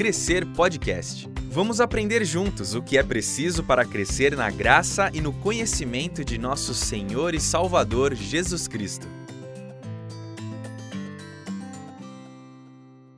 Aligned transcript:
Crescer 0.00 0.46
Podcast. 0.56 1.28
Vamos 1.50 1.78
aprender 1.78 2.24
juntos 2.24 2.74
o 2.74 2.82
que 2.82 2.96
é 2.96 3.02
preciso 3.02 3.62
para 3.62 3.84
crescer 3.84 4.34
na 4.34 4.50
graça 4.50 5.10
e 5.12 5.20
no 5.20 5.30
conhecimento 5.30 6.24
de 6.24 6.38
nosso 6.38 6.72
Senhor 6.72 7.34
e 7.34 7.38
Salvador 7.38 8.14
Jesus 8.14 8.66
Cristo. 8.66 9.06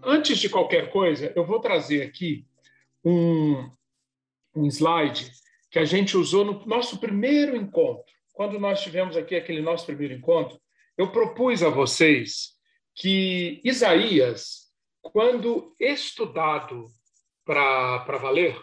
Antes 0.02 0.40
de 0.40 0.48
qualquer 0.48 0.90
coisa, 0.90 1.32
eu 1.36 1.46
vou 1.46 1.60
trazer 1.60 2.02
aqui 2.02 2.45
um, 3.04 3.70
um 4.52 4.66
slide 4.66 5.30
que 5.70 5.78
a 5.78 5.84
gente 5.84 6.16
usou 6.16 6.44
no 6.44 6.66
nosso 6.66 6.98
primeiro 6.98 7.54
encontro. 7.54 8.12
Quando 8.32 8.58
nós 8.58 8.82
tivemos 8.82 9.16
aqui 9.16 9.36
aquele 9.36 9.62
nosso 9.62 9.86
primeiro 9.86 10.14
encontro, 10.14 10.60
eu 10.98 11.12
propus 11.12 11.62
a 11.62 11.68
vocês 11.68 12.56
que 12.92 13.60
Isaías, 13.62 14.61
quando 15.02 15.74
estudado 15.79 16.86
para 17.44 18.18
valer, 18.18 18.60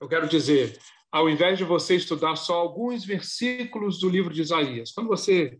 eu 0.00 0.08
quero 0.08 0.28
dizer, 0.28 0.78
ao 1.10 1.28
invés 1.28 1.58
de 1.58 1.64
você 1.64 1.96
estudar 1.96 2.36
só 2.36 2.56
alguns 2.56 3.04
versículos 3.04 3.98
do 3.98 4.08
livro 4.08 4.32
de 4.32 4.42
Isaías, 4.42 4.92
quando 4.92 5.08
você, 5.08 5.58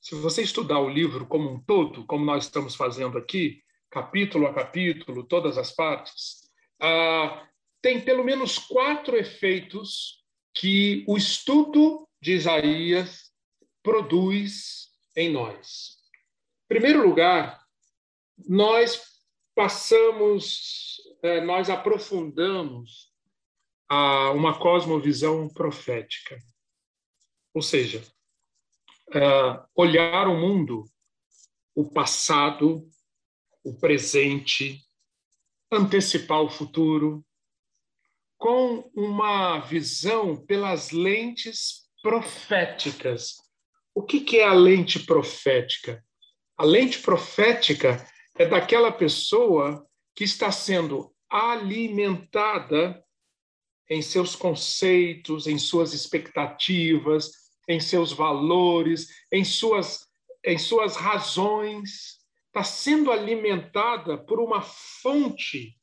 se 0.00 0.14
você 0.14 0.42
estudar 0.42 0.80
o 0.80 0.88
livro 0.88 1.26
como 1.26 1.50
um 1.50 1.60
todo, 1.60 2.06
como 2.06 2.24
nós 2.24 2.44
estamos 2.44 2.74
fazendo 2.74 3.16
aqui, 3.16 3.62
capítulo 3.90 4.46
a 4.46 4.54
capítulo, 4.54 5.24
todas 5.24 5.56
as 5.56 5.74
partes, 5.74 6.48
ah, 6.80 7.46
tem 7.80 8.00
pelo 8.00 8.24
menos 8.24 8.58
quatro 8.58 9.16
efeitos 9.16 10.22
que 10.54 11.04
o 11.06 11.16
estudo 11.16 12.06
de 12.20 12.32
Isaías 12.32 13.30
produz 13.82 14.88
em 15.16 15.30
nós. 15.30 15.96
Em 16.64 16.68
primeiro 16.68 17.06
lugar, 17.06 17.62
nós 18.46 19.17
passamos, 19.58 21.00
é, 21.20 21.40
nós 21.40 21.68
aprofundamos 21.68 23.12
a 23.88 24.30
uma 24.30 24.56
cosmovisão 24.56 25.48
profética. 25.48 26.38
Ou 27.52 27.60
seja, 27.60 28.00
é, 29.12 29.20
olhar 29.74 30.28
o 30.28 30.36
mundo, 30.38 30.84
o 31.74 31.90
passado, 31.90 32.88
o 33.64 33.76
presente, 33.76 34.80
antecipar 35.72 36.40
o 36.40 36.48
futuro, 36.48 37.26
com 38.36 38.88
uma 38.94 39.58
visão 39.58 40.36
pelas 40.36 40.92
lentes 40.92 41.90
proféticas. 42.00 43.38
O 43.92 44.04
que 44.04 44.38
é 44.38 44.44
a 44.44 44.52
lente 44.52 45.00
profética? 45.00 46.00
A 46.56 46.64
lente 46.64 47.00
profética 47.00 48.06
é 48.38 48.46
daquela 48.46 48.92
pessoa 48.92 49.84
que 50.14 50.22
está 50.22 50.52
sendo 50.52 51.12
alimentada 51.28 53.04
em 53.90 54.00
seus 54.00 54.36
conceitos, 54.36 55.46
em 55.46 55.58
suas 55.58 55.92
expectativas, 55.92 57.30
em 57.68 57.80
seus 57.80 58.12
valores, 58.12 59.08
em 59.32 59.44
suas, 59.44 60.06
em 60.44 60.56
suas 60.56 60.96
razões, 60.96 62.18
está 62.46 62.62
sendo 62.62 63.10
alimentada 63.10 64.16
por 64.16 64.40
uma 64.40 64.62
fonte 64.62 65.76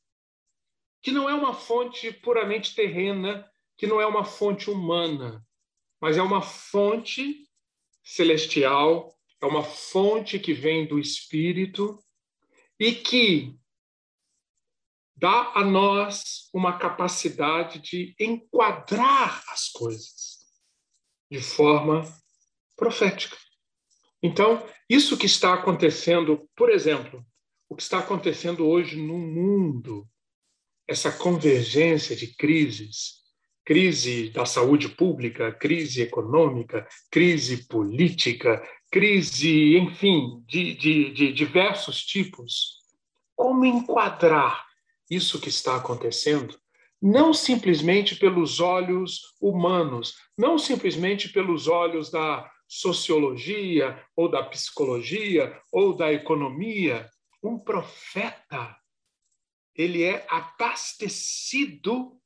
que 1.02 1.12
não 1.12 1.30
é 1.30 1.36
uma 1.36 1.54
fonte 1.54 2.12
puramente 2.12 2.74
terrena, 2.74 3.48
que 3.78 3.86
não 3.86 4.02
é 4.02 4.08
uma 4.08 4.24
fonte 4.24 4.72
humana, 4.72 5.46
mas 6.02 6.18
é 6.18 6.22
uma 6.22 6.42
fonte 6.42 7.48
celestial, 8.04 9.16
é 9.40 9.46
uma 9.46 9.64
fonte 9.64 10.40
que 10.40 10.52
vem 10.52 10.88
do 10.88 10.98
Espírito 10.98 12.00
e 12.80 12.94
que 12.94 13.56
dá 15.16 15.54
a 15.56 15.64
nós 15.64 16.50
uma 16.54 16.78
capacidade 16.78 17.80
de 17.80 18.16
enquadrar 18.20 19.44
as 19.50 19.70
coisas 19.70 20.40
de 21.32 21.42
forma 21.42 22.04
profética. 22.76 23.38
Então, 24.22 24.66
isso 24.90 25.18
que 25.18 25.26
está 25.26 25.54
acontecendo, 25.54 26.50
por 26.56 26.70
exemplo, 26.70 27.26
o 27.70 27.76
que 27.76 27.84
está 27.84 28.00
acontecendo 28.00 28.68
hoje 28.68 28.98
no 28.98 29.18
mundo, 29.18 30.08
essa 30.88 31.12
convergência 31.12 32.16
de 32.16 32.36
crises, 32.36 33.24
crise 33.64 34.30
da 34.30 34.46
saúde 34.46 34.90
pública, 34.90 35.52
crise 35.52 36.02
econômica, 36.04 36.88
crise 37.10 37.66
política, 37.68 38.62
crise, 38.92 39.78
enfim, 39.78 40.44
de, 40.48 40.74
de, 40.76 41.12
de 41.12 41.34
diversos 41.34 42.04
tipos. 42.04 42.82
Como 43.36 43.66
enquadrar 43.66 44.66
isso 45.10 45.40
que 45.40 45.50
está 45.50 45.76
acontecendo? 45.76 46.58
Não 47.02 47.34
simplesmente 47.34 48.16
pelos 48.16 48.60
olhos 48.60 49.36
humanos, 49.42 50.16
não 50.38 50.58
simplesmente 50.58 51.30
pelos 51.30 51.68
olhos 51.68 52.10
da 52.10 52.50
sociologia, 52.68 54.02
ou 54.16 54.30
da 54.30 54.44
psicologia, 54.44 55.60
ou 55.72 55.96
da 55.96 56.12
economia. 56.12 57.10
Um 57.44 57.60
profeta, 57.60 58.76
ele 59.76 60.04
é 60.04 60.26
abastecido 60.30 62.18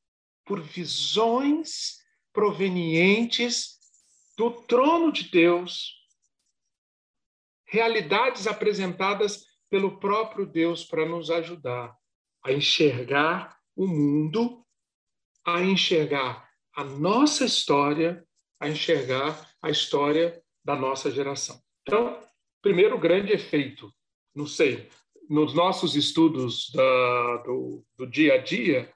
por 0.46 0.62
visões 0.62 1.98
provenientes 2.31 3.80
do 4.38 4.52
trono 4.52 5.12
de 5.12 5.30
Deus 5.30 5.99
realidades 7.69 8.47
apresentadas 8.47 9.46
pelo 9.69 10.00
próprio 10.00 10.46
Deus 10.46 10.84
para 10.84 11.06
nos 11.06 11.30
ajudar 11.30 11.96
a 12.44 12.52
enxergar 12.52 13.57
o 13.75 13.88
mundo, 13.88 14.66
a 15.46 15.62
enxergar 15.62 16.50
a 16.75 16.84
nossa 16.84 17.46
história, 17.46 18.25
a 18.59 18.68
enxergar 18.68 19.50
a 19.62 19.69
história 19.69 20.41
da 20.63 20.75
nossa 20.75 21.12
geração. 21.12 21.59
Então, 21.84 22.19
primeiro 22.62 22.97
grande 22.97 23.31
efeito, 23.31 23.94
não 24.34 24.46
sei, 24.46 24.90
nos 25.30 25.53
nossos 25.53 25.96
estudos 25.96 26.72
da, 26.74 27.38
do, 27.38 27.86
do 27.97 28.07
dia 28.07 28.36
a 28.36 28.38
dia, 28.38 28.91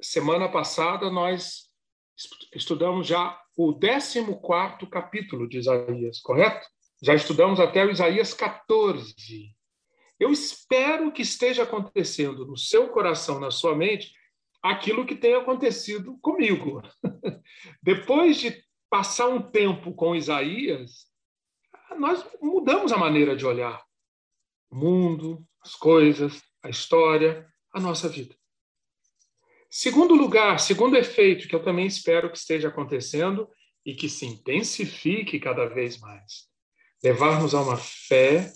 semana 0.00 0.48
passada 0.48 1.10
nós 1.10 1.68
estudamos 2.54 3.06
já 3.06 3.40
o 3.56 3.78
14 3.78 4.24
capítulo 4.90 5.48
de 5.48 5.58
Isaías, 5.58 6.20
correto? 6.20 6.66
Já 7.02 7.16
estudamos 7.16 7.58
até 7.58 7.84
o 7.84 7.90
Isaías 7.90 8.32
14. 8.32 9.52
Eu 10.20 10.30
espero 10.30 11.10
que 11.10 11.22
esteja 11.22 11.64
acontecendo 11.64 12.46
no 12.46 12.56
seu 12.56 12.90
coração, 12.90 13.40
na 13.40 13.50
sua 13.50 13.74
mente, 13.74 14.12
aquilo 14.62 15.04
que 15.04 15.16
tem 15.16 15.34
acontecido 15.34 16.16
comigo. 16.22 16.80
Depois 17.82 18.36
de 18.38 18.64
passar 18.88 19.26
um 19.26 19.42
tempo 19.42 19.92
com 19.94 20.14
Isaías, 20.14 21.08
nós 21.98 22.24
mudamos 22.40 22.92
a 22.92 22.96
maneira 22.96 23.34
de 23.34 23.44
olhar 23.44 23.84
o 24.70 24.76
mundo, 24.76 25.44
as 25.60 25.74
coisas, 25.74 26.40
a 26.62 26.70
história, 26.70 27.52
a 27.74 27.80
nossa 27.80 28.08
vida. 28.08 28.36
Segundo 29.68 30.14
lugar, 30.14 30.60
segundo 30.60 30.96
efeito 30.96 31.48
que 31.48 31.54
eu 31.56 31.64
também 31.64 31.86
espero 31.86 32.30
que 32.30 32.38
esteja 32.38 32.68
acontecendo 32.68 33.50
e 33.84 33.92
que 33.92 34.08
se 34.08 34.24
intensifique 34.24 35.40
cada 35.40 35.66
vez 35.66 35.98
mais 35.98 36.51
levar-nos 37.02 37.54
a 37.54 37.60
uma 37.60 37.76
fé 37.76 38.52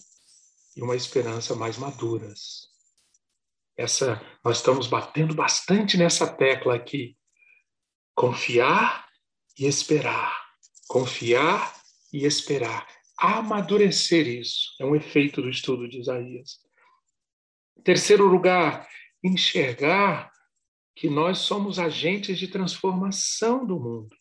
e 0.77 0.83
uma 0.83 0.95
esperança 0.95 1.55
mais 1.55 1.77
maduras. 1.77 2.69
Essa 3.77 4.21
nós 4.45 4.59
estamos 4.59 4.87
batendo 4.87 5.35
bastante 5.35 5.97
nessa 5.97 6.27
tecla 6.27 6.75
aqui. 6.75 7.17
Confiar 8.15 9.07
e 9.59 9.67
esperar. 9.67 10.35
Confiar 10.89 11.75
e 12.13 12.25
esperar. 12.25 12.87
Amadurecer 13.19 14.27
isso 14.27 14.75
é 14.79 14.85
um 14.85 14.95
efeito 14.95 15.43
do 15.43 15.49
estudo 15.49 15.89
de 15.89 15.99
Isaías. 15.99 16.61
Terceiro 17.83 18.27
lugar, 18.27 18.89
enxergar 19.23 20.31
que 20.95 21.09
nós 21.11 21.39
somos 21.39 21.79
agentes 21.79 22.39
de 22.39 22.49
transformação 22.49 23.67
do 23.67 23.79
mundo. 23.79 24.17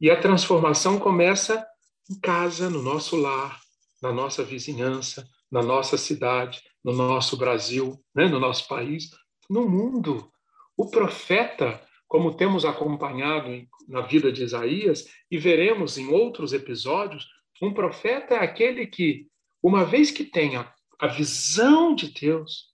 E 0.00 0.10
a 0.10 0.20
transformação 0.20 0.98
começa 0.98 1.66
em 2.10 2.18
casa, 2.18 2.68
no 2.68 2.82
nosso 2.82 3.16
lar, 3.16 3.60
na 4.02 4.12
nossa 4.12 4.42
vizinhança, 4.42 5.28
na 5.50 5.62
nossa 5.62 5.96
cidade, 5.96 6.60
no 6.82 6.92
nosso 6.92 7.36
Brasil, 7.36 8.02
né, 8.14 8.26
no 8.26 8.40
nosso 8.40 8.66
país, 8.66 9.10
no 9.48 9.68
mundo. 9.68 10.30
O 10.76 10.90
profeta, 10.90 11.80
como 12.08 12.34
temos 12.34 12.64
acompanhado 12.64 13.50
na 13.86 14.00
vida 14.00 14.32
de 14.32 14.42
Isaías 14.42 15.06
e 15.30 15.38
veremos 15.38 15.98
em 15.98 16.08
outros 16.08 16.52
episódios, 16.52 17.28
um 17.62 17.72
profeta 17.72 18.34
é 18.34 18.38
aquele 18.38 18.86
que, 18.86 19.28
uma 19.62 19.84
vez 19.84 20.10
que 20.10 20.24
tenha 20.24 20.72
a 20.98 21.06
visão 21.06 21.94
de 21.94 22.08
Deus, 22.08 22.70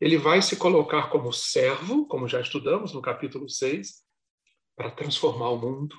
ele 0.00 0.16
vai 0.16 0.40
se 0.42 0.56
colocar 0.56 1.10
como 1.10 1.32
servo, 1.32 2.06
como 2.06 2.28
já 2.28 2.40
estudamos 2.40 2.92
no 2.92 3.02
capítulo 3.02 3.48
6, 3.48 4.02
para 4.76 4.90
transformar 4.90 5.50
o 5.50 5.58
mundo, 5.58 5.96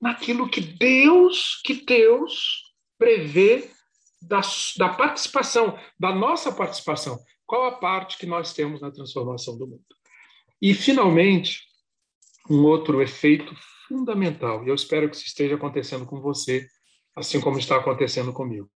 naquilo 0.00 0.48
que 0.48 0.60
Deus, 0.60 1.60
que 1.64 1.84
Deus 1.84 2.74
prevê 2.98 3.70
da, 4.20 4.40
da 4.76 4.88
participação, 4.90 5.78
da 5.98 6.14
nossa 6.14 6.52
participação. 6.52 7.18
Qual 7.46 7.64
a 7.64 7.78
parte 7.78 8.16
que 8.16 8.26
nós 8.26 8.52
temos 8.52 8.80
na 8.80 8.90
transformação 8.90 9.58
do 9.58 9.66
mundo? 9.66 9.84
E, 10.60 10.74
finalmente, 10.74 11.62
um 12.48 12.64
outro 12.64 13.02
efeito 13.02 13.54
fundamental, 13.88 14.64
e 14.64 14.68
eu 14.68 14.74
espero 14.74 15.08
que 15.10 15.16
isso 15.16 15.26
esteja 15.26 15.56
acontecendo 15.56 16.06
com 16.06 16.20
você, 16.20 16.68
assim 17.16 17.40
como 17.40 17.58
está 17.58 17.76
acontecendo 17.76 18.32
comigo. 18.32 18.70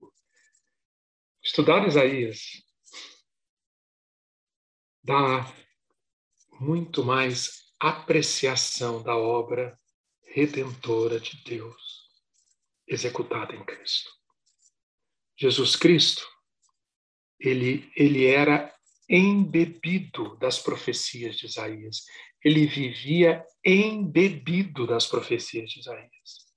Estudar 1.43 1.87
Isaías 1.87 2.39
dá 5.03 5.51
muito 6.59 7.03
mais 7.03 7.73
apreciação 7.79 9.01
da 9.01 9.17
obra 9.17 9.75
redentora 10.33 11.19
de 11.19 11.37
Deus 11.43 12.09
executada 12.87 13.55
em 13.55 13.63
Cristo. 13.63 14.09
Jesus 15.37 15.75
Cristo, 15.75 16.25
ele, 17.39 17.91
ele 17.95 18.25
era 18.25 18.73
embebido 19.09 20.37
das 20.37 20.59
profecias 20.59 21.35
de 21.37 21.45
Isaías. 21.45 22.05
Ele 22.43 22.65
vivia 22.65 23.45
embebido 23.65 24.87
das 24.87 25.05
profecias 25.05 25.69
de 25.69 25.79
Isaías. 25.79 26.51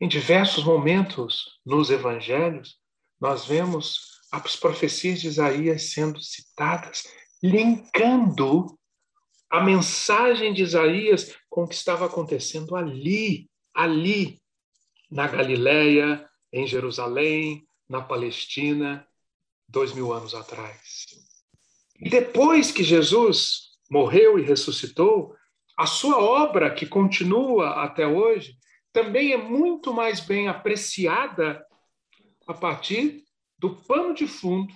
Em 0.00 0.08
diversos 0.08 0.64
momentos 0.64 1.58
nos 1.64 1.90
evangelhos, 1.90 2.78
nós 3.20 3.46
vemos 3.46 4.20
as 4.30 4.56
profecias 4.56 5.20
de 5.20 5.28
Isaías 5.28 5.92
sendo 5.92 6.20
citadas, 6.20 7.04
linkando 7.42 8.78
a 9.54 9.62
mensagem 9.62 10.52
de 10.52 10.64
Isaías 10.64 11.36
com 11.48 11.62
o 11.62 11.68
que 11.68 11.76
estava 11.76 12.06
acontecendo 12.06 12.74
ali, 12.74 13.48
ali, 13.72 14.42
na 15.08 15.28
Galiléia, 15.28 16.28
em 16.52 16.66
Jerusalém, 16.66 17.64
na 17.88 18.02
Palestina, 18.02 19.06
dois 19.68 19.92
mil 19.92 20.12
anos 20.12 20.34
atrás. 20.34 21.06
E 22.00 22.10
depois 22.10 22.72
que 22.72 22.82
Jesus 22.82 23.70
morreu 23.88 24.40
e 24.40 24.42
ressuscitou, 24.42 25.36
a 25.76 25.86
sua 25.86 26.18
obra, 26.18 26.74
que 26.74 26.84
continua 26.84 27.84
até 27.84 28.04
hoje, 28.04 28.58
também 28.92 29.32
é 29.32 29.36
muito 29.36 29.94
mais 29.94 30.18
bem 30.18 30.48
apreciada 30.48 31.64
a 32.44 32.54
partir 32.54 33.22
do 33.56 33.76
pano 33.76 34.14
de 34.14 34.26
fundo 34.26 34.74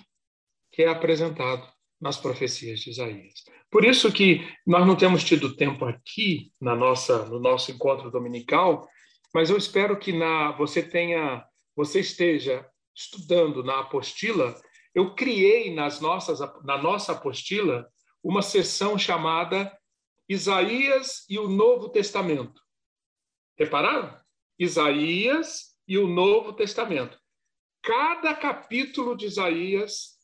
que 0.71 0.83
é 0.83 0.87
apresentado 0.87 1.67
nas 1.99 2.17
profecias 2.17 2.79
de 2.79 2.91
Isaías. 2.91 3.43
Por 3.69 3.85
isso 3.85 4.11
que 4.11 4.47
nós 4.65 4.85
não 4.85 4.95
temos 4.95 5.23
tido 5.23 5.55
tempo 5.55 5.85
aqui 5.85 6.51
na 6.59 6.75
nossa 6.75 7.25
no 7.25 7.39
nosso 7.39 7.71
encontro 7.71 8.09
dominical, 8.09 8.87
mas 9.33 9.49
eu 9.49 9.57
espero 9.57 9.97
que 9.97 10.11
na 10.11 10.51
você 10.53 10.81
tenha 10.81 11.45
você 11.75 11.99
esteja 11.99 12.65
estudando 12.95 13.63
na 13.63 13.79
apostila. 13.79 14.55
Eu 14.93 15.13
criei 15.13 15.73
nas 15.73 16.01
nossas 16.01 16.39
na 16.63 16.77
nossa 16.77 17.11
apostila 17.11 17.87
uma 18.23 18.41
sessão 18.41 18.97
chamada 18.97 19.71
Isaías 20.27 21.25
e 21.29 21.37
o 21.37 21.47
Novo 21.47 21.89
Testamento. 21.89 22.61
Repararam? 23.57 24.17
Isaías 24.57 25.75
e 25.87 25.97
o 25.97 26.07
Novo 26.07 26.53
Testamento. 26.53 27.19
Cada 27.81 28.35
capítulo 28.35 29.15
de 29.15 29.25
Isaías 29.25 30.18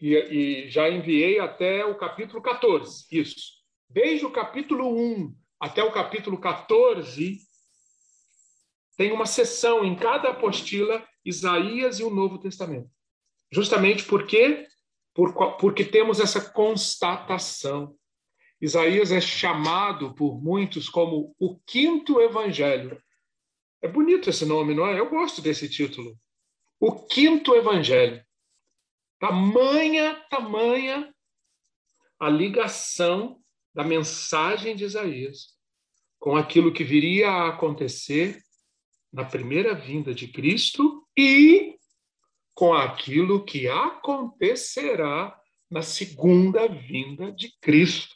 e, 0.00 0.14
e 0.14 0.70
já 0.70 0.88
enviei 0.88 1.38
até 1.38 1.84
o 1.84 1.96
capítulo 1.96 2.40
14. 2.40 3.06
Isso. 3.12 3.60
Desde 3.88 4.24
o 4.24 4.30
capítulo 4.30 4.88
1 4.96 5.34
até 5.58 5.82
o 5.82 5.92
capítulo 5.92 6.38
14, 6.38 7.38
tem 8.96 9.12
uma 9.12 9.26
sessão 9.26 9.84
em 9.84 9.94
cada 9.94 10.30
apostila, 10.30 11.06
Isaías 11.24 12.00
e 12.00 12.04
o 12.04 12.10
Novo 12.10 12.38
Testamento. 12.38 12.90
Justamente 13.52 14.04
porque, 14.04 14.66
por, 15.14 15.56
porque 15.56 15.84
temos 15.84 16.20
essa 16.20 16.50
constatação. 16.50 17.94
Isaías 18.60 19.10
é 19.10 19.20
chamado 19.20 20.14
por 20.14 20.42
muitos 20.42 20.88
como 20.88 21.34
o 21.38 21.58
quinto 21.60 22.20
evangelho. 22.20 23.02
É 23.82 23.88
bonito 23.88 24.30
esse 24.30 24.44
nome, 24.44 24.74
não 24.74 24.86
é? 24.86 24.98
Eu 24.98 25.08
gosto 25.08 25.40
desse 25.42 25.68
título. 25.68 26.16
O 26.78 27.06
quinto 27.06 27.54
evangelho. 27.54 28.22
Tamanha, 29.20 30.14
tamanha 30.30 31.14
a 32.18 32.28
ligação 32.30 33.38
da 33.74 33.84
mensagem 33.84 34.74
de 34.74 34.84
Isaías 34.84 35.58
com 36.18 36.36
aquilo 36.36 36.72
que 36.72 36.82
viria 36.82 37.30
a 37.30 37.48
acontecer 37.50 38.42
na 39.12 39.24
primeira 39.24 39.74
vinda 39.74 40.14
de 40.14 40.26
Cristo 40.26 41.06
e 41.16 41.76
com 42.54 42.72
aquilo 42.72 43.44
que 43.44 43.68
acontecerá 43.68 45.38
na 45.70 45.82
segunda 45.82 46.66
vinda 46.66 47.30
de 47.30 47.52
Cristo. 47.60 48.14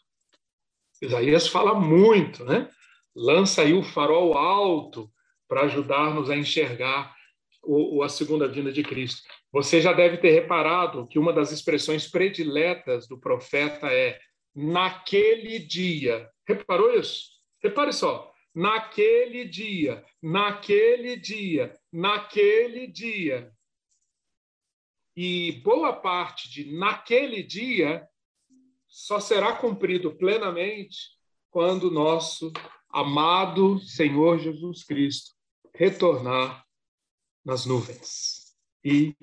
Isaías 1.02 1.48
fala 1.48 1.74
muito, 1.74 2.44
né? 2.46 2.68
Lança 3.14 3.60
aí 3.60 3.74
o 3.74 3.82
farol 3.82 4.36
alto 4.38 5.10
para 5.46 5.62
ajudar-nos 5.62 6.30
a 6.30 6.36
enxergar 6.36 7.14
o, 7.66 8.02
a 8.02 8.08
segunda 8.08 8.48
vinda 8.48 8.72
de 8.72 8.82
Cristo. 8.82 9.22
Você 9.52 9.80
já 9.80 9.92
deve 9.92 10.18
ter 10.18 10.30
reparado 10.30 11.06
que 11.06 11.18
uma 11.18 11.32
das 11.32 11.52
expressões 11.52 12.08
prediletas 12.08 13.06
do 13.06 13.18
profeta 13.18 13.86
é 13.86 14.18
naquele 14.54 15.58
dia. 15.58 16.28
Reparou 16.46 16.94
isso? 16.94 17.30
Repare 17.62 17.92
só. 17.92 18.32
Naquele 18.54 19.44
dia, 19.44 20.04
naquele 20.22 21.16
dia, 21.16 21.74
naquele 21.92 22.86
dia. 22.86 23.50
E 25.16 25.60
boa 25.64 25.92
parte 25.92 26.50
de 26.50 26.76
naquele 26.76 27.42
dia 27.42 28.06
só 28.88 29.18
será 29.18 29.54
cumprido 29.54 30.14
plenamente 30.14 31.14
quando 31.50 31.90
nosso 31.90 32.52
amado 32.88 33.80
Senhor 33.80 34.38
Jesus 34.38 34.84
Cristo 34.84 35.32
retornar 35.74 36.64
nas 37.44 37.66
nuvens 37.66 38.54
e 38.82 39.14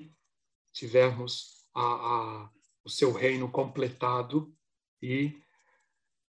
tivermos 0.72 1.66
a, 1.74 1.82
a, 1.82 2.50
o 2.84 2.88
seu 2.88 3.12
reino 3.12 3.50
completado 3.50 4.54
e 5.00 5.36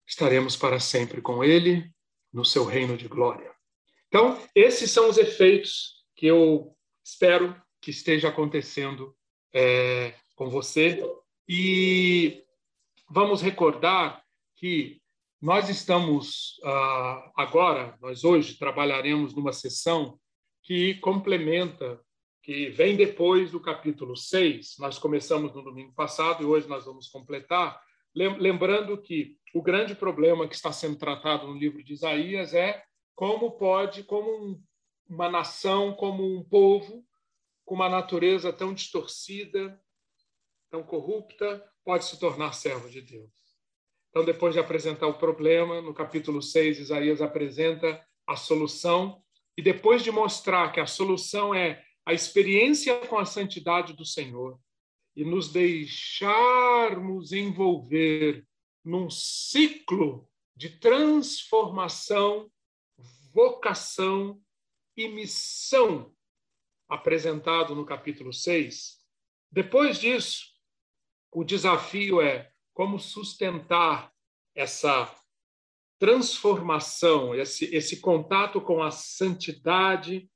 estaremos 0.06 0.56
para 0.56 0.78
sempre 0.78 1.20
com 1.20 1.42
ele 1.42 1.90
no 2.32 2.44
seu 2.44 2.64
reino 2.64 2.96
de 2.96 3.08
glória. 3.08 3.52
Então, 4.08 4.40
esses 4.54 4.90
são 4.90 5.08
os 5.08 5.16
efeitos 5.18 6.04
que 6.14 6.26
eu 6.26 6.76
espero 7.04 7.60
que 7.80 7.90
esteja 7.90 8.28
acontecendo 8.28 9.16
é, 9.52 10.14
com 10.34 10.48
você. 10.48 11.02
E 11.48 12.44
vamos 13.10 13.42
recordar 13.42 14.22
que 14.56 15.02
nós 15.40 15.68
estamos 15.68 16.58
uh, 16.58 17.32
agora, 17.36 17.98
nós 18.00 18.22
hoje 18.22 18.56
trabalharemos 18.56 19.34
numa 19.34 19.52
sessão 19.52 20.20
que 20.62 20.94
complementa 20.96 22.00
que 22.42 22.70
vem 22.70 22.96
depois 22.96 23.50
do 23.50 23.60
capítulo 23.60 24.16
6. 24.16 24.76
Nós 24.78 24.98
começamos 24.98 25.54
no 25.54 25.62
domingo 25.62 25.92
passado 25.94 26.42
e 26.42 26.46
hoje 26.46 26.68
nós 26.68 26.84
vamos 26.84 27.08
completar, 27.08 27.80
lembrando 28.14 29.00
que 29.00 29.36
o 29.54 29.62
grande 29.62 29.94
problema 29.94 30.48
que 30.48 30.54
está 30.54 30.72
sendo 30.72 30.96
tratado 30.96 31.46
no 31.46 31.54
livro 31.54 31.82
de 31.82 31.92
Isaías 31.92 32.54
é 32.54 32.82
como 33.14 33.52
pode, 33.52 34.04
como 34.04 34.60
uma 35.08 35.28
nação, 35.30 35.94
como 35.94 36.24
um 36.24 36.42
povo 36.42 37.04
com 37.64 37.74
uma 37.74 37.88
natureza 37.88 38.52
tão 38.52 38.74
distorcida, 38.74 39.80
tão 40.70 40.82
corrupta, 40.82 41.64
pode 41.84 42.04
se 42.04 42.18
tornar 42.18 42.52
servo 42.52 42.88
de 42.88 43.00
Deus. 43.00 43.30
Então, 44.10 44.24
depois 44.24 44.52
de 44.52 44.60
apresentar 44.60 45.06
o 45.06 45.18
problema, 45.18 45.80
no 45.80 45.94
capítulo 45.94 46.42
6, 46.42 46.80
Isaías 46.80 47.22
apresenta 47.22 48.04
a 48.26 48.36
solução, 48.36 49.22
e 49.56 49.62
depois 49.62 50.02
de 50.02 50.10
mostrar 50.10 50.72
que 50.72 50.80
a 50.80 50.86
solução 50.86 51.54
é 51.54 51.84
a 52.04 52.12
experiência 52.12 53.06
com 53.06 53.18
a 53.18 53.24
santidade 53.24 53.92
do 53.92 54.04
Senhor 54.04 54.58
e 55.14 55.24
nos 55.24 55.52
deixarmos 55.52 57.32
envolver 57.32 58.46
num 58.84 59.10
ciclo 59.10 60.28
de 60.56 60.70
transformação, 60.70 62.50
vocação 63.32 64.40
e 64.96 65.08
missão 65.08 66.14
apresentado 66.88 67.74
no 67.74 67.86
capítulo 67.86 68.32
6. 68.32 68.98
Depois 69.50 69.98
disso, 69.98 70.46
o 71.30 71.44
desafio 71.44 72.20
é 72.20 72.52
como 72.74 72.98
sustentar 72.98 74.12
essa 74.54 75.06
transformação, 76.02 77.32
esse, 77.32 77.72
esse 77.72 78.00
contato 78.00 78.60
com 78.60 78.82
a 78.82 78.90
santidade 78.90 80.28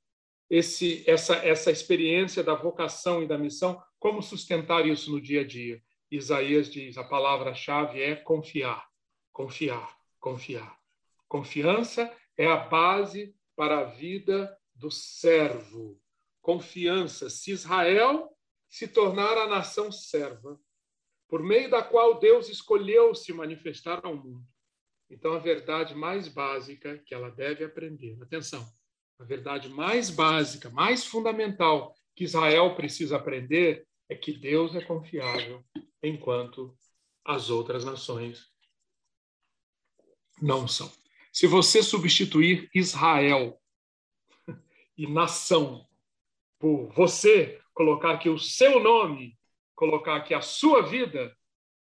esse, 0.49 1.03
essa, 1.05 1.35
essa 1.35 1.69
experiência 1.69 2.41
da 2.41 2.55
vocação 2.55 3.21
e 3.21 3.27
da 3.27 3.37
missão, 3.37 3.83
como 3.99 4.21
sustentar 4.21 4.85
isso 4.85 5.11
no 5.11 5.19
dia 5.19 5.41
a 5.41 5.45
dia? 5.45 5.83
Isaías 6.09 6.71
diz: 6.71 6.97
a 6.97 7.03
palavra-chave 7.03 8.01
é 8.01 8.15
confiar, 8.15 8.87
confiar, 9.33 9.93
confiar. 10.21 10.77
Confiança 11.27 12.15
é 12.37 12.47
a 12.47 12.55
base 12.55 13.35
para 13.53 13.79
a 13.79 13.83
vida 13.83 14.57
do 14.73 14.89
servo. 14.89 15.99
Confiança. 16.41 17.29
Se 17.29 17.51
Israel 17.51 18.29
se 18.69 18.87
tornar 18.87 19.37
a 19.37 19.47
nação 19.47 19.91
serva, 19.91 20.57
por 21.27 21.43
meio 21.43 21.69
da 21.69 21.83
qual 21.83 22.21
Deus 22.21 22.47
escolheu 22.47 23.13
se 23.13 23.33
manifestar 23.33 23.99
ao 24.05 24.15
mundo. 24.15 24.47
Então, 25.09 25.33
a 25.33 25.39
verdade 25.39 25.95
mais 25.95 26.27
básica 26.27 26.97
que 27.05 27.13
ela 27.13 27.29
deve 27.29 27.63
aprender, 27.63 28.17
atenção, 28.21 28.67
a 29.19 29.23
verdade 29.23 29.69
mais 29.69 30.09
básica, 30.09 30.69
mais 30.69 31.05
fundamental 31.05 31.95
que 32.15 32.23
Israel 32.23 32.75
precisa 32.75 33.15
aprender 33.15 33.87
é 34.09 34.15
que 34.15 34.33
Deus 34.33 34.75
é 34.75 34.81
confiável, 34.81 35.63
enquanto 36.03 36.77
as 37.23 37.49
outras 37.49 37.83
nações 37.83 38.47
não 40.41 40.67
são. 40.67 40.91
Se 41.31 41.47
você 41.47 41.83
substituir 41.83 42.69
Israel 42.73 43.61
e 44.97 45.07
nação 45.07 45.87
por 46.59 46.91
você 46.93 47.61
colocar 47.73 48.13
aqui 48.13 48.29
o 48.29 48.39
seu 48.39 48.79
nome, 48.79 49.37
colocar 49.75 50.15
aqui 50.15 50.33
a 50.33 50.41
sua 50.41 50.81
vida, 50.81 51.35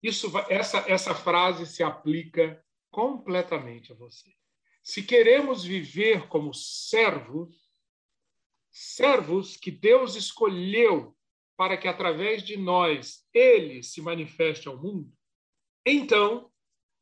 isso 0.01 0.31
essa 0.49 0.79
essa 0.87 1.13
frase 1.13 1.65
se 1.67 1.83
aplica 1.83 2.63
completamente 2.95 3.91
a 3.91 3.95
você. 3.95 4.33
Se 4.81 5.03
queremos 5.03 5.65
viver 5.65 6.29
como 6.29 6.53
servos, 6.53 7.53
servos 8.71 9.57
que 9.57 9.69
Deus 9.69 10.15
escolheu 10.15 11.13
para 11.57 11.75
que 11.75 11.89
através 11.89 12.41
de 12.41 12.55
nós 12.55 13.27
ele 13.33 13.83
se 13.83 14.01
manifeste 14.01 14.69
ao 14.69 14.81
mundo, 14.81 15.11
então 15.85 16.49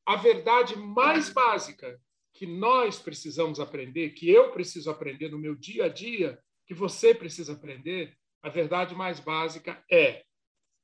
a 0.03 0.15
verdade 0.15 0.75
mais 0.75 1.29
básica 1.29 2.01
que 2.33 2.47
nós 2.47 2.97
precisamos 2.97 3.59
aprender, 3.59 4.15
que 4.15 4.27
eu 4.27 4.51
preciso 4.51 4.89
aprender 4.89 5.29
no 5.29 5.38
meu 5.38 5.53
dia 5.53 5.85
a 5.85 5.89
dia, 5.89 6.43
que 6.65 6.73
você 6.73 7.13
precisa 7.13 7.53
aprender, 7.53 8.17
a 8.41 8.50
verdade 8.50 8.95
mais 8.95 9.19
básica 9.19 9.85
é: 9.91 10.25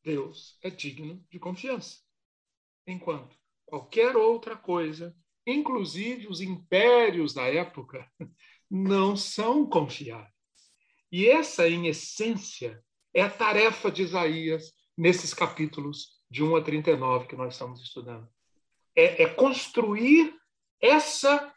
Deus 0.04 0.60
é 0.62 0.70
digno 0.70 1.26
de 1.32 1.40
confiança. 1.40 1.98
Enquanto 2.86 3.39
qualquer 3.70 4.18
outra 4.18 4.58
coisa, 4.58 5.16
inclusive 5.46 6.28
os 6.28 6.42
impérios 6.42 7.34
da 7.34 7.44
época, 7.44 8.10
não 8.70 9.16
são 9.16 9.68
confiáveis. 9.68 10.34
E 11.12 11.28
essa, 11.28 11.68
em 11.68 11.88
essência, 11.88 12.84
é 13.14 13.22
a 13.22 13.30
tarefa 13.30 13.92
de 13.92 14.04
Isaías 14.04 14.74
nesses 14.98 15.34
capítulos 15.34 16.20
de 16.30 16.44
1 16.44 16.56
a 16.56 16.62
39 16.62 17.28
que 17.28 17.36
nós 17.36 17.54
estamos 17.54 17.82
estudando. 17.82 18.28
É, 18.96 19.24
é 19.24 19.30
construir 19.30 20.36
essa, 20.82 21.54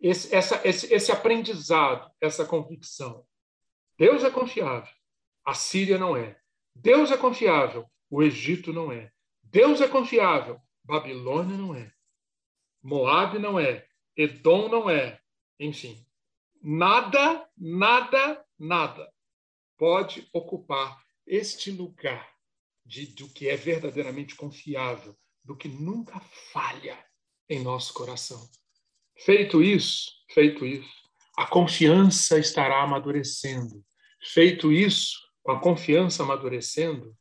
esse, 0.00 0.34
essa, 0.34 0.60
esse, 0.66 0.92
esse 0.92 1.12
aprendizado, 1.12 2.10
essa 2.20 2.44
convicção. 2.44 3.24
Deus 3.96 4.24
é 4.24 4.30
confiável, 4.30 4.92
a 5.44 5.54
Síria 5.54 5.98
não 5.98 6.16
é. 6.16 6.38
Deus 6.74 7.10
é 7.10 7.16
confiável, 7.16 7.86
o 8.10 8.22
Egito 8.22 8.72
não 8.72 8.92
é. 8.92 9.10
Deus 9.42 9.80
é 9.80 9.88
confiável, 9.88 10.60
Babilônia 10.88 11.58
não 11.58 11.74
é. 11.74 11.92
Moab 12.82 13.38
não 13.38 13.60
é. 13.60 13.86
Edom 14.16 14.70
não 14.70 14.88
é. 14.88 15.20
Enfim, 15.60 16.02
nada, 16.62 17.46
nada, 17.54 18.42
nada 18.58 19.12
pode 19.76 20.26
ocupar 20.32 20.98
este 21.26 21.70
lugar 21.70 22.26
de, 22.86 23.04
do 23.04 23.28
que 23.28 23.50
é 23.50 23.54
verdadeiramente 23.54 24.34
confiável, 24.34 25.14
do 25.44 25.54
que 25.54 25.68
nunca 25.68 26.18
falha 26.52 26.98
em 27.50 27.62
nosso 27.62 27.92
coração. 27.92 28.48
Feito 29.18 29.62
isso, 29.62 30.10
feito 30.32 30.64
isso, 30.64 30.90
a 31.36 31.46
confiança 31.46 32.38
estará 32.38 32.82
amadurecendo. 32.82 33.84
Feito 34.22 34.72
isso, 34.72 35.18
com 35.42 35.52
a 35.52 35.60
confiança 35.60 36.22
amadurecendo, 36.22 37.14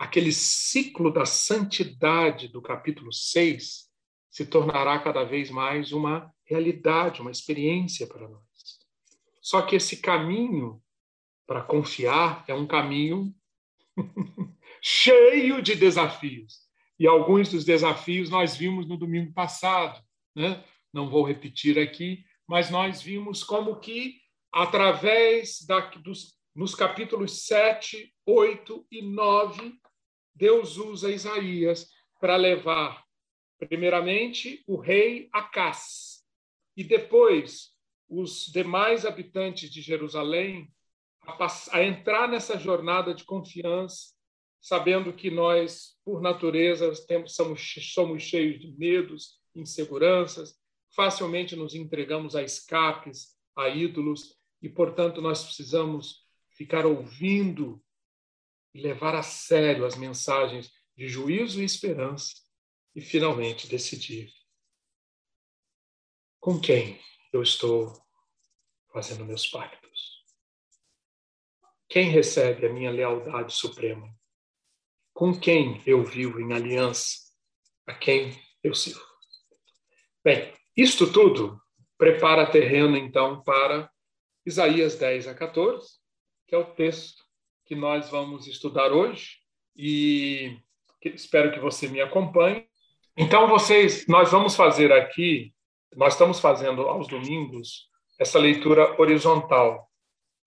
aquele 0.00 0.32
ciclo 0.32 1.12
da 1.12 1.26
santidade 1.26 2.48
do 2.48 2.62
capítulo 2.62 3.12
6 3.12 3.86
se 4.30 4.46
tornará 4.46 4.98
cada 4.98 5.24
vez 5.24 5.50
mais 5.50 5.92
uma 5.92 6.34
realidade, 6.42 7.20
uma 7.20 7.30
experiência 7.30 8.06
para 8.06 8.26
nós. 8.26 8.40
Só 9.42 9.60
que 9.60 9.76
esse 9.76 9.98
caminho 9.98 10.82
para 11.46 11.60
confiar 11.60 12.46
é 12.48 12.54
um 12.54 12.66
caminho 12.66 13.34
cheio 14.80 15.60
de 15.60 15.74
desafios. 15.74 16.60
E 16.98 17.06
alguns 17.06 17.50
dos 17.50 17.66
desafios 17.66 18.30
nós 18.30 18.56
vimos 18.56 18.88
no 18.88 18.96
domingo 18.96 19.34
passado, 19.34 20.02
né? 20.34 20.64
Não 20.94 21.10
vou 21.10 21.24
repetir 21.24 21.78
aqui, 21.78 22.24
mas 22.48 22.70
nós 22.70 23.02
vimos 23.02 23.44
como 23.44 23.78
que 23.78 24.18
através 24.50 25.60
da, 25.66 25.80
dos 25.90 26.40
nos 26.54 26.74
capítulos 26.74 27.44
7, 27.46 28.12
8 28.26 28.86
e 28.90 29.02
9, 29.02 29.80
Deus 30.34 30.76
usa 30.76 31.10
Isaías 31.10 31.88
para 32.20 32.36
levar 32.36 33.04
primeiramente 33.58 34.62
o 34.66 34.76
rei 34.76 35.28
Acás 35.32 36.24
e 36.76 36.84
depois 36.84 37.72
os 38.08 38.46
demais 38.46 39.04
habitantes 39.04 39.70
de 39.70 39.80
Jerusalém 39.80 40.72
a, 41.22 41.46
a 41.72 41.84
entrar 41.84 42.28
nessa 42.28 42.58
jornada 42.58 43.14
de 43.14 43.24
confiança, 43.24 44.14
sabendo 44.60 45.12
que 45.12 45.30
nós, 45.30 45.96
por 46.04 46.20
natureza, 46.20 46.92
temos, 47.06 47.34
somos, 47.34 47.74
somos 47.92 48.22
cheios 48.22 48.60
de 48.60 48.72
medos, 48.76 49.38
inseguranças, 49.54 50.58
facilmente 50.94 51.54
nos 51.54 51.74
entregamos 51.74 52.34
a 52.34 52.42
escapes, 52.42 53.36
a 53.56 53.68
ídolos, 53.68 54.36
e, 54.62 54.68
portanto, 54.68 55.22
nós 55.22 55.44
precisamos 55.44 56.26
ficar 56.50 56.84
ouvindo 56.84 57.82
e 58.74 58.80
levar 58.80 59.14
a 59.14 59.22
sério 59.22 59.84
as 59.84 59.96
mensagens 59.96 60.72
de 60.96 61.08
juízo 61.08 61.60
e 61.60 61.64
esperança 61.64 62.34
e, 62.94 63.00
finalmente, 63.00 63.68
decidir 63.68 64.32
com 66.40 66.60
quem 66.60 67.00
eu 67.32 67.42
estou 67.42 67.92
fazendo 68.92 69.24
meus 69.24 69.46
pactos. 69.46 70.24
Quem 71.88 72.08
recebe 72.08 72.66
a 72.66 72.72
minha 72.72 72.90
lealdade 72.90 73.52
suprema? 73.52 74.08
Com 75.12 75.38
quem 75.38 75.82
eu 75.86 76.04
vivo 76.04 76.40
em 76.40 76.52
aliança? 76.52 77.18
A 77.86 77.94
quem 77.94 78.40
eu 78.62 78.74
sirvo? 78.74 79.04
Bem, 80.24 80.54
isto 80.76 81.12
tudo 81.12 81.60
prepara 81.98 82.50
terreno, 82.50 82.96
então, 82.96 83.42
para 83.42 83.90
Isaías 84.46 84.96
10 84.96 85.28
a 85.28 85.34
14, 85.34 85.98
que 86.46 86.54
é 86.54 86.58
o 86.58 86.74
texto 86.74 87.24
que 87.70 87.76
nós 87.76 88.10
vamos 88.10 88.48
estudar 88.48 88.90
hoje 88.90 89.36
e 89.76 90.58
espero 91.04 91.52
que 91.52 91.60
você 91.60 91.86
me 91.86 92.00
acompanhe. 92.00 92.66
Então, 93.16 93.46
vocês, 93.46 94.08
nós 94.08 94.32
vamos 94.32 94.56
fazer 94.56 94.92
aqui, 94.92 95.54
nós 95.94 96.14
estamos 96.14 96.40
fazendo 96.40 96.82
aos 96.88 97.06
domingos 97.06 97.88
essa 98.18 98.40
leitura 98.40 99.00
horizontal 99.00 99.88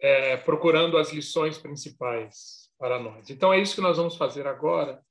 é, 0.01 0.36
procurando 0.36 0.98
as 0.98 1.13
lições 1.13 1.58
principais 1.58 2.70
para 2.77 3.00
nós. 3.00 3.30
Então, 3.30 3.53
é 3.53 3.62
isso 3.62 3.75
que 3.75 3.82
nós 3.82 3.96
vamos 3.96 4.18
fazer 4.18 4.46
agora, 4.46 5.01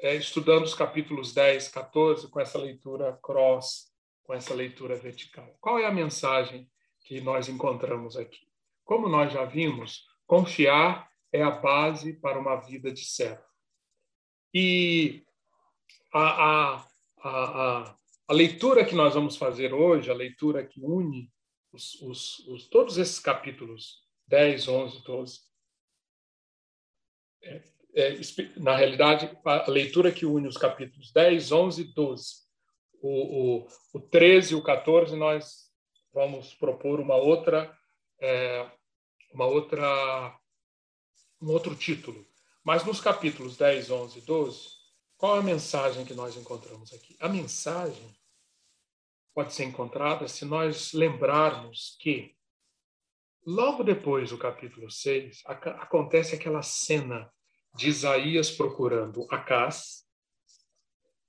é, 0.00 0.16
estudando 0.16 0.64
os 0.64 0.74
capítulos 0.74 1.32
10, 1.32 1.68
14, 1.68 2.28
com 2.28 2.38
essa 2.38 2.58
leitura 2.58 3.18
cross, 3.22 3.90
com 4.22 4.34
essa 4.34 4.52
leitura 4.52 4.96
vertical. 4.96 5.56
Qual 5.62 5.78
é 5.78 5.86
a 5.86 5.90
mensagem 5.90 6.68
que 7.06 7.22
nós 7.22 7.48
encontramos 7.48 8.18
aqui? 8.18 8.46
Como 8.84 9.08
nós 9.08 9.32
já 9.32 9.46
vimos, 9.46 10.04
confiar 10.26 11.08
é 11.32 11.42
a 11.42 11.50
base 11.50 12.14
para 12.14 12.38
uma 12.38 12.56
vida 12.56 12.92
de 12.92 13.04
servo. 13.04 13.42
E 14.54 15.22
a, 16.12 16.74
a, 16.74 16.88
a, 17.18 17.96
a, 18.28 18.32
leitura 18.32 18.84
que 18.84 18.94
nós 18.94 19.14
vamos 19.14 19.36
fazer 19.36 19.74
hoje, 19.74 20.10
a 20.10 20.14
leitura 20.14 20.66
que 20.66 20.80
une 20.80 21.30
os, 21.72 22.00
os, 22.00 22.38
os, 22.48 22.68
todos 22.68 22.96
esses 22.96 23.18
capítulos 23.18 24.02
10, 24.26 24.68
11, 24.68 25.02
12. 25.02 25.40
É, 27.42 27.62
é, 27.94 28.14
na 28.56 28.76
realidade, 28.76 29.30
a 29.44 29.70
leitura 29.70 30.12
que 30.12 30.26
une 30.26 30.48
os 30.48 30.56
capítulos 30.56 31.12
10, 31.12 31.52
11 31.52 31.82
e 31.82 31.84
12. 31.92 32.48
O, 33.00 33.62
o, 33.62 33.66
o 33.94 34.00
13 34.00 34.52
e 34.52 34.56
o 34.56 34.62
14, 34.62 35.14
nós 35.16 35.68
vamos 36.12 36.54
propor 36.54 37.00
uma 37.00 37.16
outra, 37.16 37.76
é, 38.20 38.70
uma 39.32 39.46
outra, 39.46 40.36
um 41.40 41.50
outro 41.50 41.74
título. 41.74 42.26
Mas 42.64 42.84
nos 42.84 43.00
capítulos 43.00 43.56
10, 43.56 43.90
11 43.90 44.18
e 44.18 44.22
12, 44.22 44.68
qual 45.16 45.36
é 45.36 45.38
a 45.40 45.42
mensagem 45.42 46.04
que 46.04 46.14
nós 46.14 46.36
encontramos 46.36 46.92
aqui? 46.92 47.16
A 47.20 47.28
mensagem 47.28 48.16
pode 49.34 49.54
ser 49.54 49.64
encontrada 49.64 50.28
se 50.28 50.44
nós 50.44 50.92
lembrarmos 50.92 51.96
que 52.00 52.36
Logo 53.50 53.82
depois 53.82 54.28
do 54.28 54.36
capítulo 54.36 54.90
6, 54.90 55.42
acontece 55.46 56.34
aquela 56.34 56.62
cena 56.62 57.32
de 57.74 57.88
Isaías 57.88 58.50
procurando 58.50 59.26
Acás 59.30 60.04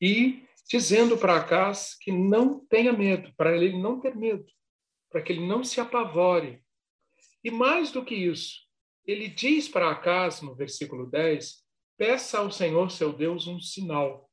e 0.02 0.44
dizendo 0.68 1.18
para 1.18 1.38
Acás 1.38 1.96
que 1.98 2.12
não 2.12 2.60
tenha 2.66 2.92
medo, 2.92 3.34
para 3.38 3.56
ele 3.56 3.82
não 3.82 4.02
ter 4.02 4.18
medo, 4.18 4.46
para 5.10 5.22
que 5.22 5.32
ele 5.32 5.48
não 5.48 5.64
se 5.64 5.80
apavore. 5.80 6.62
E 7.42 7.50
mais 7.50 7.90
do 7.90 8.04
que 8.04 8.16
isso, 8.16 8.68
ele 9.12 9.28
diz 9.28 9.68
para 9.68 9.90
Acás, 9.90 10.42
no 10.42 10.54
versículo 10.54 11.08
10, 11.08 11.64
peça 11.98 12.40
ao 12.40 12.52
Senhor 12.52 12.92
seu 12.92 13.12
Deus 13.12 13.48
um 13.48 13.60
sinal. 13.60 14.30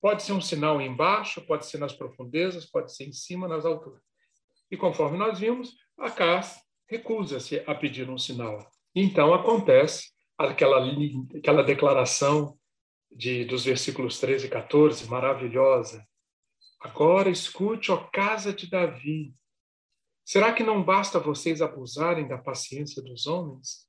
Pode 0.00 0.22
ser 0.22 0.32
um 0.32 0.40
sinal 0.40 0.80
embaixo, 0.80 1.40
pode 1.42 1.66
ser 1.66 1.78
nas 1.78 1.92
profundezas, 1.92 2.64
pode 2.64 2.94
ser 2.94 3.04
em 3.04 3.12
cima, 3.12 3.46
nas 3.46 3.66
alturas. 3.66 4.02
E 4.70 4.76
conforme 4.76 5.18
nós 5.18 5.38
vimos, 5.38 5.76
Acás 5.98 6.60
recusa-se 6.88 7.62
a 7.66 7.74
pedir 7.74 8.08
um 8.08 8.18
sinal. 8.18 8.58
Então 8.94 9.32
acontece 9.32 10.10
aquela, 10.36 10.82
aquela 11.36 11.62
declaração 11.62 12.58
de, 13.10 13.44
dos 13.44 13.64
versículos 13.64 14.18
13 14.18 14.46
e 14.46 14.50
14, 14.50 15.08
maravilhosa. 15.08 16.02
Agora 16.80 17.28
escute, 17.28 17.92
ó 17.92 17.98
casa 17.98 18.52
de 18.52 18.68
Davi. 18.68 19.34
Será 20.24 20.52
que 20.52 20.62
não 20.62 20.82
basta 20.82 21.18
vocês 21.18 21.60
abusarem 21.60 22.28
da 22.28 22.38
paciência 22.38 23.02
dos 23.02 23.26
homens? 23.26 23.88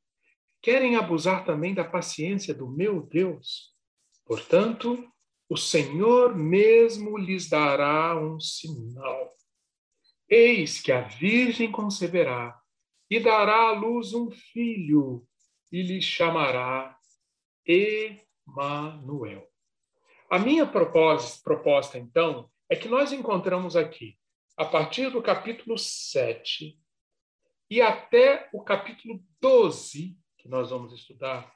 Querem 0.62 0.96
abusar 0.96 1.46
também 1.46 1.74
da 1.74 1.84
paciência 1.84 2.54
do 2.54 2.68
meu 2.68 3.02
Deus? 3.02 3.74
Portanto, 4.26 5.06
o 5.50 5.58
Senhor 5.58 6.36
mesmo 6.36 7.18
lhes 7.18 7.50
dará 7.50 8.20
um 8.20 8.40
sinal. 8.40 9.30
Eis 10.28 10.82
que 10.82 10.92
a 10.92 11.02
Virgem 11.02 11.72
conceberá 11.72 12.58
e 13.10 13.20
dará 13.20 13.70
à 13.70 13.72
luz 13.72 14.14
um 14.14 14.32
filho 14.32 15.24
e 15.72 15.84
lhe 15.84 16.02
chamará 16.02 16.98
Emanuel. 17.66 19.48
A 20.30 20.40
minha 20.40 20.66
proposta, 20.66 22.00
então, 22.00 22.50
é 22.68 22.76
que 22.76 22.88
nós 22.88 23.12
encontramos 23.12 23.76
aqui, 23.76 24.18
a 24.56 24.66
partir 24.66 25.10
do 25.10 25.22
capítulo 25.22 25.78
7 25.78 26.80
e 27.70 27.82
até 27.82 28.50
o 28.54 28.64
capítulo 28.64 29.24
12, 29.40 30.18
que 30.38 30.48
nós 30.48 30.70
vamos 30.70 30.94
estudar, 30.94 31.54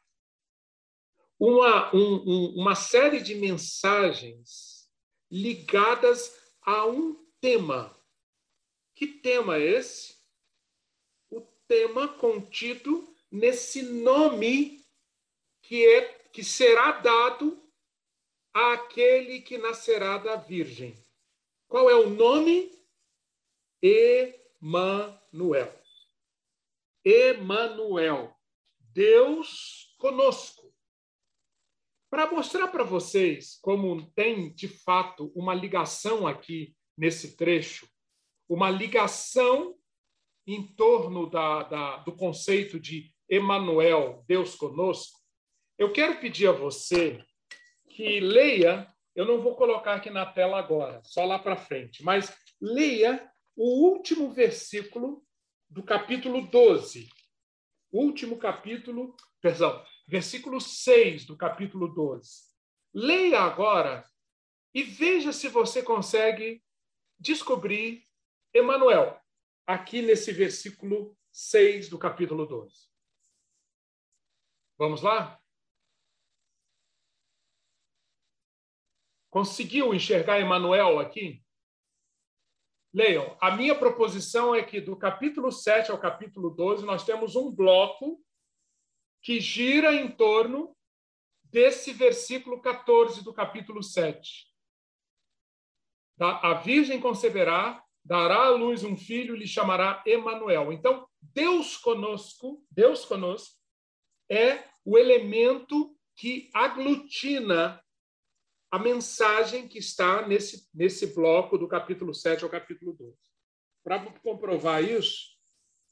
uma, 1.40 1.96
um, 1.96 2.24
um, 2.26 2.62
uma 2.62 2.74
série 2.74 3.22
de 3.22 3.36
mensagens 3.36 4.90
ligadas 5.30 6.36
a 6.62 6.86
um 6.86 7.16
tema. 7.40 7.96
Que 8.96 9.08
tema 9.08 9.58
é 9.58 9.62
esse? 9.62 10.18
O 11.30 11.42
tema 11.68 12.08
contido 12.08 13.16
nesse 13.32 13.84
nome 13.84 14.84
que 15.62 15.86
é 15.86 16.02
que 16.32 16.44
será 16.44 16.94
dado 16.94 17.62
àquele 18.54 19.42
que 19.42 19.58
nascerá 19.58 20.18
da 20.18 20.36
virgem. 20.36 20.96
Qual 21.68 21.90
é 21.90 21.96
o 21.96 22.10
nome? 22.10 22.77
Emanuel. 23.82 25.74
Emanuel. 27.06 28.36
Deus 28.80 29.96
conosco. 29.98 30.74
Para 32.10 32.32
mostrar 32.32 32.70
para 32.70 32.84
vocês 32.84 33.60
como 33.62 34.10
tem 34.12 34.54
de 34.54 34.68
fato 34.68 35.32
uma 35.36 35.54
ligação 35.54 36.26
aqui 36.26 36.76
nesse 36.98 37.36
trecho, 37.36 37.88
uma 38.50 38.70
ligação 38.70 39.78
em 40.48 40.66
torno 40.76 41.30
da, 41.30 41.64
da, 41.64 41.98
do 41.98 42.16
conceito 42.16 42.80
de 42.80 43.14
Emanuel, 43.30 44.24
Deus 44.26 44.56
conosco, 44.56 45.20
eu 45.78 45.92
quero 45.92 46.20
pedir 46.20 46.48
a 46.48 46.54
você 46.54 47.22
que 47.90 48.20
leia, 48.22 48.88
eu 49.14 49.26
não 49.26 49.42
vou 49.42 49.56
colocar 49.56 49.96
aqui 49.96 50.10
na 50.10 50.26
tela 50.26 50.58
agora, 50.58 51.02
só 51.04 51.26
lá 51.26 51.38
para 51.38 51.58
frente, 51.58 52.04
mas 52.04 52.34
leia 52.62 53.30
o 53.58 53.90
último 53.90 54.32
versículo 54.32 55.26
do 55.68 55.82
capítulo 55.82 56.48
12. 56.48 57.10
Último 57.92 58.38
capítulo, 58.38 59.18
perdão, 59.42 59.84
versículo 60.08 60.62
6 60.62 61.26
do 61.26 61.36
capítulo 61.36 61.88
12. 61.88 62.46
Leia 62.94 63.42
agora 63.42 64.08
e 64.74 64.84
veja 64.84 65.34
se 65.34 65.48
você 65.48 65.82
consegue 65.82 66.64
descobrir 67.20 68.08
Emanuel 68.54 69.20
aqui 69.66 70.04
nesse 70.04 70.32
versículo 70.32 71.18
6 71.32 71.90
do 71.90 71.98
capítulo 71.98 72.46
12. 72.46 72.88
Vamos 74.78 75.02
lá? 75.02 75.42
Conseguiu 79.32 79.96
enxergar 79.96 80.40
Emanuel 80.40 81.00
aqui? 81.00 81.44
Leiam, 82.98 83.38
a 83.40 83.56
minha 83.56 83.76
proposição 83.76 84.56
é 84.56 84.64
que 84.64 84.82
do 84.82 84.96
capítulo 84.96 85.52
7 85.52 85.92
ao 85.92 86.00
capítulo 86.00 86.50
12 86.50 86.84
nós 86.84 87.06
temos 87.06 87.36
um 87.36 87.52
bloco 87.52 88.20
que 89.22 89.40
gira 89.40 89.94
em 89.94 90.10
torno 90.10 90.76
desse 91.44 91.94
versículo 91.94 92.60
14 92.60 93.24
do 93.24 93.32
capítulo 93.32 93.84
7. 93.84 94.48
A 96.20 96.56
Virgem 96.56 97.00
conceberá, 97.00 97.84
dará 98.04 98.48
à 98.48 98.50
luz 98.50 98.84
um 98.84 98.98
filho 98.98 99.36
e 99.36 99.40
lhe 99.42 99.48
chamará 99.48 100.02
Emanuel. 100.04 100.74
Então, 100.74 101.08
Deus 101.22 101.78
conosco, 101.78 102.66
Deus 102.72 103.06
conosco 103.06 103.56
é 104.28 104.64
o 104.84 104.98
elemento 104.98 105.96
que 106.16 106.50
aglutina 106.52 107.80
a 108.70 108.78
mensagem 108.78 109.68
que 109.68 109.80
está 109.80 110.28
nesse, 110.28 110.70
nesse 110.74 111.08
bloco 111.08 111.58
do 111.58 111.68
capítulo 111.68 112.14
7 112.14 112.44
ao 112.44 112.50
capítulo 112.50 112.94
12. 112.94 113.18
Para 113.84 114.12
comprovar 114.20 114.84
isso, 114.84 115.38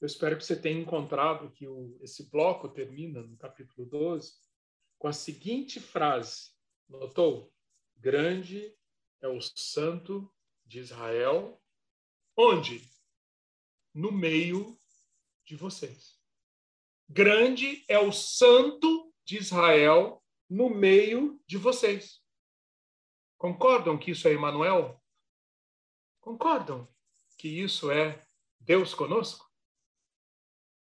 eu 0.01 0.05
espero 0.05 0.37
que 0.37 0.43
você 0.43 0.55
tenha 0.55 0.81
encontrado 0.81 1.51
que 1.51 1.67
o, 1.67 1.97
esse 2.01 2.29
bloco 2.29 2.67
termina 2.67 3.21
no 3.21 3.37
capítulo 3.37 3.87
12 3.87 4.33
com 4.99 5.07
a 5.07 5.13
seguinte 5.13 5.79
frase: 5.79 6.51
Notou? 6.89 7.53
Grande 7.95 8.75
é 9.21 9.27
o 9.27 9.39
santo 9.41 10.29
de 10.65 10.79
Israel, 10.79 11.61
onde? 12.35 12.81
No 13.93 14.11
meio 14.11 14.77
de 15.45 15.55
vocês. 15.55 16.19
Grande 17.07 17.85
é 17.87 17.97
o 17.97 18.11
santo 18.11 19.13
de 19.23 19.37
Israel 19.37 20.21
no 20.49 20.69
meio 20.69 21.41
de 21.47 21.57
vocês. 21.57 22.24
Concordam 23.45 23.95
que 23.95 24.09
isso 24.09 24.27
é 24.27 24.33
Emmanuel? 24.33 24.99
Concordam 26.19 26.87
que 27.37 27.47
isso 27.47 27.91
é 27.91 28.19
Deus 28.59 28.95
conosco? 28.95 29.47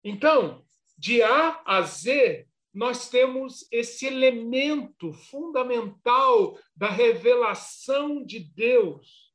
Então, 0.04 0.62
de 0.98 1.22
A 1.22 1.62
a 1.64 1.80
Z, 1.80 2.46
nós 2.70 3.08
temos 3.08 3.66
esse 3.72 4.04
elemento 4.04 5.14
fundamental 5.14 6.58
da 6.76 6.90
revelação 6.90 8.22
de 8.22 8.40
Deus, 8.40 9.34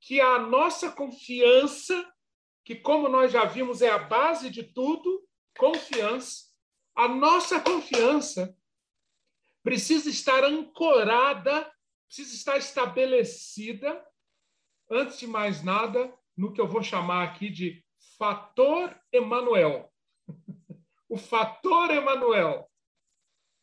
que 0.00 0.20
a 0.20 0.36
nossa 0.36 0.90
confiança, 0.90 2.12
que 2.64 2.74
como 2.74 3.08
nós 3.08 3.30
já 3.30 3.44
vimos 3.44 3.82
é 3.82 3.90
a 3.90 3.98
base 3.98 4.50
de 4.50 4.64
tudo, 4.64 5.24
confiança. 5.56 6.46
A 6.92 7.06
nossa 7.06 7.60
confiança 7.60 8.52
precisa 9.62 10.10
estar 10.10 10.42
ancorada 10.42 11.72
precisa 12.06 12.34
estar 12.34 12.56
estabelecida, 12.56 14.04
antes 14.90 15.18
de 15.18 15.26
mais 15.26 15.62
nada, 15.62 16.12
no 16.36 16.52
que 16.52 16.60
eu 16.60 16.68
vou 16.68 16.82
chamar 16.82 17.24
aqui 17.24 17.50
de 17.50 17.84
fator 18.18 18.98
Emanuel. 19.12 19.92
o 21.08 21.16
fator 21.16 21.90
Emanuel. 21.90 22.70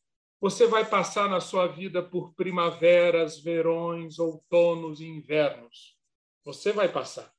você 0.44 0.68
vai 0.68 0.84
passar 0.84 1.30
na 1.30 1.40
sua 1.40 1.68
vida 1.68 2.04
por 2.04 2.34
primaveras, 2.34 3.40
verões, 3.40 4.20
outonos 4.20 5.00
e 5.00 5.06
invernos. 5.06 5.98
Você 6.44 6.74
vai 6.74 6.92
passar. 6.92 7.34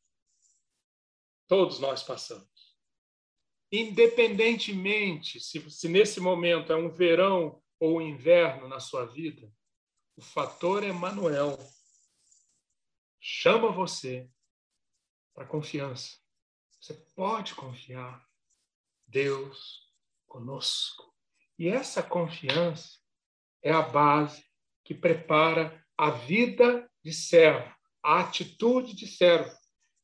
Todos 1.46 1.78
nós 1.78 2.02
passamos. 2.02 2.48
independentemente 3.70 5.38
se, 5.38 5.70
se 5.70 5.86
nesse 5.86 6.18
momento 6.18 6.72
é 6.72 6.76
um 6.76 6.88
verão 6.88 7.62
ou 7.78 7.98
um 7.98 8.00
inverno 8.00 8.68
na 8.68 8.80
sua 8.80 9.04
vida, 9.04 9.52
o 10.16 10.22
fator 10.22 10.82
Emanuel 10.82 11.58
chama 13.20 13.70
você 13.70 14.30
para 15.34 15.44
confiança. 15.44 16.16
Você 16.80 16.94
pode 17.14 17.54
confiar. 17.54 18.26
Deus 19.06 19.92
conosco. 20.26 21.13
E 21.58 21.68
essa 21.68 22.02
confiança 22.02 22.98
é 23.62 23.72
a 23.72 23.82
base 23.82 24.44
que 24.84 24.94
prepara 24.94 25.84
a 25.96 26.10
vida 26.10 26.90
de 27.02 27.12
servo, 27.12 27.72
a 28.02 28.20
atitude 28.20 28.94
de 28.94 29.06
servo. 29.06 29.50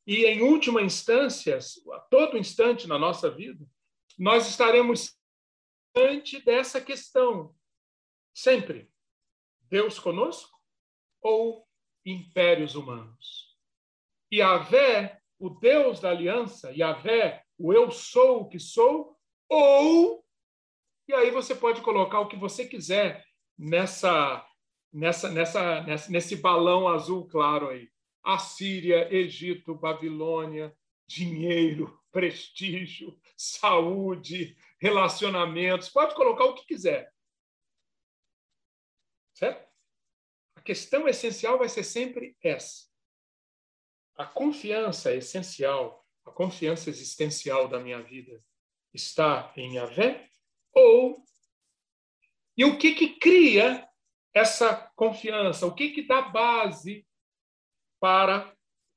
E, 0.07 0.25
em 0.25 0.41
última 0.41 0.81
instância, 0.81 1.59
a 1.93 1.99
todo 1.99 2.37
instante 2.37 2.87
na 2.87 2.97
nossa 2.97 3.29
vida, 3.29 3.65
nós 4.17 4.47
estaremos 4.47 5.15
diante 5.95 6.43
dessa 6.43 6.81
questão. 6.81 7.55
Sempre. 8.33 8.89
Deus 9.63 9.99
conosco 9.99 10.57
ou 11.21 11.67
impérios 12.05 12.75
humanos? 12.75 13.57
Yahvé, 14.33 15.21
o 15.37 15.49
Deus 15.49 15.99
da 15.99 16.09
aliança, 16.09 16.71
Yahvé, 16.71 17.43
o 17.57 17.73
eu 17.73 17.91
sou 17.91 18.41
o 18.41 18.49
que 18.49 18.59
sou, 18.59 19.17
ou. 19.49 20.25
E 21.11 21.13
aí 21.13 21.29
você 21.29 21.53
pode 21.53 21.81
colocar 21.81 22.21
o 22.21 22.27
que 22.29 22.37
você 22.37 22.65
quiser 22.65 23.27
nessa, 23.57 24.47
nessa, 24.93 25.29
nessa, 25.29 25.81
nessa 25.81 26.09
nesse 26.09 26.37
balão 26.37 26.87
azul 26.87 27.27
claro 27.27 27.67
aí. 27.67 27.91
Assíria, 28.23 29.13
Egito, 29.13 29.75
Babilônia, 29.75 30.73
dinheiro, 31.05 32.01
prestígio, 32.13 33.19
saúde, 33.35 34.55
relacionamentos, 34.79 35.89
pode 35.89 36.15
colocar 36.15 36.45
o 36.45 36.55
que 36.55 36.65
quiser. 36.65 37.13
Certo? 39.33 39.69
A 40.55 40.61
questão 40.61 41.09
essencial 41.09 41.57
vai 41.57 41.67
ser 41.67 41.83
sempre 41.83 42.37
essa. 42.41 42.85
A 44.15 44.25
confiança 44.25 45.13
essencial, 45.13 46.07
a 46.23 46.31
confiança 46.31 46.89
existencial 46.89 47.67
da 47.67 47.81
minha 47.81 48.01
vida 48.01 48.41
está 48.93 49.51
em 49.57 49.75
Yahvé 49.75 50.31
ou 50.73 51.23
e 52.57 52.65
o 52.65 52.77
que 52.77 52.93
que 52.93 53.19
cria 53.19 53.87
essa 54.33 54.91
confiança? 54.95 55.65
O 55.65 55.73
que 55.73 55.89
que 55.89 56.03
dá 56.03 56.21
base 56.21 57.05
para 57.99 58.53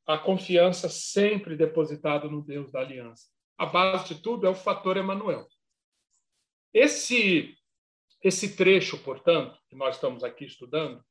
a 0.06 0.18
confiança 0.18 0.88
sempre 0.88 1.56
depositada 1.56 2.28
no 2.28 2.42
Deus 2.42 2.70
da 2.70 2.80
aliança? 2.80 3.28
A 3.56 3.66
base 3.66 4.14
de 4.14 4.22
tudo 4.22 4.46
é 4.46 4.50
o 4.50 4.54
fator 4.54 4.96
Emanuel. 4.96 5.48
Esse 6.72 7.56
esse 8.22 8.56
trecho, 8.56 8.98
portanto, 9.04 9.58
que 9.68 9.76
nós 9.76 9.96
estamos 9.96 10.24
aqui 10.24 10.46
estudando, 10.46 11.04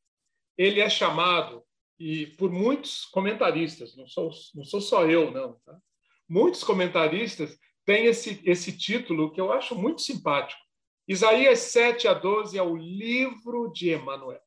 ele 0.57 0.79
é 0.79 0.89
chamado 0.89 1.63
e 1.99 2.25
por 2.37 2.51
muitos 2.51 3.05
comentaristas, 3.05 3.95
não 3.95 4.07
sou 4.07 4.31
não 4.55 4.63
sou 4.63 4.81
só 4.81 5.05
eu 5.05 5.31
não, 5.31 5.59
tá? 5.59 5.77
Muitos 6.27 6.63
comentaristas 6.63 7.57
têm 7.85 8.05
esse 8.05 8.41
esse 8.45 8.77
título 8.77 9.31
que 9.31 9.41
eu 9.41 9.51
acho 9.51 9.75
muito 9.75 10.01
simpático. 10.01 10.61
Isaías 11.07 11.59
7 11.59 12.07
a 12.07 12.13
12 12.13 12.57
é 12.57 12.63
o 12.63 12.75
livro 12.75 13.71
de 13.71 13.89
Emanuel. 13.89 14.41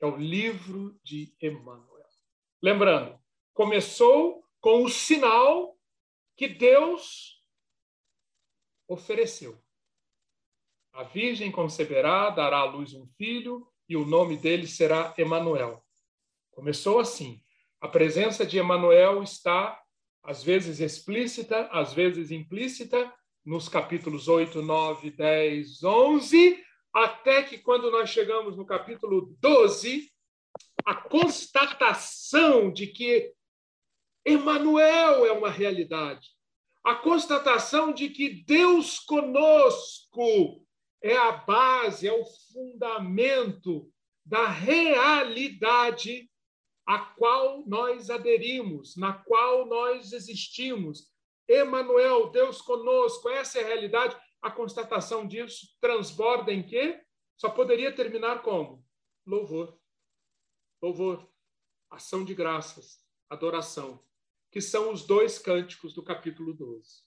É 0.00 0.06
o 0.06 0.16
livro 0.16 0.98
de 1.02 1.34
Emanuel. 1.40 2.06
Lembrando, 2.62 3.18
começou 3.52 4.44
com 4.60 4.84
o 4.84 4.88
sinal 4.88 5.76
que 6.36 6.48
Deus 6.48 7.42
ofereceu. 8.86 9.60
A 10.92 11.02
virgem 11.02 11.50
conceberá, 11.50 12.30
dará 12.30 12.58
à 12.58 12.64
luz 12.64 12.94
um 12.94 13.06
filho 13.16 13.66
e 13.88 13.96
o 13.96 14.06
nome 14.06 14.36
dele 14.36 14.66
será 14.66 15.12
Emanuel. 15.18 15.84
Começou 16.52 17.00
assim. 17.00 17.42
A 17.80 17.88
presença 17.88 18.46
de 18.46 18.58
Emanuel 18.58 19.22
está 19.22 19.81
às 20.22 20.42
vezes 20.42 20.80
explícita, 20.80 21.68
às 21.72 21.92
vezes 21.92 22.30
implícita, 22.30 23.12
nos 23.44 23.68
capítulos 23.68 24.28
8, 24.28 24.62
9, 24.62 25.10
10, 25.10 25.82
11, 25.82 26.64
até 26.92 27.42
que 27.42 27.58
quando 27.58 27.90
nós 27.90 28.10
chegamos 28.10 28.56
no 28.56 28.64
capítulo 28.64 29.34
12, 29.40 30.12
a 30.84 30.94
constatação 30.94 32.72
de 32.72 32.86
que 32.86 33.32
Emanuel 34.24 35.26
é 35.26 35.32
uma 35.32 35.50
realidade. 35.50 36.28
A 36.84 36.94
constatação 36.94 37.92
de 37.92 38.08
que 38.08 38.44
Deus 38.44 39.00
conosco 39.00 40.64
é 41.02 41.16
a 41.16 41.32
base, 41.32 42.06
é 42.06 42.12
o 42.12 42.24
fundamento 42.24 43.90
da 44.24 44.46
realidade 44.46 46.30
a 46.86 46.98
qual 46.98 47.64
nós 47.66 48.10
aderimos, 48.10 48.96
na 48.96 49.12
qual 49.12 49.66
nós 49.66 50.12
existimos. 50.12 51.10
Emanuel, 51.48 52.30
Deus 52.30 52.60
conosco, 52.60 53.28
essa 53.28 53.58
é 53.60 53.64
a 53.64 53.66
realidade. 53.66 54.16
A 54.40 54.50
constatação 54.50 55.26
disso 55.26 55.76
transborda 55.80 56.52
em 56.52 56.62
quê? 56.62 57.00
Só 57.36 57.48
poderia 57.48 57.94
terminar 57.94 58.42
como? 58.42 58.84
Louvor 59.26 59.78
louvor, 60.82 61.32
ação 61.88 62.24
de 62.24 62.34
graças, 62.34 63.00
adoração, 63.30 64.04
que 64.50 64.60
são 64.60 64.92
os 64.92 65.06
dois 65.06 65.38
cânticos 65.38 65.94
do 65.94 66.02
capítulo 66.02 66.52
12. 66.52 67.04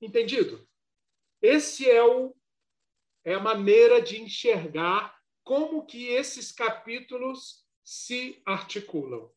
Entendido? 0.00 0.66
Esse 1.42 1.90
é 1.90 2.02
o 2.02 2.34
é 3.22 3.34
a 3.34 3.40
maneira 3.40 4.00
de 4.00 4.18
enxergar 4.18 5.14
como 5.44 5.84
que 5.84 6.06
esses 6.06 6.50
capítulos 6.50 7.59
se 7.84 8.40
articulam. 8.44 9.30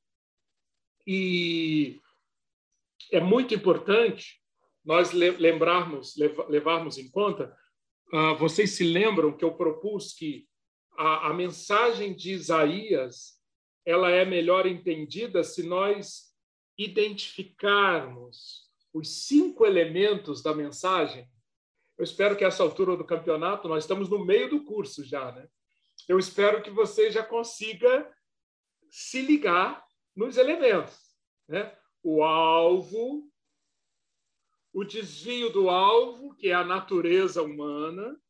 E 1.06 2.02
é 3.12 3.20
muito 3.20 3.54
importante 3.54 4.42
nós 4.84 5.12
lembrarmos, 5.12 6.16
levarmos 6.50 6.98
em 6.98 7.10
conta. 7.10 7.56
Uh, 8.14 8.36
vocês 8.38 8.72
se 8.72 8.84
lembram 8.84 9.36
que 9.36 9.44
eu 9.44 9.54
propus 9.54 10.14
que 10.14 10.48
a, 10.98 11.30
a 11.30 11.34
mensagem 11.34 12.16
de 12.16 12.32
Isaías 12.32 13.42
ela 13.86 14.10
é 14.10 14.24
melhor 14.24 14.66
entendida 14.66 15.44
se 15.44 15.64
nós 15.64 16.34
identificarmos 16.78 18.70
os 18.94 19.26
cinco 19.26 19.66
elementos 19.66 20.42
da 20.42 20.54
mensagem. 20.54 21.28
Eu 21.98 22.04
espero 22.04 22.36
que 22.36 22.46
essa 22.46 22.64
altura 22.64 22.96
do 22.96 23.06
campeonato, 23.06 23.68
nós 23.68 23.84
estamos 23.84 24.10
no 24.10 24.24
meio 24.24 24.50
do 24.50 24.64
curso 24.64 25.04
já, 25.04 25.32
né? 25.32 25.48
Eu 26.08 26.18
espero 26.18 26.62
que 26.62 26.70
você 26.70 27.12
já 27.12 27.24
consiga 27.24 28.10
se 28.94 29.24
ligar 29.24 29.84
nos 30.16 30.38
elementos, 30.38 31.18
né? 31.48 31.76
O 32.04 32.24
alvo, 32.24 33.28
o 34.72 34.84
desvio 34.84 35.52
do 35.52 35.68
alvo, 35.68 36.36
que 36.36 36.50
é 36.50 36.54
a 36.54 36.64
natureza 36.64 37.42
humana, 37.42 38.22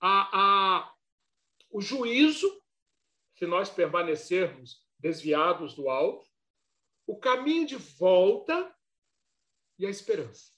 a, 0.00 0.78
a, 0.78 0.94
o 1.68 1.82
juízo, 1.82 2.62
se 3.34 3.46
nós 3.46 3.68
permanecermos 3.68 4.88
desviados 4.98 5.74
do 5.74 5.90
alvo, 5.90 6.26
o 7.06 7.18
caminho 7.18 7.66
de 7.66 7.76
volta 7.76 8.74
e 9.78 9.84
a 9.84 9.90
esperança. 9.90 10.50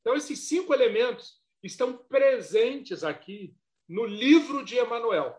Então, 0.00 0.16
esses 0.16 0.38
cinco 0.48 0.72
elementos 0.72 1.38
estão 1.62 1.98
presentes 1.98 3.04
aqui 3.04 3.54
no 3.86 4.06
livro 4.06 4.64
de 4.64 4.78
Emanuel. 4.78 5.38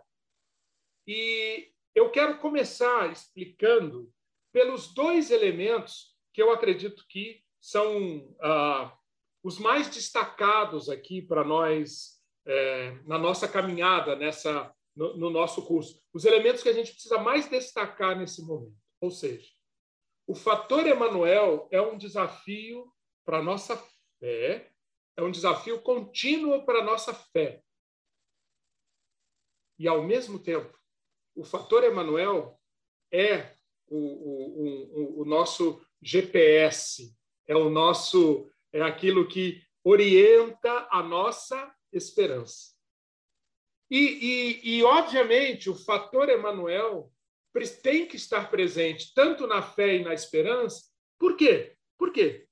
E 1.08 1.72
eu 1.94 2.10
quero 2.10 2.39
começar 2.39 3.12
explicando 3.12 4.12
pelos 4.52 4.94
dois 4.94 5.32
elementos 5.32 6.16
que 6.34 6.42
eu 6.42 6.52
acredito 6.52 7.06
que 7.08 7.44
são 7.60 8.36
ah, 8.42 8.98
os 9.44 9.60
mais 9.60 9.89
destacados 9.89 10.89
aqui 10.89 11.22
para 11.22 11.44
nós 11.44 12.22
é, 12.46 12.92
na 13.06 13.18
nossa 13.18 13.48
caminhada, 13.48 14.16
nessa, 14.16 14.74
no, 14.96 15.18
no 15.18 15.30
nosso 15.30 15.66
curso. 15.66 16.02
Os 16.13 16.26
elementos 16.26 16.63
que 16.63 16.70
a 16.70 16.74
gente 16.74 16.92
precisa 16.92 17.18
mais 17.18 17.50
destacar 17.50 18.18
nesse 18.18 18.42
momento. 18.46 18.76
Ou 19.02 19.12
seja, 19.12 19.50
o 20.26 20.36
fator 20.36 20.86
Emanuel 20.88 21.68
é 21.72 21.82
um 21.82 21.98
desafio 21.98 22.92
para 23.26 23.42
nossa 23.42 23.78
fé, 24.20 24.72
é 25.18 25.22
um 25.22 25.32
desafio 25.32 25.82
contínuo 25.82 26.66
para 26.66 26.84
nossa 26.84 27.13
fé. 27.13 27.62
E, 29.78 29.88
ao 29.88 30.04
mesmo 30.04 30.39
tempo, 30.39 30.78
o 31.36 31.43
fator 31.43 31.84
Emanuel 31.84 32.60
é 33.12 33.56
o, 33.88 33.98
o, 33.98 35.19
o, 35.19 35.22
o, 35.22 35.26
nosso 35.26 35.86
GPS, 36.02 37.15
é 37.48 37.56
o 37.56 37.69
nosso 37.69 38.50
é 38.72 38.82
aquilo 38.82 39.28
que 39.28 39.62
orienta 39.84 40.88
a 40.89 41.04
nossa 41.04 41.74
esperança. 41.91 42.74
E, 43.89 44.00
e, 44.63 44.78
e, 44.78 44.84
obviamente, 44.84 45.69
o 45.69 45.76
fator 45.76 46.28
Emanuel 46.30 47.13
tem 47.84 48.08
que 48.08 48.15
estar 48.15 48.50
presente 48.50 49.13
tanto 49.13 49.46
na 49.46 49.62
fé 49.62 49.98
e 49.98 50.04
na 50.04 50.13
esperança. 50.13 50.89
Por 51.19 51.38
quê? 51.38 51.78
Por 51.98 52.12
quê? 52.12 52.48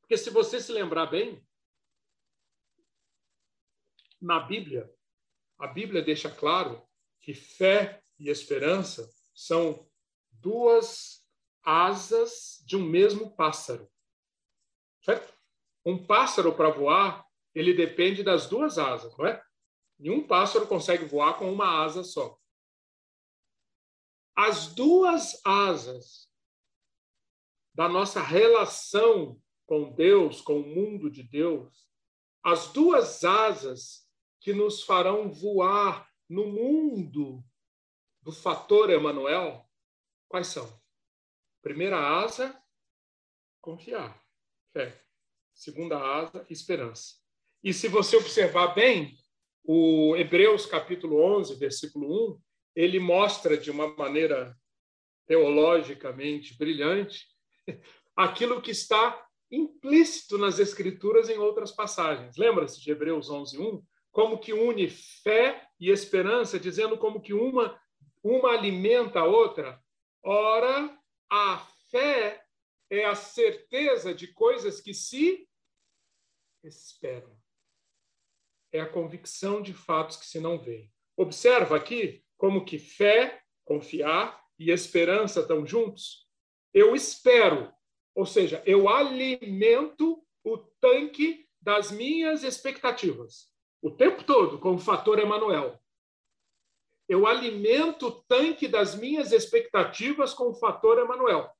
Porque 0.00 0.16
se 0.16 0.30
você 0.30 0.58
se 0.60 0.72
lembrar 0.72 1.06
bem, 1.06 1.44
na 4.20 4.40
Bíblia, 4.40 4.90
a 5.58 5.66
Bíblia 5.66 6.02
deixa 6.02 6.30
claro 6.30 6.82
que 7.20 7.34
fé 7.34 8.02
e 8.18 8.28
esperança 8.28 9.10
são 9.34 9.88
duas 10.32 11.24
asas 11.62 12.62
de 12.64 12.76
um 12.76 12.82
mesmo 12.82 13.34
pássaro. 13.34 13.90
Certo? 15.02 15.32
Um 15.84 16.04
pássaro 16.04 16.54
para 16.54 16.70
voar, 16.70 17.26
ele 17.54 17.72
depende 17.72 18.22
das 18.22 18.46
duas 18.46 18.78
asas, 18.78 19.16
não 19.16 19.26
é? 19.26 19.42
Nenhum 19.98 20.26
pássaro 20.26 20.66
consegue 20.66 21.04
voar 21.04 21.38
com 21.38 21.52
uma 21.52 21.82
asa 21.82 22.02
só. 22.02 22.38
As 24.34 24.74
duas 24.74 25.40
asas 25.44 26.30
da 27.74 27.88
nossa 27.88 28.22
relação 28.22 29.40
com 29.66 29.92
Deus, 29.92 30.40
com 30.40 30.60
o 30.60 30.66
mundo 30.66 31.10
de 31.10 31.22
Deus, 31.22 31.88
as 32.42 32.72
duas 32.72 33.24
asas 33.24 34.08
que 34.40 34.52
nos 34.52 34.82
farão 34.82 35.30
voar 35.30 36.09
no 36.30 36.46
mundo 36.46 37.44
do 38.22 38.30
fator 38.30 38.88
Emanuel, 38.88 39.68
quais 40.28 40.46
são? 40.46 40.80
Primeira 41.60 41.98
asa, 41.98 42.56
confiar, 43.60 44.22
fé. 44.72 45.02
Segunda 45.52 45.98
asa, 45.98 46.46
esperança. 46.48 47.16
E 47.64 47.74
se 47.74 47.88
você 47.88 48.16
observar 48.16 48.68
bem, 48.68 49.18
o 49.64 50.14
Hebreus 50.16 50.64
capítulo 50.64 51.20
11, 51.20 51.56
versículo 51.56 52.34
1, 52.34 52.40
ele 52.76 53.00
mostra 53.00 53.58
de 53.58 53.70
uma 53.70 53.94
maneira 53.96 54.56
teologicamente 55.26 56.56
brilhante 56.56 57.26
aquilo 58.16 58.62
que 58.62 58.70
está 58.70 59.26
implícito 59.50 60.38
nas 60.38 60.60
Escrituras 60.60 61.28
em 61.28 61.38
outras 61.38 61.72
passagens. 61.72 62.36
Lembra-se 62.36 62.80
de 62.80 62.90
Hebreus 62.92 63.28
11, 63.28 63.58
1? 63.58 63.84
Como 64.10 64.38
que 64.38 64.52
une 64.52 64.88
fé 64.88 65.68
e 65.78 65.90
esperança, 65.90 66.58
dizendo 66.58 66.98
como 66.98 67.20
que 67.20 67.32
uma, 67.32 67.80
uma 68.22 68.50
alimenta 68.50 69.20
a 69.20 69.24
outra. 69.24 69.82
Ora, 70.22 70.98
a 71.30 71.58
fé 71.90 72.44
é 72.90 73.04
a 73.04 73.14
certeza 73.14 74.14
de 74.14 74.28
coisas 74.28 74.80
que 74.80 74.92
se 74.92 75.48
esperam. 76.64 77.36
É 78.72 78.80
a 78.80 78.88
convicção 78.88 79.62
de 79.62 79.72
fatos 79.72 80.16
que 80.16 80.26
se 80.26 80.40
não 80.40 80.58
veem. 80.58 80.92
Observa 81.16 81.76
aqui 81.76 82.24
como 82.36 82.64
que 82.64 82.78
fé, 82.78 83.42
confiar 83.64 84.44
e 84.58 84.70
esperança 84.70 85.40
estão 85.40 85.66
juntos. 85.66 86.28
Eu 86.72 86.94
espero 86.94 87.72
ou 88.14 88.26
seja, 88.26 88.62
eu 88.66 88.88
alimento 88.88 90.22
o 90.44 90.58
tanque 90.58 91.48
das 91.60 91.90
minhas 91.90 92.42
expectativas 92.42 93.48
o 93.82 93.90
tempo 93.90 94.24
todo 94.24 94.58
com 94.58 94.74
o 94.74 94.78
fator 94.78 95.18
Emanuel. 95.18 95.80
Eu 97.08 97.26
alimento 97.26 98.06
o 98.06 98.22
tanque 98.22 98.68
das 98.68 98.94
minhas 98.94 99.32
expectativas 99.32 100.32
com 100.32 100.50
o 100.50 100.54
fator 100.54 100.98
Emanuel. 100.98 101.50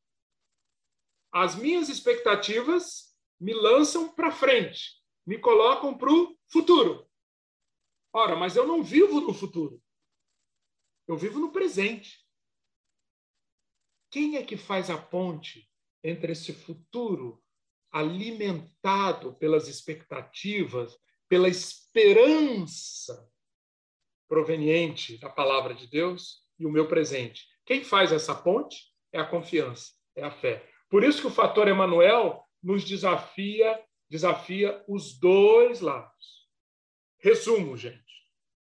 As 1.32 1.54
minhas 1.54 1.88
expectativas 1.88 3.16
me 3.40 3.54
lançam 3.54 4.12
para 4.14 4.30
frente, 4.30 5.02
me 5.26 5.38
colocam 5.38 5.96
para 5.96 6.12
o 6.12 6.36
futuro. 6.48 7.08
Ora, 8.12 8.36
mas 8.36 8.56
eu 8.56 8.66
não 8.66 8.82
vivo 8.82 9.20
no 9.20 9.32
futuro. 9.32 9.82
Eu 11.06 11.16
vivo 11.16 11.38
no 11.40 11.50
presente. 11.50 12.24
Quem 14.10 14.36
é 14.36 14.44
que 14.44 14.56
faz 14.56 14.90
a 14.90 14.98
ponte 14.98 15.68
entre 16.02 16.32
esse 16.32 16.52
futuro 16.52 17.42
alimentado 17.92 19.34
pelas 19.34 19.68
expectativas, 19.68 20.96
pela 21.30 21.48
esperança 21.48 23.30
proveniente 24.28 25.16
da 25.18 25.30
palavra 25.30 25.72
de 25.72 25.86
Deus 25.86 26.44
e 26.58 26.66
o 26.66 26.72
meu 26.72 26.88
presente. 26.88 27.46
Quem 27.64 27.84
faz 27.84 28.10
essa 28.10 28.34
ponte 28.34 28.92
é 29.12 29.20
a 29.20 29.24
confiança, 29.24 29.92
é 30.16 30.24
a 30.24 30.30
fé. 30.32 30.68
Por 30.88 31.04
isso 31.04 31.20
que 31.20 31.28
o 31.28 31.32
fator 31.32 31.68
Emanuel 31.68 32.44
nos 32.60 32.84
desafia, 32.84 33.80
desafia 34.08 34.84
os 34.88 35.20
dois 35.20 35.80
lados. 35.80 36.48
Resumo, 37.18 37.76
gente, 37.76 38.02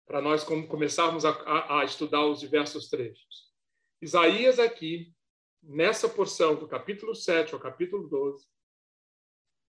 para 0.08 0.20
nós 0.20 0.44
começarmos 0.44 1.26
a, 1.26 1.30
a, 1.30 1.82
a 1.82 1.86
estudar 1.86 2.26
os 2.26 2.40
diversos 2.40 2.90
trechos. 2.90 3.54
Isaías 4.02 4.58
aqui 4.58 5.14
nessa 5.62 6.10
porção 6.10 6.56
do 6.56 6.68
capítulo 6.68 7.14
7 7.14 7.54
ao 7.54 7.60
capítulo 7.60 8.08
12, 8.08 8.48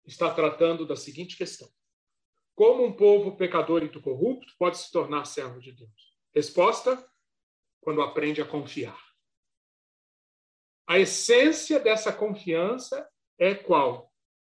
está 0.03 0.33
tratando 0.33 0.83
da 0.83 0.95
seguinte 0.95 1.37
questão: 1.37 1.69
Como 2.55 2.85
um 2.85 2.93
povo 2.93 3.35
pecador 3.35 3.83
e 3.83 3.89
corrupto 4.01 4.53
pode 4.57 4.77
se 4.77 4.91
tornar 4.91 5.25
servo 5.25 5.59
de 5.59 5.71
Deus? 5.71 6.15
Resposta: 6.33 7.03
quando 7.79 8.01
aprende 8.01 8.41
a 8.41 8.45
confiar. 8.45 8.99
A 10.87 10.99
essência 10.99 11.79
dessa 11.79 12.11
confiança 12.11 13.09
é 13.37 13.55
qual? 13.55 14.11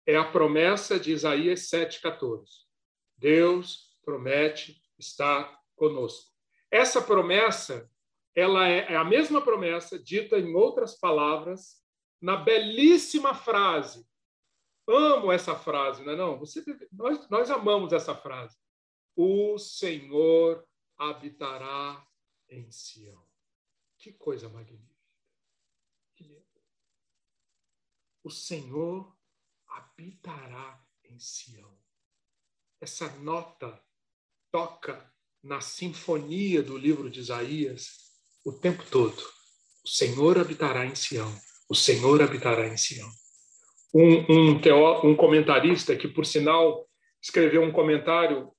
É 0.05 0.15
a 0.15 0.25
promessa 0.25 0.99
de 0.99 1.11
Isaías 1.11 1.61
7,14. 1.69 2.45
Deus 3.17 3.97
promete 4.03 4.81
estar 4.99 5.59
conosco. 5.75 6.31
Essa 6.69 7.01
promessa 7.01 7.89
ela 8.35 8.67
é, 8.67 8.93
é 8.93 8.97
a 8.97 9.03
mesma 9.03 9.41
promessa 9.41 9.97
dita 9.97 10.37
em 10.37 10.53
outras 10.53 10.99
palavras 10.99 11.81
na 12.21 12.35
belíssima 12.35 13.33
frase. 13.33 14.05
Amo 14.87 15.31
essa 15.31 15.55
frase, 15.55 16.03
não 16.03 16.13
é 16.13 16.15
não? 16.15 16.37
Você 16.39 16.63
nós, 16.91 17.29
nós 17.29 17.49
amamos 17.49 17.91
essa 17.91 18.15
frase. 18.15 18.55
O 19.15 19.57
Senhor 19.57 20.67
habitará 20.97 22.05
em 22.49 22.69
Sião. 22.71 23.25
Que 23.97 24.13
coisa 24.13 24.47
magnífica. 24.49 24.95
Que 26.15 26.23
lindo. 26.23 26.45
O 28.23 28.29
Senhor 28.29 29.15
habitará 29.67 30.85
em 31.03 31.19
Sião. 31.19 31.75
Essa 32.79 33.09
nota 33.19 33.83
toca 34.51 35.11
na 35.41 35.61
sinfonia 35.61 36.61
do 36.61 36.77
livro 36.77 37.09
de 37.09 37.19
Isaías 37.19 38.11
o 38.43 38.53
tempo 38.53 38.83
todo. 38.89 39.21
O 39.83 39.87
Senhor 39.87 40.37
habitará 40.37 40.85
em 40.85 40.95
Sião. 40.95 41.31
O 41.67 41.75
Senhor 41.75 42.21
habitará 42.21 42.67
em 42.67 42.77
Sião. 42.77 43.09
Um, 43.95 44.25
um, 44.29 44.59
teó, 44.59 45.01
um 45.05 45.15
comentarista 45.15 45.95
que, 45.95 46.07
por 46.07 46.25
sinal, 46.25 46.85
escreveu 47.21 47.63
um 47.63 47.71
comentário, 47.71 48.51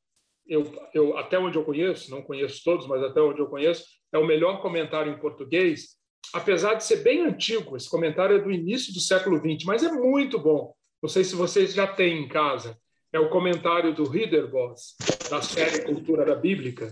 eu, 0.46 0.64
eu, 0.94 1.18
até 1.18 1.38
onde 1.38 1.58
eu 1.58 1.64
conheço, 1.64 2.10
não 2.10 2.22
conheço 2.22 2.62
todos, 2.64 2.86
mas 2.86 3.02
até 3.02 3.20
onde 3.20 3.40
eu 3.40 3.46
conheço, 3.46 3.84
é 4.12 4.18
o 4.18 4.26
melhor 4.26 4.62
comentário 4.62 5.12
em 5.12 5.18
português, 5.18 5.96
apesar 6.32 6.74
de 6.74 6.84
ser 6.84 7.02
bem 7.02 7.26
antigo. 7.26 7.76
Esse 7.76 7.90
comentário 7.90 8.36
é 8.36 8.40
do 8.40 8.50
início 8.50 8.94
do 8.94 9.00
século 9.00 9.38
XX, 9.38 9.64
mas 9.66 9.82
é 9.82 9.92
muito 9.92 10.38
bom. 10.38 10.72
Não 11.02 11.08
sei 11.08 11.22
se 11.22 11.34
vocês 11.34 11.74
já 11.74 11.86
têm 11.86 12.22
em 12.22 12.28
casa. 12.28 12.78
É 13.12 13.20
o 13.20 13.28
comentário 13.28 13.94
do 13.94 14.04
Riederbos, 14.04 14.96
da 15.28 15.42
série 15.42 15.84
Cultura 15.84 16.24
da 16.24 16.34
Bíblica 16.34 16.90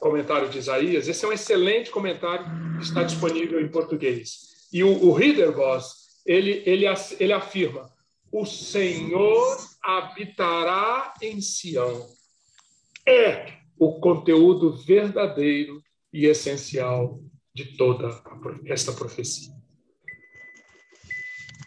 comentário 0.00 0.48
de 0.48 0.58
Isaías. 0.58 1.06
Esse 1.06 1.24
é 1.24 1.28
um 1.28 1.32
excelente 1.32 1.90
comentário 1.90 2.46
está 2.80 3.02
disponível 3.02 3.60
em 3.60 3.68
português. 3.68 4.68
E 4.72 4.82
o, 4.82 5.04
o 5.04 5.12
Riederbos, 5.12 6.09
ele, 6.26 6.62
ele, 6.66 6.86
ele 7.18 7.32
afirma: 7.32 7.90
o 8.32 8.44
Senhor 8.44 9.58
habitará 9.82 11.14
em 11.20 11.40
Sião. 11.40 12.08
É 13.06 13.58
o 13.78 13.98
conteúdo 13.98 14.76
verdadeiro 14.76 15.82
e 16.12 16.26
essencial 16.26 17.18
de 17.54 17.76
toda 17.76 18.22
esta 18.66 18.92
profecia. 18.92 19.52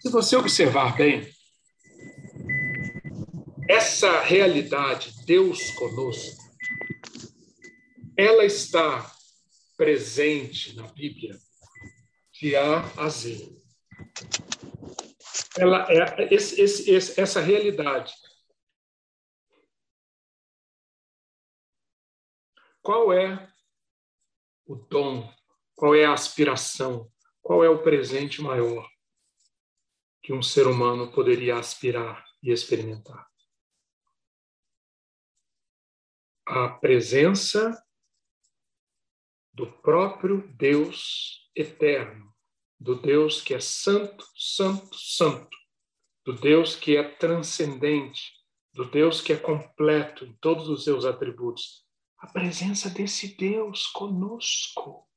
Se 0.02 0.10
você 0.10 0.36
observar 0.36 0.96
bem, 0.96 1.28
essa 3.70 4.22
realidade, 4.22 5.14
Deus 5.26 5.72
conosco, 5.72 6.44
ela 8.16 8.46
está 8.46 9.12
presente 9.78 10.76
na 10.76 10.88
Bíblia 10.88 11.38
de 12.34 12.56
A 12.56 12.82
a 12.98 13.10
Z. 13.10 13.63
Ela 15.58 15.88
é 15.92 16.34
esse, 16.34 16.60
esse, 16.60 17.20
essa 17.20 17.40
realidade. 17.40 18.14
Qual 22.82 23.14
é 23.14 23.50
o 24.66 24.76
dom? 24.76 25.32
Qual 25.76 25.96
é 25.96 26.06
a 26.06 26.14
aspiração? 26.14 27.10
Qual 27.42 27.64
é 27.64 27.70
o 27.70 27.82
presente 27.82 28.42
maior 28.42 28.90
que 30.22 30.34
um 30.34 30.42
ser 30.42 30.68
humano 30.68 31.12
poderia 31.12 31.58
aspirar 31.58 32.26
e 32.42 32.52
experimentar? 32.52 33.30
A 36.46 36.70
presença 36.70 37.82
do 39.54 39.72
próprio 39.82 40.46
Deus 40.56 41.50
eterno, 41.56 42.33
do 42.84 42.96
Deus 42.96 43.42
que 43.42 43.54
é 43.54 43.62
santo, 43.62 44.28
santo, 44.36 44.94
santo, 44.98 45.58
do 46.26 46.34
Deus 46.34 46.76
que 46.76 46.98
é 46.98 47.04
transcendente, 47.04 48.34
do 48.74 48.84
Deus 48.84 49.22
que 49.22 49.32
é 49.32 49.38
completo 49.38 50.26
em 50.26 50.34
todos 50.34 50.68
os 50.68 50.84
seus 50.84 51.06
atributos. 51.06 51.86
A 52.18 52.28
presença 52.28 52.90
desse 52.90 53.38
Deus 53.38 53.88
conosco. 53.88 55.08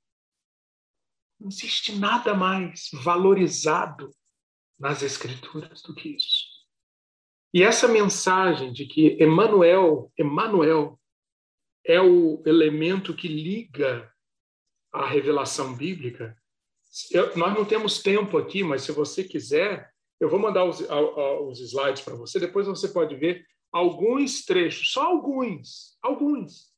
Não 1.41 1.49
existe 1.49 1.97
nada 1.97 2.35
mais 2.35 2.89
valorizado 2.93 4.11
nas 4.79 5.03
Escrituras 5.03 5.83
do 5.83 5.93
que 5.93 6.11
isso. 6.11 6.45
E 7.53 7.65
essa 7.65 7.89
mensagem 7.89 8.73
de 8.73 8.87
que 8.87 9.21
Emmanuel, 9.21 10.13
Emmanuel 10.17 11.01
é 11.85 12.01
o 12.01 12.43
elemento 12.47 13.15
que 13.15 13.27
liga 13.27 14.13
a 14.93 15.05
revelação 15.05 15.77
bíblica. 15.77 16.37
Eu, 17.11 17.37
nós 17.37 17.55
não 17.55 17.65
temos 17.65 18.03
tempo 18.03 18.39
aqui, 18.39 18.63
mas 18.63 18.83
se 18.83 18.93
você 18.93 19.23
quiser, 19.23 19.91
eu 20.21 20.29
vou 20.29 20.39
mandar 20.39 20.65
os, 20.65 20.81
os 20.81 21.61
slides 21.61 22.03
para 22.03 22.15
você, 22.15 22.41
depois 22.41 22.67
você 22.67 22.89
pode 22.89 23.15
ver 23.17 23.45
alguns 23.73 24.45
trechos, 24.45 24.93
só 24.93 25.03
alguns, 25.05 25.99
alguns, 26.03 26.73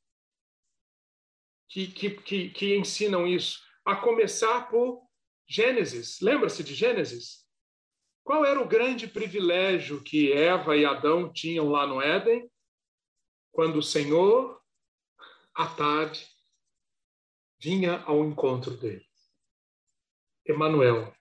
que, 1.69 1.87
que, 1.87 2.09
que, 2.09 2.49
que 2.49 2.77
ensinam 2.77 3.25
isso. 3.25 3.63
A 3.85 3.95
começar 3.95 4.69
por 4.69 5.07
Gênesis. 5.47 6.19
Lembra-se 6.19 6.63
de 6.63 6.73
Gênesis? 6.73 7.47
Qual 8.23 8.45
era 8.45 8.61
o 8.61 8.67
grande 8.67 9.07
privilégio 9.07 10.03
que 10.03 10.31
Eva 10.31 10.75
e 10.75 10.85
Adão 10.85 11.31
tinham 11.31 11.69
lá 11.69 11.87
no 11.87 12.01
Éden? 12.01 12.49
Quando 13.51 13.77
o 13.77 13.83
Senhor, 13.83 14.61
à 15.55 15.67
tarde, 15.67 16.27
vinha 17.59 18.03
ao 18.03 18.23
encontro 18.23 18.77
deles. 18.77 19.08
Emanuel. 20.49 21.13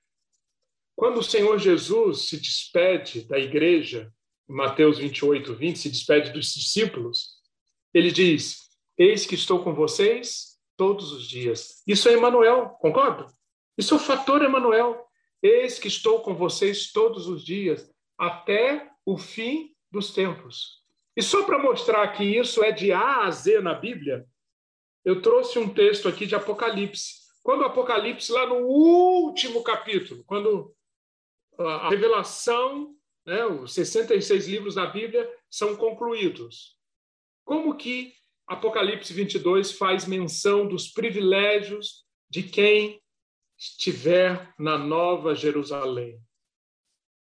Quando 0.96 1.18
o 1.18 1.22
Senhor 1.22 1.58
Jesus 1.58 2.28
se 2.28 2.38
despede 2.38 3.22
da 3.28 3.38
igreja, 3.38 4.12
Mateus 4.48 4.98
28, 4.98 5.54
20, 5.54 5.78
se 5.78 5.90
despede 5.90 6.32
dos 6.32 6.54
discípulos, 6.54 7.36
ele 7.92 8.10
diz: 8.10 8.70
Eis 8.96 9.26
que 9.26 9.34
estou 9.34 9.62
com 9.62 9.74
vocês 9.74 10.58
todos 10.76 11.12
os 11.12 11.28
dias. 11.28 11.82
Isso 11.86 12.08
é 12.08 12.14
Emanuel, 12.14 12.70
concorda? 12.80 13.26
Isso 13.76 13.94
é 13.94 13.96
o 13.98 14.00
fator 14.00 14.42
Emanuel. 14.42 15.06
Eis 15.42 15.78
que 15.78 15.88
estou 15.88 16.22
com 16.22 16.34
vocês 16.34 16.90
todos 16.90 17.28
os 17.28 17.44
dias, 17.44 17.88
até 18.16 18.90
o 19.04 19.18
fim 19.18 19.74
dos 19.90 20.12
tempos. 20.12 20.82
E 21.14 21.22
só 21.22 21.44
para 21.44 21.58
mostrar 21.58 22.08
que 22.08 22.24
isso 22.24 22.64
é 22.64 22.72
de 22.72 22.92
A 22.92 23.24
a 23.24 23.30
Z 23.30 23.60
na 23.60 23.74
Bíblia, 23.74 24.26
eu 25.04 25.20
trouxe 25.20 25.58
um 25.58 25.68
texto 25.68 26.08
aqui 26.08 26.26
de 26.26 26.34
Apocalipse. 26.34 27.17
Quando 27.48 27.62
o 27.62 27.64
Apocalipse, 27.64 28.30
lá 28.30 28.46
no 28.46 28.56
último 28.56 29.62
capítulo, 29.62 30.22
quando 30.24 30.76
a 31.58 31.88
revelação, 31.88 32.94
né, 33.24 33.42
os 33.46 33.72
66 33.72 34.46
livros 34.46 34.74
da 34.74 34.84
Bíblia 34.84 35.26
são 35.48 35.74
concluídos. 35.74 36.76
Como 37.46 37.74
que 37.74 38.12
Apocalipse 38.46 39.14
22 39.14 39.72
faz 39.72 40.04
menção 40.04 40.68
dos 40.68 40.88
privilégios 40.88 42.04
de 42.28 42.42
quem 42.42 43.00
estiver 43.58 44.52
na 44.58 44.76
Nova 44.76 45.34
Jerusalém? 45.34 46.20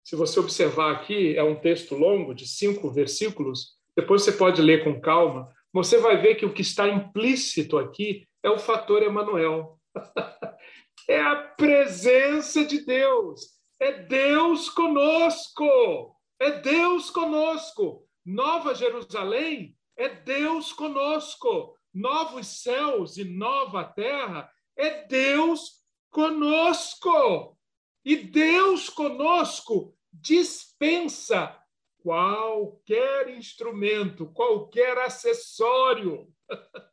Se 0.04 0.14
você 0.14 0.38
observar 0.40 0.92
aqui, 0.92 1.38
é 1.38 1.42
um 1.42 1.58
texto 1.58 1.94
longo, 1.94 2.34
de 2.34 2.46
cinco 2.46 2.90
versículos, 2.90 3.78
depois 3.96 4.24
você 4.24 4.32
pode 4.32 4.60
ler 4.60 4.84
com 4.84 5.00
calma, 5.00 5.50
você 5.72 5.96
vai 5.96 6.20
ver 6.20 6.34
que 6.34 6.44
o 6.44 6.52
que 6.52 6.60
está 6.60 6.86
implícito 6.86 7.78
aqui 7.78 8.28
é 8.42 8.50
o 8.50 8.58
fator 8.58 9.02
Emanuel. 9.02 9.77
é 11.08 11.20
a 11.20 11.36
presença 11.36 12.64
de 12.64 12.84
Deus 12.84 13.58
é 13.80 13.92
Deus 13.92 14.68
conosco. 14.70 16.16
É 16.38 16.60
Deus 16.60 17.10
conosco. 17.10 18.06
Nova 18.24 18.74
Jerusalém 18.74 19.76
é 19.96 20.08
Deus 20.08 20.72
conosco. 20.72 21.76
Novos 21.94 22.46
céus 22.62 23.16
e 23.16 23.24
nova 23.24 23.84
terra 23.84 24.50
é 24.76 25.06
Deus 25.06 25.82
conosco. 26.10 27.56
E 28.04 28.16
Deus 28.16 28.88
conosco 28.88 29.94
dispensa 30.12 31.56
qualquer 32.02 33.28
instrumento, 33.30 34.26
qualquer 34.32 34.98
acessório. 34.98 36.28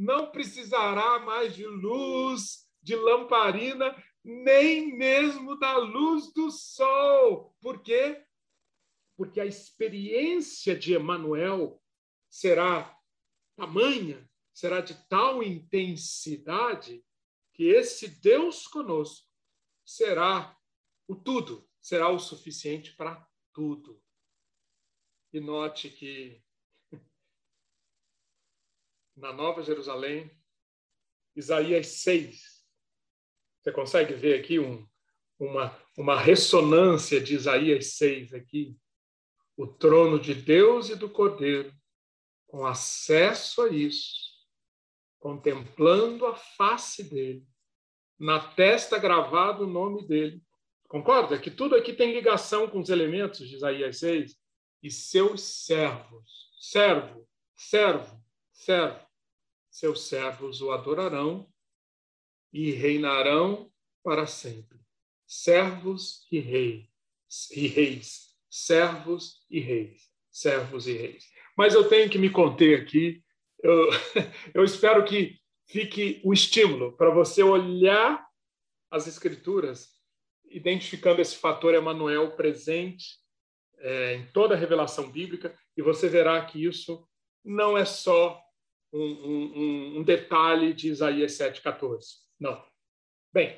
Não 0.00 0.30
precisará 0.30 1.18
mais 1.18 1.54
de 1.54 1.66
luz, 1.66 2.66
de 2.82 2.96
lamparina 2.96 3.94
nem 4.24 4.96
mesmo 4.96 5.58
da 5.58 5.76
luz 5.76 6.32
do 6.32 6.50
sol. 6.50 7.54
Por 7.60 7.82
quê? 7.82 8.24
Porque 9.14 9.38
a 9.38 9.44
experiência 9.44 10.74
de 10.74 10.94
Emanuel 10.94 11.82
será 12.30 12.98
tamanha, 13.54 14.26
será 14.54 14.80
de 14.80 14.94
tal 15.06 15.42
intensidade 15.42 17.04
que 17.52 17.64
esse 17.64 18.08
Deus 18.08 18.66
conosco 18.66 19.28
será 19.84 20.58
o 21.06 21.14
tudo, 21.14 21.68
será 21.78 22.08
o 22.08 22.18
suficiente 22.18 22.96
para 22.96 23.22
tudo. 23.52 24.02
E 25.30 25.40
note 25.40 25.90
que 25.90 26.42
na 29.20 29.32
Nova 29.32 29.62
Jerusalém, 29.62 30.30
Isaías 31.36 31.86
6, 32.02 32.60
você 33.60 33.70
consegue 33.70 34.14
ver 34.14 34.40
aqui 34.40 34.58
um, 34.58 34.86
uma, 35.38 35.76
uma 35.96 36.18
ressonância 36.18 37.20
de 37.20 37.34
Isaías 37.34 37.94
6 37.94 38.32
aqui? 38.32 38.76
O 39.56 39.66
trono 39.66 40.18
de 40.18 40.34
Deus 40.34 40.88
e 40.88 40.96
do 40.96 41.08
Cordeiro, 41.08 41.72
com 42.46 42.66
acesso 42.66 43.62
a 43.62 43.68
isso, 43.68 44.30
contemplando 45.18 46.26
a 46.26 46.34
face 46.34 47.04
dele, 47.04 47.46
na 48.18 48.40
testa 48.40 48.98
gravado 48.98 49.64
o 49.64 49.70
nome 49.70 50.06
dele. 50.06 50.42
Concorda 50.88 51.38
que 51.38 51.50
tudo 51.50 51.76
aqui 51.76 51.92
tem 51.92 52.12
ligação 52.14 52.68
com 52.68 52.80
os 52.80 52.88
elementos 52.88 53.46
de 53.46 53.54
Isaías 53.54 53.98
6? 53.98 54.34
E 54.82 54.90
seus 54.90 55.42
servos, 55.42 56.50
servo, 56.58 57.28
servo, 57.54 58.18
servo, 58.50 59.09
seus 59.70 60.08
servos 60.08 60.60
o 60.60 60.72
adorarão 60.72 61.48
e 62.52 62.72
reinarão 62.72 63.70
para 64.02 64.26
sempre. 64.26 64.78
Servos 65.26 66.26
e 66.30 66.40
reis, 66.40 66.88
e 67.52 67.68
reis, 67.68 68.34
servos 68.50 69.46
e 69.48 69.60
reis, 69.60 70.10
servos 70.30 70.88
e 70.88 70.92
reis. 70.92 71.30
Mas 71.56 71.74
eu 71.74 71.88
tenho 71.88 72.10
que 72.10 72.18
me 72.18 72.30
conter 72.30 72.80
aqui. 72.80 73.22
Eu, 73.62 73.88
eu 74.54 74.64
espero 74.64 75.04
que 75.04 75.38
fique 75.68 76.20
o 76.24 76.32
estímulo 76.32 76.96
para 76.96 77.10
você 77.10 77.42
olhar 77.42 78.26
as 78.90 79.06
escrituras, 79.06 79.90
identificando 80.50 81.20
esse 81.20 81.36
fator 81.36 81.74
Emanuel 81.74 82.32
presente 82.32 83.20
é, 83.78 84.16
em 84.16 84.26
toda 84.32 84.54
a 84.54 84.58
revelação 84.58 85.10
bíblica, 85.10 85.56
e 85.76 85.82
você 85.82 86.08
verá 86.08 86.44
que 86.44 86.64
isso 86.64 87.06
não 87.44 87.78
é 87.78 87.84
só 87.84 88.42
um, 88.92 89.02
um, 89.02 89.98
um 89.98 90.02
detalhe 90.02 90.74
de 90.74 90.88
Isaías 90.88 91.32
7,14. 91.32 92.18
Não. 92.38 92.62
Bem, 93.32 93.56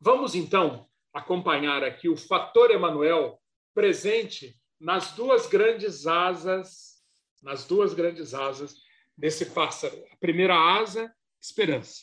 vamos 0.00 0.34
então 0.34 0.88
acompanhar 1.12 1.82
aqui 1.82 2.08
o 2.08 2.16
fator 2.16 2.70
Emanuel 2.70 3.40
presente 3.74 4.60
nas 4.80 5.12
duas 5.12 5.46
grandes 5.46 6.06
asas, 6.06 7.02
nas 7.42 7.66
duas 7.66 7.94
grandes 7.94 8.34
asas 8.34 8.74
desse 9.16 9.46
pássaro. 9.46 9.96
A 10.10 10.16
primeira 10.16 10.54
asa, 10.54 11.14
esperança. 11.40 12.02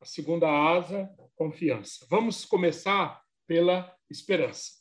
A 0.00 0.04
segunda 0.04 0.48
asa, 0.48 1.08
confiança. 1.34 2.06
Vamos 2.08 2.44
começar 2.44 3.20
pela 3.46 3.92
esperança. 4.10 4.72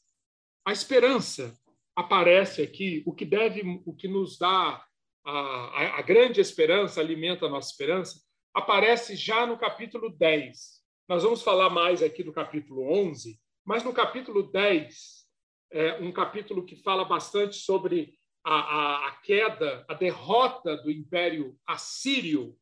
A 0.66 0.72
esperança 0.72 1.58
aparece 1.96 2.62
aqui, 2.62 3.02
o 3.06 3.14
que 3.14 3.26
deve, 3.26 3.82
o 3.86 3.96
que 3.96 4.08
nos 4.08 4.38
dá 4.38 4.86
a, 5.30 6.00
a 6.00 6.02
grande 6.02 6.40
esperança, 6.40 7.02
alimenta 7.02 7.46
a 7.46 7.50
nossa 7.50 7.70
esperança, 7.70 8.22
aparece 8.54 9.16
já 9.16 9.46
no 9.46 9.58
capítulo 9.58 10.10
10. 10.10 10.82
Nós 11.08 11.24
vamos 11.24 11.42
falar 11.42 11.70
mais 11.70 12.02
aqui 12.02 12.24
do 12.24 12.32
capítulo 12.32 12.90
11, 12.92 13.40
mas 13.66 13.84
no 13.84 13.94
capítulo 13.94 14.44
10, 14.44 15.28
é 15.72 15.96
um 15.96 16.12
capítulo 16.12 16.66
que 16.66 16.78
fala 16.78 17.04
bastante 17.04 17.58
sobre 17.58 18.18
a, 18.44 18.56
a, 18.56 19.08
a 19.08 19.12
queda, 19.18 19.86
a 19.90 19.94
derrota 19.94 20.78
do 20.78 20.90
Império 20.90 21.60
Assírio, 21.68 22.58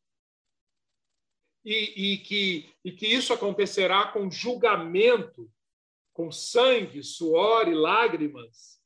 e, 1.63 2.13
e, 2.13 2.17
que, 2.19 2.69
e 2.83 2.91
que 2.91 3.07
isso 3.07 3.33
acontecerá 3.33 4.07
com 4.07 4.29
julgamento, 4.29 5.51
com 6.13 6.31
sangue, 6.31 7.03
suor 7.03 7.67
e 7.67 7.73
lágrimas. 7.73 8.79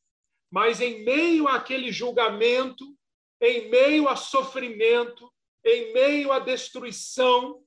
Mas 0.49 0.79
em 0.81 1.03
meio 1.03 1.47
àquele 1.47 1.91
julgamento, 1.91 2.97
em 3.41 3.69
meio 3.69 4.07
a 4.07 4.15
sofrimento, 4.15 5.31
em 5.63 5.93
meio 5.93 6.31
à 6.31 6.39
destruição, 6.39 7.63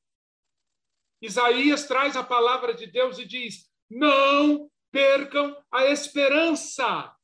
Isaías 1.20 1.87
traz 1.87 2.16
a 2.16 2.25
palavra 2.25 2.75
de 2.75 2.87
Deus 2.87 3.18
e 3.18 3.25
diz: 3.25 3.70
Não 3.89 4.70
percam 4.91 5.57
a 5.70 5.87
esperança. 5.87 7.14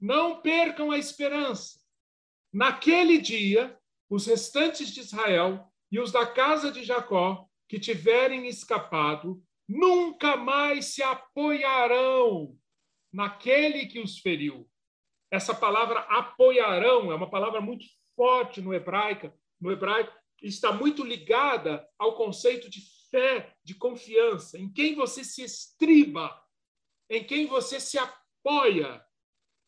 Não 0.00 0.40
percam 0.40 0.90
a 0.90 0.98
esperança. 0.98 1.80
Naquele 2.52 3.18
dia, 3.18 3.78
os 4.10 4.26
restantes 4.26 4.90
de 4.90 5.00
Israel 5.00 5.72
e 5.90 6.00
os 6.00 6.10
da 6.10 6.26
casa 6.26 6.70
de 6.70 6.82
Jacó 6.82 7.46
que 7.68 7.78
tiverem 7.78 8.46
escapado 8.48 9.42
nunca 9.68 10.36
mais 10.36 10.86
se 10.86 11.02
apoiarão 11.02 12.58
naquele 13.12 13.86
que 13.86 14.00
os 14.00 14.18
feriu. 14.18 14.68
Essa 15.30 15.54
palavra 15.54 16.00
apoiarão 16.00 17.12
é 17.12 17.14
uma 17.14 17.30
palavra 17.30 17.60
muito 17.60 17.84
forte 18.16 18.60
no 18.60 18.72
hebraico, 18.72 19.32
no 19.60 19.70
hebraico 19.70 20.12
está 20.42 20.72
muito 20.72 21.04
ligada 21.04 21.86
ao 21.98 22.14
conceito 22.14 22.70
de 22.70 22.80
fé, 23.10 23.54
de 23.64 23.74
confiança, 23.74 24.58
em 24.58 24.72
quem 24.72 24.94
você 24.94 25.24
se 25.24 25.42
estriba, 25.42 26.30
em 27.10 27.24
quem 27.24 27.46
você 27.46 27.80
se 27.80 27.98
apoia. 27.98 29.04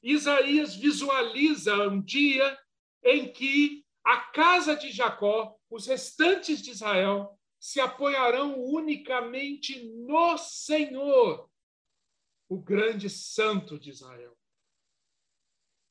Isaías 0.03 0.75
visualiza 0.75 1.89
um 1.89 2.01
dia 2.01 2.59
em 3.03 3.33
que 3.33 3.85
a 4.05 4.19
casa 4.19 4.77
de 4.77 4.91
Jacó, 4.91 5.57
os 5.69 5.87
restantes 5.87 6.63
de 6.63 6.71
Israel, 6.71 7.39
se 7.59 7.81
apoiarão 7.81 8.59
unicamente 8.59 9.85
no 10.07 10.39
Senhor, 10.39 11.51
o 12.49 12.59
grande 12.59 13.11
santo 13.11 13.79
de 13.79 13.91
Israel. 13.91 14.40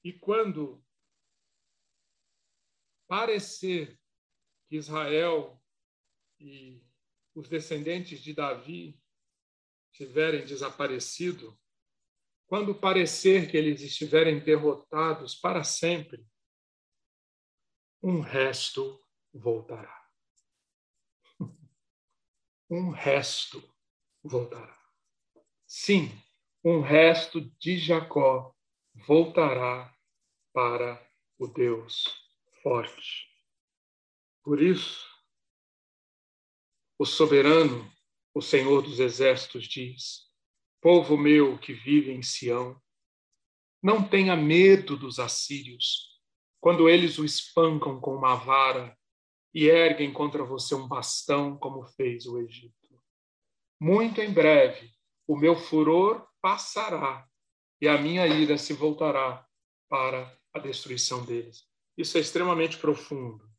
E 0.09 0.13
quando 0.13 0.83
parecer 3.07 3.95
que 4.67 4.75
Israel 4.75 5.63
e 6.39 6.83
os 7.35 7.47
descendentes 7.47 8.19
de 8.23 8.33
Davi 8.33 8.99
tiverem 9.93 10.47
desaparecido, 10.47 11.55
quando 12.47 12.73
parecer 12.73 13.51
que 13.51 13.55
eles 13.55 13.83
estiverem 13.83 14.39
derrotados 14.39 15.35
para 15.35 15.63
sempre, 15.63 16.25
um 18.01 18.19
resto 18.19 19.05
voltará. 19.31 20.09
Um 22.67 22.89
resto 22.89 23.61
voltará. 24.23 24.75
Sim, 25.67 26.09
um 26.63 26.81
resto 26.81 27.41
de 27.59 27.77
Jacó 27.77 28.55
voltará 29.07 29.98
para 30.53 31.01
o 31.37 31.47
Deus 31.47 32.03
forte. 32.61 33.27
Por 34.43 34.61
isso, 34.61 35.07
o 36.97 37.05
soberano, 37.05 37.89
o 38.33 38.41
Senhor 38.41 38.81
dos 38.81 38.99
exércitos 38.99 39.65
diz: 39.65 40.29
Povo 40.81 41.17
meu 41.17 41.57
que 41.57 41.73
vive 41.73 42.11
em 42.11 42.21
Sião, 42.21 42.81
não 43.81 44.07
tenha 44.07 44.35
medo 44.35 44.97
dos 44.97 45.19
assírios, 45.19 46.19
quando 46.59 46.89
eles 46.89 47.17
o 47.17 47.25
espancam 47.25 47.99
com 47.99 48.15
uma 48.15 48.35
vara 48.35 48.97
e 49.53 49.65
erguem 49.65 50.11
contra 50.11 50.43
você 50.43 50.75
um 50.75 50.87
bastão, 50.87 51.57
como 51.57 51.85
fez 51.85 52.25
o 52.25 52.37
Egito. 52.39 52.75
Muito 53.79 54.19
em 54.19 54.31
breve, 54.31 54.91
o 55.25 55.37
meu 55.37 55.55
furor 55.55 56.27
passará 56.41 57.27
e 57.81 57.87
a 57.87 57.97
minha 57.97 58.27
ira 58.27 58.57
se 58.57 58.73
voltará 58.73 59.47
para 59.87 60.38
a 60.53 60.59
destruição 60.59 61.25
deles. 61.25 61.67
Isso 61.97 62.17
é 62.17 62.21
extremamente 62.21 62.77
profundo. 62.77 63.49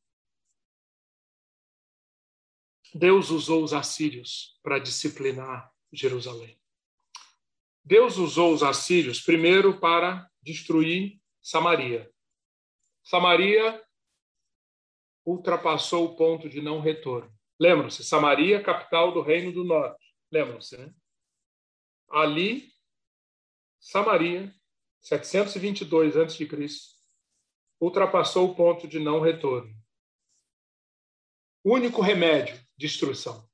Deus 2.94 3.30
usou 3.30 3.62
os 3.62 3.72
assírios 3.72 4.58
para 4.62 4.78
disciplinar 4.78 5.72
Jerusalém. 5.92 6.60
Deus 7.84 8.16
usou 8.16 8.52
os 8.52 8.62
assírios 8.62 9.20
primeiro 9.20 9.78
para 9.78 10.28
destruir 10.42 11.20
Samaria. 11.40 12.10
Samaria 13.04 13.84
ultrapassou 15.24 16.06
o 16.06 16.16
ponto 16.16 16.48
de 16.48 16.60
não 16.60 16.80
retorno. 16.80 17.32
Lembram-se, 17.58 18.04
Samaria, 18.04 18.62
capital 18.62 19.12
do 19.12 19.20
Reino 19.20 19.52
do 19.52 19.64
Norte. 19.64 20.14
Lembram-se, 20.30 20.76
né? 20.78 20.94
Ali, 22.08 22.72
Samaria, 23.78 24.54
722 25.00 26.16
a.C., 26.16 26.48
ultrapassou 27.80 28.50
o 28.50 28.54
ponto 28.54 28.86
de 28.86 28.98
não 28.98 29.20
retorno. 29.20 29.74
Único 31.64 32.02
remédio, 32.02 32.58
destruição. 32.76 33.48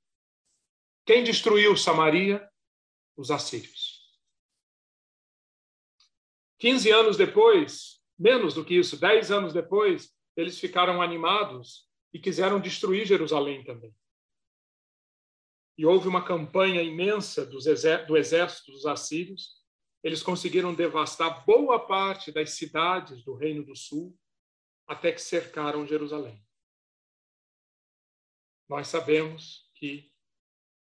Quem 1.04 1.22
destruiu 1.22 1.76
Samaria? 1.76 2.48
Os 3.16 3.30
assírios. 3.30 3.96
15 6.58 6.90
anos 6.90 7.16
depois, 7.16 8.02
menos 8.18 8.54
do 8.54 8.64
que 8.64 8.74
isso, 8.74 8.96
10 8.96 9.30
anos 9.30 9.52
depois, 9.52 10.14
eles 10.36 10.58
ficaram 10.58 11.00
animados 11.00 11.88
e 12.12 12.18
quiseram 12.18 12.60
destruir 12.60 13.06
Jerusalém 13.06 13.62
também. 13.64 13.94
E 15.78 15.84
houve 15.84 16.08
uma 16.08 16.24
campanha 16.24 16.82
imensa 16.82 17.44
do 17.44 17.58
exército 18.16 18.72
dos 18.72 18.86
assírios. 18.86 19.62
Eles 20.06 20.22
conseguiram 20.22 20.72
devastar 20.72 21.44
boa 21.44 21.84
parte 21.84 22.30
das 22.30 22.50
cidades 22.50 23.24
do 23.24 23.34
Reino 23.34 23.64
do 23.64 23.74
Sul 23.74 24.16
até 24.86 25.10
que 25.10 25.20
cercaram 25.20 25.84
Jerusalém. 25.84 26.40
Nós 28.68 28.86
sabemos 28.86 29.68
que 29.74 30.12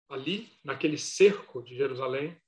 ali, 0.07 0.49
naquele 0.63 0.97
cerco 0.97 1.61
de 1.61 1.75
Jerusalém, 1.75 2.41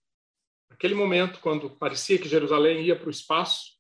naquele 0.70 0.96
momento, 0.96 1.42
quando 1.42 1.76
parecia 1.76 2.18
que 2.18 2.30
Jerusalém 2.30 2.86
ia 2.86 2.98
para 2.98 3.10
o 3.10 3.12
espaço, 3.12 3.78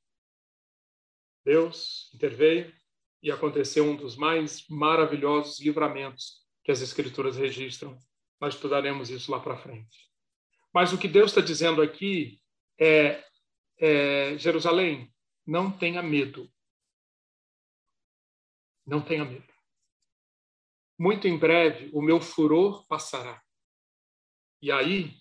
Deus 1.45 2.13
interveio 2.13 2.75
e 3.23 3.31
aconteceu 3.31 3.85
um 3.85 3.95
dos 3.95 4.17
mais 4.17 4.67
maravilhosos 4.67 5.61
livramentos 5.61 6.45
que 6.61 6.73
as 6.73 6.81
Escrituras 6.81 7.37
registram. 7.37 7.97
Nós 8.37 8.55
estudaremos 8.55 9.09
isso 9.09 9.31
lá 9.31 9.39
para 9.39 9.55
frente. 9.55 10.11
Mas 10.73 10.91
o 10.91 10.97
que 10.97 11.07
Deus 11.07 11.31
está 11.31 11.39
dizendo 11.39 11.81
aqui 11.81 12.40
é, 12.81 13.23
é: 13.77 14.37
Jerusalém, 14.39 15.13
não 15.45 15.71
tenha 15.71 16.01
medo. 16.01 16.51
Não 18.85 19.03
tenha 19.03 19.23
medo. 19.23 19.53
Muito 20.99 21.27
em 21.27 21.37
breve 21.37 21.91
o 21.93 22.01
meu 22.01 22.19
furor 22.19 22.85
passará. 22.87 23.41
E 24.61 24.71
aí, 24.71 25.15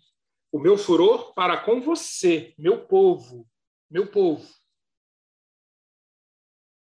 o 0.50 0.58
meu 0.58 0.76
furor 0.76 1.34
para 1.34 1.62
com 1.62 1.80
você, 1.80 2.54
meu 2.58 2.86
povo, 2.86 3.48
meu 3.90 4.10
povo. 4.10 4.48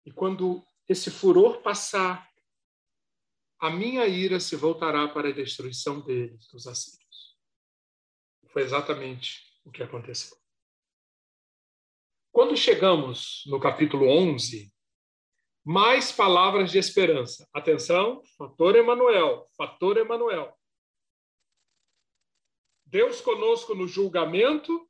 E 0.06 0.12
quando 0.12 0.64
esse 0.88 1.10
furor 1.10 1.62
passar, 1.62 2.30
a 3.60 3.70
minha 3.70 4.06
ira 4.06 4.40
se 4.40 4.56
voltará 4.56 5.08
para 5.08 5.30
a 5.30 5.34
destruição 5.34 6.00
deles, 6.02 6.48
dos 6.48 6.68
assírios. 6.68 7.38
Foi 8.50 8.62
exatamente 8.62 9.60
o 9.66 9.72
que 9.72 9.82
aconteceu. 9.82 10.45
Quando 12.36 12.58
chegamos 12.58 13.44
no 13.46 13.62
capítulo 13.62 14.10
11, 14.10 14.70
mais 15.64 16.12
palavras 16.12 16.70
de 16.70 16.78
esperança. 16.78 17.48
Atenção, 17.54 18.22
fator 18.38 18.76
Emanuel, 18.76 19.48
fator 19.56 19.96
Emanuel. 19.96 20.54
Deus 22.86 23.22
conosco 23.22 23.74
no 23.74 23.88
julgamento, 23.88 24.86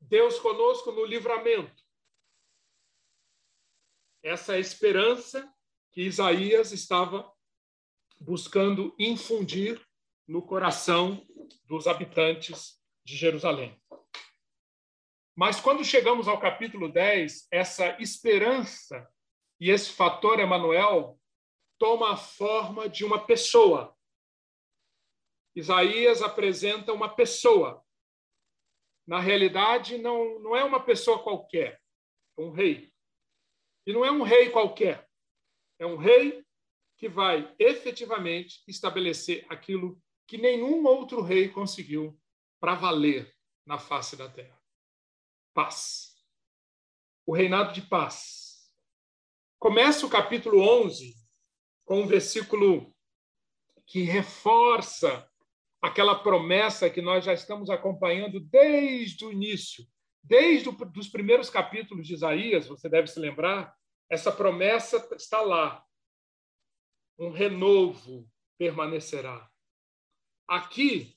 Deus 0.00 0.38
conosco 0.38 0.90
no 0.90 1.04
livramento 1.04 1.84
essa 4.22 4.58
esperança 4.58 5.46
que 5.92 6.00
Isaías 6.00 6.72
estava 6.72 7.30
buscando 8.18 8.96
infundir 8.98 9.78
no 10.26 10.40
coração 10.40 11.22
dos 11.66 11.86
habitantes 11.86 12.80
de 13.04 13.14
Jerusalém. 13.14 13.78
Mas 15.40 15.58
quando 15.58 15.82
chegamos 15.82 16.28
ao 16.28 16.38
capítulo 16.38 16.92
10, 16.92 17.48
essa 17.50 17.96
esperança 17.98 19.10
e 19.58 19.70
esse 19.70 19.90
fator 19.90 20.38
Emanuel 20.38 21.18
toma 21.78 22.12
a 22.12 22.16
forma 22.18 22.90
de 22.90 23.06
uma 23.06 23.24
pessoa. 23.24 23.96
Isaías 25.56 26.20
apresenta 26.20 26.92
uma 26.92 27.08
pessoa. 27.08 27.82
Na 29.06 29.18
realidade, 29.18 29.96
não, 29.96 30.38
não 30.40 30.54
é 30.54 30.62
uma 30.62 30.84
pessoa 30.84 31.22
qualquer, 31.22 31.80
é 32.38 32.42
um 32.42 32.50
rei. 32.50 32.92
E 33.86 33.94
não 33.94 34.04
é 34.04 34.10
um 34.10 34.22
rei 34.22 34.50
qualquer. 34.50 35.08
É 35.78 35.86
um 35.86 35.96
rei 35.96 36.44
que 36.98 37.08
vai 37.08 37.50
efetivamente 37.58 38.62
estabelecer 38.68 39.46
aquilo 39.48 39.98
que 40.26 40.36
nenhum 40.36 40.84
outro 40.84 41.22
rei 41.22 41.48
conseguiu 41.48 42.20
para 42.60 42.74
valer 42.74 43.34
na 43.64 43.78
face 43.78 44.18
da 44.18 44.28
terra: 44.28 44.59
paz. 45.54 46.16
O 47.26 47.34
reinado 47.34 47.72
de 47.72 47.82
paz. 47.82 48.70
Começa 49.58 50.06
o 50.06 50.10
capítulo 50.10 50.60
11 50.60 51.14
com 51.84 52.02
um 52.02 52.06
versículo 52.06 52.94
que 53.86 54.02
reforça 54.02 55.28
aquela 55.82 56.14
promessa 56.14 56.90
que 56.90 57.02
nós 57.02 57.24
já 57.24 57.32
estamos 57.32 57.70
acompanhando 57.70 58.38
desde 58.40 59.24
o 59.24 59.32
início, 59.32 59.84
desde 60.22 60.68
os 60.68 61.08
primeiros 61.08 61.50
capítulos 61.50 62.06
de 62.06 62.14
Isaías, 62.14 62.66
você 62.66 62.88
deve 62.88 63.08
se 63.08 63.18
lembrar, 63.18 63.74
essa 64.08 64.30
promessa 64.30 65.08
está 65.16 65.40
lá. 65.40 65.84
Um 67.18 67.30
renovo 67.30 68.28
permanecerá. 68.58 69.48
Aqui, 70.46 71.16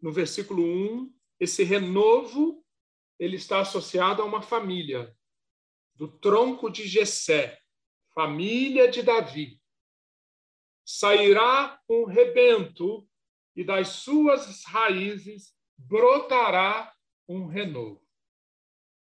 no 0.00 0.12
versículo 0.12 0.62
1, 0.62 1.14
esse 1.38 1.64
renovo 1.64 2.59
ele 3.20 3.36
está 3.36 3.60
associado 3.60 4.22
a 4.22 4.24
uma 4.24 4.40
família 4.40 5.14
do 5.94 6.08
tronco 6.08 6.70
de 6.70 6.88
Jessé, 6.88 7.60
família 8.14 8.90
de 8.90 9.02
Davi. 9.02 9.60
Sairá 10.82 11.78
um 11.86 12.06
rebento 12.06 13.06
e 13.54 13.62
das 13.62 13.88
suas 13.88 14.64
raízes 14.64 15.54
brotará 15.76 16.94
um 17.28 17.46
renovo. 17.46 18.02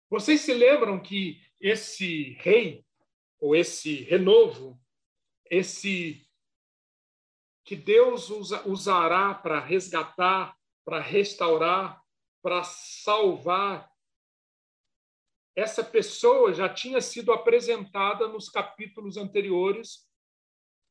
Vocês 0.10 0.42
se 0.42 0.54
lembram 0.56 1.00
que 1.00 1.40
esse 1.60 2.32
rei, 2.40 2.84
ou 3.40 3.56
esse 3.56 4.02
renovo, 4.06 4.82
esse 5.46 6.28
que 7.64 7.76
Deus 7.76 8.32
usa, 8.32 8.68
usará 8.68 9.36
para 9.36 9.60
resgatar, 9.60 10.58
para 10.84 11.00
restaurar, 11.00 12.02
para 12.42 12.64
salvar, 12.64 13.91
essa 15.56 15.84
pessoa 15.84 16.54
já 16.54 16.70
tinha 16.70 17.02
sido 17.02 17.32
apresentada 17.32 18.28
nos 18.28 18.50
capítulos 18.50 19.18
anteriores 19.18 20.08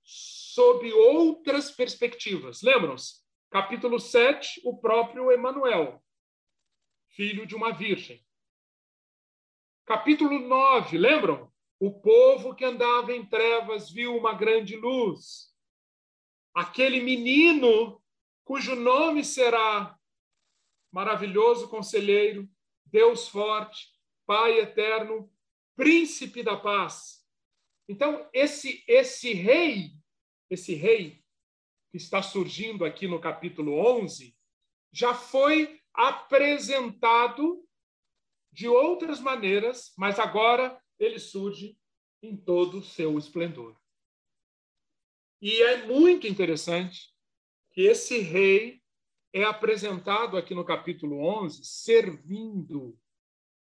sob 0.03 0.93
outras 0.93 1.71
perspectivas. 1.71 2.63
Lembram-se? 2.63 3.21
Capítulo 3.51 3.99
7, 3.99 4.61
o 4.65 4.79
próprio 4.79 5.33
Emanuel, 5.33 6.03
filho 7.09 7.47
de 7.47 7.57
uma 7.57 7.73
virgem. 7.73 8.25
Capítulo 9.85 10.39
9, 10.39 10.97
lembram? 10.99 11.53
O 11.81 11.91
povo 11.91 12.55
que 12.55 12.65
andava 12.65 13.13
em 13.13 13.27
trevas 13.27 13.91
viu 13.91 14.17
uma 14.17 14.35
grande 14.35 14.77
luz. 14.77 15.53
Aquele 16.55 17.01
menino 17.01 18.01
cujo 18.45 18.75
nome 18.75 19.25
será 19.25 19.97
Maravilhoso 20.93 21.69
Conselheiro, 21.69 22.49
Deus 22.85 23.29
Forte, 23.29 23.89
Pai 24.31 24.61
Eterno, 24.61 25.29
Príncipe 25.75 26.45
da 26.45 26.57
Paz. 26.57 27.27
Então, 27.89 28.31
esse, 28.33 28.85
esse 28.87 29.33
rei, 29.33 29.91
esse 30.49 30.73
rei 30.73 31.21
que 31.91 31.97
está 31.97 32.23
surgindo 32.23 32.85
aqui 32.85 33.09
no 33.09 33.21
capítulo 33.21 33.75
11, 33.75 34.39
já 34.93 35.13
foi 35.13 35.83
apresentado 35.93 37.69
de 38.53 38.69
outras 38.69 39.19
maneiras, 39.19 39.93
mas 39.99 40.21
agora 40.21 40.81
ele 40.97 41.19
surge 41.19 41.77
em 42.23 42.37
todo 42.37 42.79
o 42.79 42.85
seu 42.85 43.19
esplendor. 43.19 43.77
E 45.43 45.61
é 45.61 45.87
muito 45.89 46.29
interessante 46.29 47.13
que 47.73 47.81
esse 47.81 48.21
rei 48.21 48.81
é 49.33 49.43
apresentado 49.43 50.37
aqui 50.37 50.55
no 50.55 50.65
capítulo 50.65 51.19
11 51.19 51.65
servindo. 51.65 52.97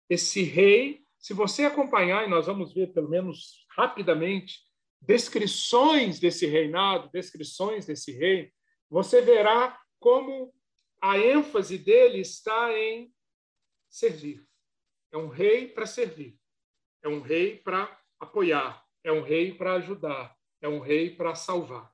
Esse 0.09 0.43
rei, 0.43 1.03
se 1.17 1.33
você 1.33 1.65
acompanhar, 1.65 2.25
e 2.25 2.29
nós 2.29 2.45
vamos 2.45 2.73
ver 2.73 2.93
pelo 2.93 3.09
menos 3.09 3.65
rapidamente, 3.75 4.59
descrições 5.01 6.19
desse 6.19 6.45
reinado, 6.45 7.09
descrições 7.11 7.85
desse 7.85 8.11
rei, 8.11 8.51
você 8.89 9.21
verá 9.21 9.79
como 9.99 10.53
a 11.01 11.17
ênfase 11.17 11.77
dele 11.77 12.19
está 12.19 12.73
em 12.73 13.13
servir. 13.89 14.45
É 15.11 15.17
um 15.17 15.27
rei 15.27 15.67
para 15.67 15.85
servir. 15.85 16.37
É 17.03 17.07
um 17.07 17.21
rei 17.21 17.57
para 17.57 17.99
apoiar. 18.19 18.83
É 19.03 19.11
um 19.11 19.21
rei 19.21 19.53
para 19.53 19.73
ajudar. 19.75 20.35
É 20.61 20.67
um 20.67 20.79
rei 20.79 21.15
para 21.15 21.35
salvar. 21.35 21.91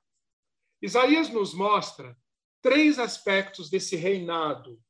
Isaías 0.80 1.28
nos 1.30 1.54
mostra 1.54 2.16
três 2.60 2.98
aspectos 2.98 3.70
desse 3.70 3.96
reinado. 3.96 4.82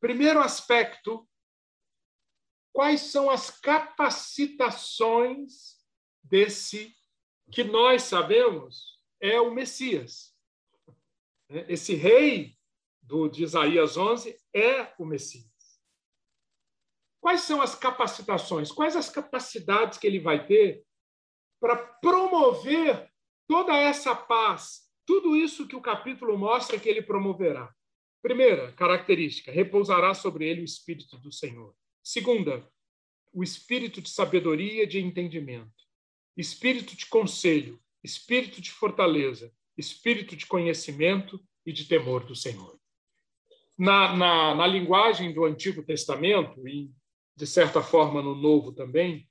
Primeiro 0.00 0.40
aspecto, 0.40 1.28
quais 2.74 3.00
são 3.02 3.30
as 3.30 3.50
capacitações 3.50 5.76
desse 6.20 6.92
que 7.52 7.62
nós 7.62 8.02
sabemos 8.02 8.98
é 9.20 9.40
o 9.40 9.54
Messias. 9.54 10.34
Esse 11.48 11.94
rei 11.94 12.58
do, 13.00 13.28
de 13.28 13.44
Isaías 13.44 13.96
11 13.96 14.36
é 14.52 14.92
o 14.98 15.06
Messias. 15.06 15.46
Quais 17.20 17.42
são 17.42 17.62
as 17.62 17.76
capacitações? 17.76 18.72
Quais 18.72 18.96
as 18.96 19.08
capacidades 19.08 19.96
que 19.96 20.08
ele 20.08 20.18
vai 20.18 20.44
ter 20.44 20.84
para 21.60 21.76
promover 21.76 23.08
toda 23.46 23.76
essa 23.76 24.16
paz? 24.16 24.90
Tudo 25.06 25.36
isso 25.36 25.68
que 25.68 25.76
o 25.76 25.80
capítulo 25.80 26.36
mostra 26.36 26.80
que 26.80 26.88
ele 26.88 27.02
promoverá. 27.02 27.72
Primeira 28.20 28.72
característica: 28.72 29.52
repousará 29.52 30.12
sobre 30.12 30.48
ele 30.48 30.62
o 30.62 30.64
Espírito 30.64 31.16
do 31.18 31.30
Senhor. 31.30 31.72
Segunda, 32.04 32.64
o 33.32 33.42
espírito 33.42 34.00
de 34.00 34.10
sabedoria 34.10 34.84
e 34.84 34.86
de 34.86 35.00
entendimento 35.00 35.84
espírito 36.36 36.96
de 36.96 37.06
conselho, 37.06 37.80
espírito 38.02 38.60
de 38.60 38.70
fortaleza, 38.70 39.52
espírito 39.76 40.36
de 40.36 40.46
conhecimento 40.46 41.40
e 41.64 41.72
de 41.72 41.84
temor 41.86 42.24
do 42.24 42.34
Senhor. 42.34 42.78
Na, 43.78 44.16
na, 44.16 44.54
na 44.54 44.66
linguagem 44.66 45.32
do 45.32 45.44
Antigo 45.44 45.82
Testamento, 45.82 46.66
e 46.68 46.90
de 47.36 47.46
certa 47.46 47.82
forma 47.82 48.22
no 48.22 48.34
Novo 48.34 48.72
também, 48.72 49.28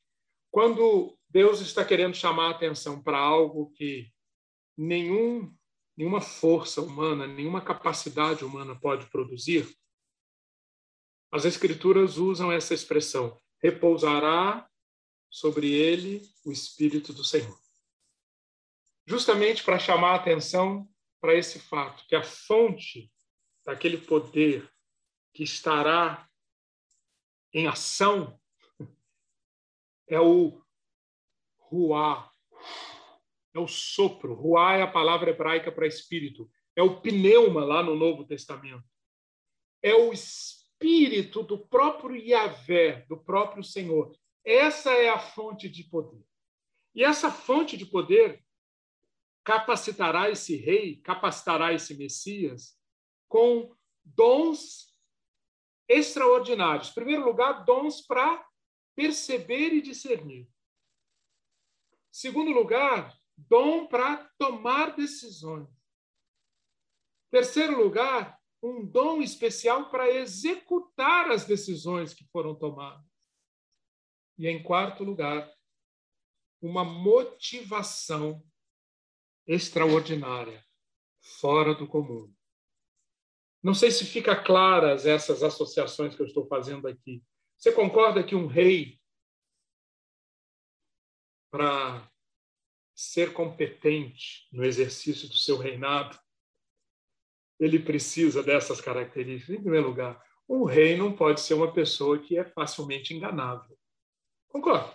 quando 0.52 1.18
Deus 1.30 1.62
está 1.62 1.84
querendo 1.84 2.16
chamar 2.16 2.48
a 2.48 2.52
atenção 2.52 3.02
para 3.02 3.18
algo 3.18 3.72
que 3.72 4.12
nenhum, 4.78 5.54
nenhuma 5.96 6.22
força 6.22 6.82
humana, 6.82 7.26
nenhuma 7.26 7.62
capacidade 7.62 8.44
humana 8.44 8.76
pode 8.76 9.10
produzir, 9.10 9.68
as 11.34 11.46
Escrituras 11.46 12.18
usam 12.18 12.52
essa 12.52 12.76
expressão: 12.76 13.42
repousará 13.60 14.70
sobre 15.32 15.74
ele 15.74 16.22
o 16.46 16.52
Espírito 16.52 17.12
do 17.12 17.24
Senhor. 17.24 17.60
Justamente 19.08 19.64
para 19.64 19.80
chamar 19.80 20.12
a 20.12 20.16
atenção 20.16 20.88
para 21.20 21.34
esse 21.34 21.58
fato, 21.58 22.06
que 22.08 22.16
a 22.16 22.22
fonte 22.22 23.12
daquele 23.66 23.98
poder 23.98 24.72
que 25.34 25.42
estará 25.42 26.30
em 27.52 27.66
ação 27.66 28.40
é 30.08 30.20
o 30.20 30.62
ruá, 31.58 32.32
é 33.56 33.60
o 33.60 33.68
sopro. 33.68 34.36
Ruá 34.36 34.76
é 34.76 34.84
a 34.84 34.92
palavra 34.92 35.32
hebraica 35.32 35.72
para 35.72 35.88
espírito. 35.88 36.48
É 36.76 36.84
o 36.84 37.02
pneuma 37.02 37.66
lá 37.66 37.82
no 37.82 37.96
Novo 37.96 38.24
Testamento. 38.24 38.88
É 39.82 39.96
o 39.96 40.14
espírito 40.14 40.63
do 41.44 41.58
próprio 41.58 42.16
Yahvé, 42.16 43.06
do 43.08 43.18
próprio 43.18 43.64
Senhor, 43.64 44.16
essa 44.44 44.92
é 44.92 45.10
a 45.10 45.20
fonte 45.20 45.70
de 45.70 45.84
poder. 45.84 46.24
E 46.94 47.04
essa 47.04 47.32
fonte 47.32 47.78
de 47.78 47.86
poder 47.86 48.44
capacitará 49.44 50.30
esse 50.30 50.56
rei, 50.56 50.98
capacitará 50.98 51.74
esse 51.74 51.96
Messias 51.96 52.78
com 53.28 53.76
dons 54.04 54.94
extraordinários. 55.88 56.90
Em 56.90 56.94
primeiro 56.94 57.26
lugar, 57.26 57.64
dons 57.64 58.02
para 58.02 58.46
perceber 58.96 59.74
e 59.74 59.82
discernir. 59.82 60.48
Segundo 62.12 62.52
lugar, 62.52 63.18
dom 63.36 63.88
para 63.88 64.30
tomar 64.38 64.96
decisões. 64.96 65.68
Terceiro 67.32 67.82
lugar, 67.82 68.40
um 68.64 68.86
dom 68.86 69.22
especial 69.22 69.90
para 69.90 70.10
executar 70.10 71.30
as 71.30 71.44
decisões 71.44 72.14
que 72.14 72.26
foram 72.32 72.56
tomadas. 72.56 73.06
E, 74.38 74.48
em 74.48 74.64
quarto 74.64 75.04
lugar, 75.04 75.54
uma 76.62 76.86
motivação 76.86 78.42
extraordinária, 79.46 80.66
fora 81.42 81.76
do 81.76 81.86
comum. 81.86 82.34
Não 83.62 83.74
sei 83.74 83.92
se 83.92 84.06
fica 84.06 84.42
claras 84.42 85.06
essas 85.06 85.44
associações 85.44 86.16
que 86.16 86.22
eu 86.22 86.26
estou 86.26 86.48
fazendo 86.48 86.88
aqui. 86.88 87.22
Você 87.58 87.72
concorda 87.72 88.24
que 88.24 88.34
um 88.34 88.48
rei, 88.48 89.00
para 91.52 92.10
ser 92.96 93.34
competente 93.34 94.48
no 94.52 94.64
exercício 94.64 95.28
do 95.28 95.36
seu 95.36 95.58
reinado, 95.58 96.18
ele 97.60 97.80
precisa 97.80 98.42
dessas 98.42 98.82
características? 98.82 99.56
Em 99.56 99.62
primeiro 99.62 99.88
lugar, 99.88 100.22
um 100.48 100.64
rei 100.64 100.98
não 100.98 101.14
pode 101.14 101.42
ser 101.42 101.54
uma 101.54 101.72
pessoa 101.72 102.20
que 102.20 102.38
é 102.38 102.44
facilmente 102.44 103.14
enganável. 103.14 103.78
Concordo. 104.48 104.94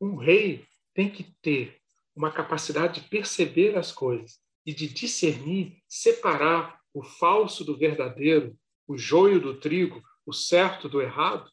Um 0.00 0.16
rei 0.16 0.64
tem 0.94 1.10
que 1.10 1.24
ter 1.42 1.80
uma 2.14 2.32
capacidade 2.32 3.00
de 3.00 3.08
perceber 3.08 3.76
as 3.76 3.92
coisas 3.92 4.40
e 4.66 4.74
de 4.74 4.88
discernir, 4.88 5.80
separar 5.88 6.80
o 6.92 7.02
falso 7.02 7.64
do 7.64 7.76
verdadeiro, 7.76 8.58
o 8.86 8.98
joio 8.98 9.40
do 9.40 9.58
trigo, 9.58 10.02
o 10.26 10.32
certo 10.32 10.88
do 10.88 11.00
errado, 11.00 11.50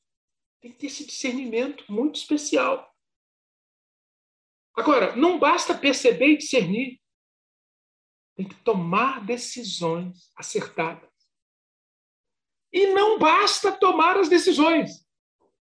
tem 0.59 0.71
que 0.71 0.79
ter 0.79 0.87
esse 0.87 1.05
discernimento 1.05 1.85
muito 1.87 2.15
especial. 2.15 2.91
Agora, 4.75 5.15
não 5.15 5.39
basta 5.39 5.73
perceber 5.73 6.33
e 6.33 6.37
discernir. 6.37 6.99
Tem 8.35 8.47
que 8.47 8.55
tomar 8.55 9.25
decisões 9.25 10.31
acertadas. 10.35 11.09
E 12.71 12.87
não 12.87 13.17
basta 13.17 13.71
tomar 13.71 14.17
as 14.17 14.27
decisões. 14.27 15.05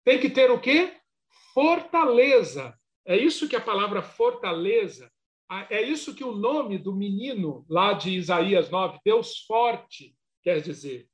Tem 0.05 0.19
que 0.19 0.31
ter 0.31 0.51
o 0.51 0.61
quê? 0.61 0.99
Fortaleza. 1.53 2.79
É 3.05 3.17
isso 3.17 3.49
que 3.49 3.55
a 3.55 3.61
palavra 3.61 4.03
fortaleza, 4.03 5.13
é 5.71 5.83
isso 5.83 6.15
que 6.15 6.25
o 6.25 6.33
nome 6.33 6.79
do 6.79 6.95
menino 6.95 7.65
lá 7.69 7.93
de 7.93 8.11
Isaías 8.11 8.71
9, 8.71 8.99
Deus 9.05 9.45
forte, 9.45 10.17
quer 10.43 10.61
dizer. 10.61 11.09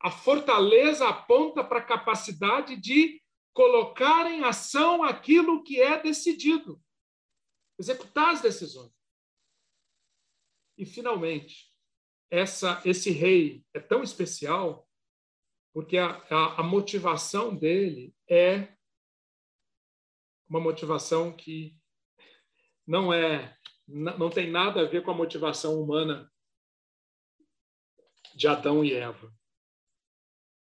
A 0.00 0.10
fortaleza 0.10 1.08
aponta 1.08 1.62
para 1.62 1.78
a 1.78 1.84
capacidade 1.84 2.76
de 2.76 3.22
colocar 3.52 4.30
em 4.30 4.42
ação 4.44 5.02
aquilo 5.02 5.62
que 5.62 5.80
é 5.80 6.00
decidido, 6.00 6.80
executar 7.78 8.34
as 8.34 8.40
decisões. 8.40 8.93
E, 10.76 10.84
finalmente, 10.84 11.72
essa, 12.30 12.80
esse 12.84 13.10
rei 13.10 13.64
é 13.72 13.80
tão 13.80 14.02
especial 14.02 14.88
porque 15.72 15.98
a, 15.98 16.10
a, 16.30 16.60
a 16.60 16.62
motivação 16.62 17.54
dele 17.54 18.14
é 18.28 18.76
uma 20.48 20.60
motivação 20.60 21.36
que 21.36 21.76
não 22.86 23.12
é 23.12 23.58
não 23.86 24.30
tem 24.30 24.50
nada 24.50 24.80
a 24.80 24.88
ver 24.88 25.02
com 25.02 25.10
a 25.10 25.14
motivação 25.14 25.78
humana 25.78 26.32
de 28.34 28.48
Adão 28.48 28.82
e 28.82 28.94
Eva. 28.94 29.30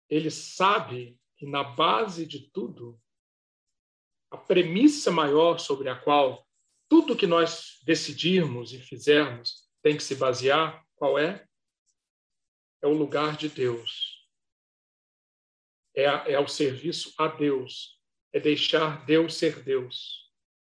Ele 0.08 0.30
sabe 0.30 1.18
que 1.36 1.44
na 1.44 1.64
base 1.64 2.24
de 2.24 2.48
tudo, 2.50 3.00
a 4.30 4.36
premissa 4.36 5.10
maior 5.10 5.58
sobre 5.58 5.88
a 5.88 6.00
qual 6.00 6.46
tudo 6.88 7.16
que 7.16 7.26
nós 7.26 7.80
decidirmos 7.84 8.72
e 8.72 8.78
fizermos 8.78 9.67
tem 9.82 9.96
que 9.96 10.02
se 10.02 10.14
basear, 10.14 10.84
qual 10.94 11.18
é? 11.18 11.46
É 12.82 12.86
o 12.86 12.92
lugar 12.92 13.36
de 13.36 13.48
Deus. 13.48 14.18
É, 15.94 16.04
é 16.04 16.38
o 16.38 16.48
serviço 16.48 17.14
a 17.18 17.28
Deus. 17.28 18.00
É 18.32 18.38
deixar 18.38 19.04
Deus 19.04 19.34
ser 19.34 19.62
Deus. 19.62 20.32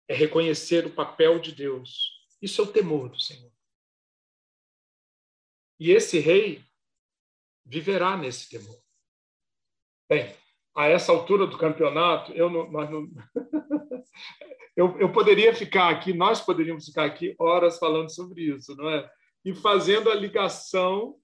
É 0.08 0.14
reconhecer 0.14 0.86
o 0.86 0.94
papel 0.94 1.38
de 1.38 1.52
Deus. 1.52 2.12
Isso 2.42 2.60
é 2.60 2.64
o 2.64 2.72
temor 2.72 3.08
do 3.08 3.20
Senhor. 3.20 3.52
E 5.80 5.90
esse 5.90 6.18
rei 6.18 6.62
viverá 7.64 8.16
nesse 8.16 8.48
temor. 8.48 8.82
Bem, 10.08 10.36
a 10.74 10.86
essa 10.86 11.12
altura 11.12 11.46
do 11.46 11.56
campeonato, 11.56 12.32
eu 12.32 12.50
não, 12.50 12.70
não... 12.70 13.10
eu, 14.76 14.98
eu 14.98 15.12
poderia 15.12 15.54
ficar 15.54 15.88
aqui, 15.90 16.12
nós 16.12 16.40
poderíamos 16.40 16.86
ficar 16.86 17.04
aqui 17.04 17.34
horas 17.38 17.78
falando 17.78 18.12
sobre 18.12 18.42
isso, 18.42 18.74
não 18.76 18.88
é? 18.90 19.10
E 19.44 19.54
fazendo 19.54 20.10
a 20.10 20.14
ligação 20.14 21.20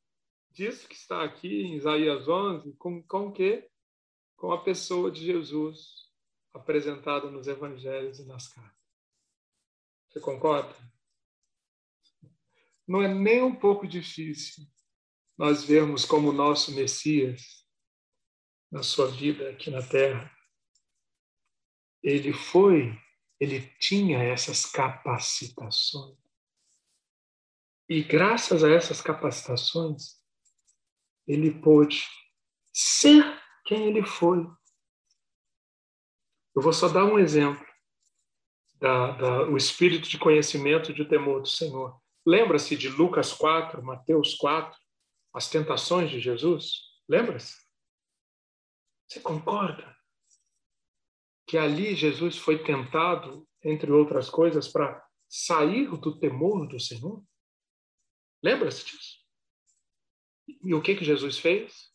disso 0.51 0.89
que 0.89 0.95
está 0.95 1.25
aqui 1.25 1.63
em 1.63 1.77
Isaías 1.77 2.29
11 2.29 2.75
com, 2.77 3.03
com 3.03 3.29
o 3.29 3.33
quê? 3.33 3.69
Com 4.37 4.53
a 4.53 4.63
pessoa 4.63 5.11
de 5.11 5.25
Jesus 5.25 6.11
apresentada 6.53 7.31
nos 7.31 7.47
evangelhos 7.47 8.19
e 8.19 8.27
nas 8.27 8.49
cartas. 8.49 8.81
Você 10.09 10.21
concorda? 10.21 10.75
Não 12.87 13.01
é 13.01 13.13
nem 13.13 13.43
um 13.43 13.55
pouco 13.55 13.87
difícil 13.87 14.65
nós 15.39 15.65
vermos 15.65 16.05
como 16.05 16.31
o 16.31 16.33
nosso 16.33 16.75
Messias 16.75 17.65
na 18.71 18.83
sua 18.83 19.07
vida 19.09 19.49
aqui 19.51 19.71
na 19.71 19.83
Terra. 19.83 20.31
Ele 22.03 22.33
foi, 22.33 22.93
ele 23.41 23.63
tinha 23.79 24.23
essas 24.23 24.67
capacitações. 24.67 26.19
E 27.89 28.03
graças 28.05 28.63
a 28.63 28.71
essas 28.71 29.01
capacitações, 29.01 30.21
ele 31.27 31.51
pôde 31.61 32.07
ser 32.73 33.25
quem 33.65 33.89
ele 33.89 34.05
foi. 34.05 34.47
Eu 36.55 36.63
vou 36.63 36.73
só 36.73 36.89
dar 36.89 37.05
um 37.05 37.19
exemplo 37.19 37.67
da, 38.75 39.13
da 39.13 39.43
o 39.49 39.57
espírito 39.57 40.09
de 40.09 40.19
conhecimento 40.19 40.91
e 40.91 40.95
de 40.95 41.05
temor 41.05 41.41
do 41.41 41.49
Senhor. 41.49 41.99
Lembra-se 42.27 42.77
de 42.77 42.89
Lucas 42.89 43.33
4, 43.33 43.83
Mateus 43.83 44.35
4, 44.35 44.79
as 45.35 45.49
tentações 45.49 46.11
de 46.11 46.21
Jesus? 46.21 46.83
Lembra-se? 47.09 47.57
Você 49.09 49.21
concorda 49.21 49.97
que 51.51 51.59
ali 51.59 51.97
Jesus 51.97 52.39
foi 52.39 52.63
tentado, 52.63 53.45
entre 53.65 53.91
outras 53.91 54.31
coisas, 54.31 54.69
para 54.69 55.05
sair 55.29 55.91
do 55.99 56.17
temor 56.17 56.69
do 56.69 56.79
Senhor? 56.79 57.25
Lembra-se 58.41 58.85
disso? 58.85 59.19
E 60.63 60.73
o 60.73 60.81
que, 60.81 60.95
que 60.95 61.05
Jesus 61.05 61.39
fez? 61.39 61.91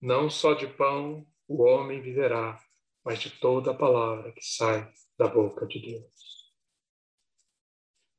Não 0.00 0.30
só 0.30 0.54
de 0.54 0.68
pão 0.68 1.26
o 1.48 1.64
homem 1.64 2.00
viverá, 2.00 2.62
mas 3.04 3.18
de 3.18 3.28
toda 3.40 3.72
a 3.72 3.76
palavra 3.76 4.32
que 4.32 4.42
sai 4.42 4.88
da 5.18 5.26
boca 5.26 5.66
de 5.66 5.80
Deus. 5.80 6.54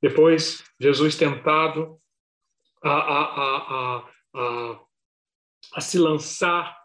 Depois, 0.02 0.66
Jesus 0.78 1.16
tentado 1.16 2.02
a, 2.84 2.92
a, 2.92 3.24
a, 3.24 4.12
a, 4.34 4.86
a 5.76 5.82
se 5.82 5.98
lançar 5.98 6.81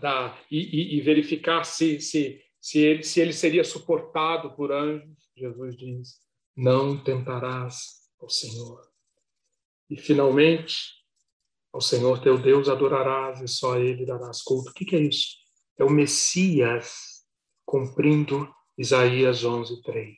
da, 0.00 0.38
e, 0.50 0.96
e, 0.96 1.00
verificar 1.00 1.64
se, 1.64 2.00
se, 2.00 2.40
se, 2.60 2.78
ele, 2.78 3.02
se 3.02 3.20
ele 3.20 3.32
seria 3.32 3.64
suportado 3.64 4.54
por 4.54 4.72
anjos, 4.72 5.16
Jesus 5.36 5.76
diz: 5.76 6.20
Não 6.56 7.02
tentarás 7.02 8.00
ao 8.20 8.28
Senhor. 8.28 8.80
E 9.88 9.96
finalmente, 9.96 11.00
ao 11.72 11.80
Senhor 11.80 12.20
teu 12.20 12.38
Deus 12.38 12.68
adorarás 12.68 13.40
e 13.40 13.48
só 13.48 13.74
a 13.74 13.80
Ele 13.80 14.04
darás 14.04 14.42
culto. 14.42 14.70
O 14.70 14.74
que, 14.74 14.84
que 14.84 14.96
é 14.96 15.00
isso? 15.00 15.36
É 15.78 15.84
o 15.84 15.90
Messias 15.90 17.24
cumprindo 17.64 18.52
Isaías 18.76 19.44
11, 19.44 19.82
3. 19.82 20.16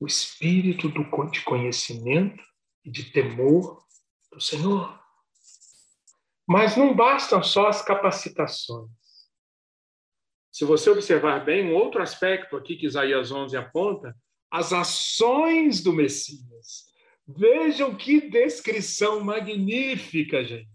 O 0.00 0.06
espírito 0.06 0.88
do, 0.88 1.04
de 1.30 1.42
conhecimento 1.42 2.42
e 2.84 2.90
de 2.90 3.12
temor 3.12 3.84
do 4.32 4.40
Senhor. 4.40 5.00
Mas 6.46 6.76
não 6.76 6.94
bastam 6.94 7.42
só 7.42 7.68
as 7.68 7.82
capacitações. 7.82 8.90
Se 10.52 10.64
você 10.64 10.90
observar 10.90 11.44
bem, 11.44 11.66
um 11.66 11.74
outro 11.74 12.00
aspecto 12.00 12.56
aqui 12.56 12.76
que 12.76 12.86
Isaías 12.86 13.32
11 13.32 13.56
aponta, 13.56 14.16
as 14.50 14.72
ações 14.72 15.82
do 15.82 15.92
Messias. 15.92 16.84
Vejam 17.26 17.94
que 17.94 18.30
descrição 18.30 19.18
magnífica, 19.20 20.44
gente. 20.44 20.68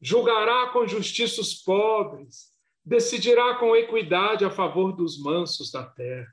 Julgará 0.00 0.68
com 0.68 0.86
justiça 0.86 1.40
os 1.40 1.54
pobres, 1.54 2.52
decidirá 2.84 3.54
com 3.56 3.74
equidade 3.74 4.44
a 4.44 4.50
favor 4.50 4.92
dos 4.92 5.18
mansos 5.20 5.70
da 5.70 5.84
terra. 5.84 6.32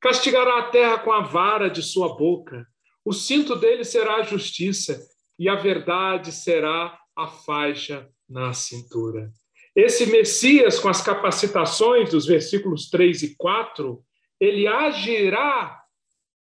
Castigará 0.00 0.60
a 0.60 0.70
terra 0.70 0.98
com 0.98 1.12
a 1.12 1.20
vara 1.20 1.68
de 1.68 1.82
sua 1.82 2.16
boca. 2.16 2.66
O 3.04 3.12
cinto 3.12 3.54
dele 3.54 3.84
será 3.84 4.16
a 4.16 4.22
justiça, 4.22 5.00
e 5.38 5.48
a 5.48 5.54
verdade 5.54 6.32
será 6.32 6.98
a 7.22 7.28
faixa 7.28 8.08
na 8.28 8.52
cintura. 8.52 9.32
Esse 9.74 10.06
Messias, 10.06 10.78
com 10.78 10.88
as 10.88 11.00
capacitações 11.00 12.10
dos 12.10 12.26
versículos 12.26 12.90
3 12.90 13.22
e 13.22 13.36
4, 13.36 14.04
ele 14.40 14.66
agirá 14.66 15.80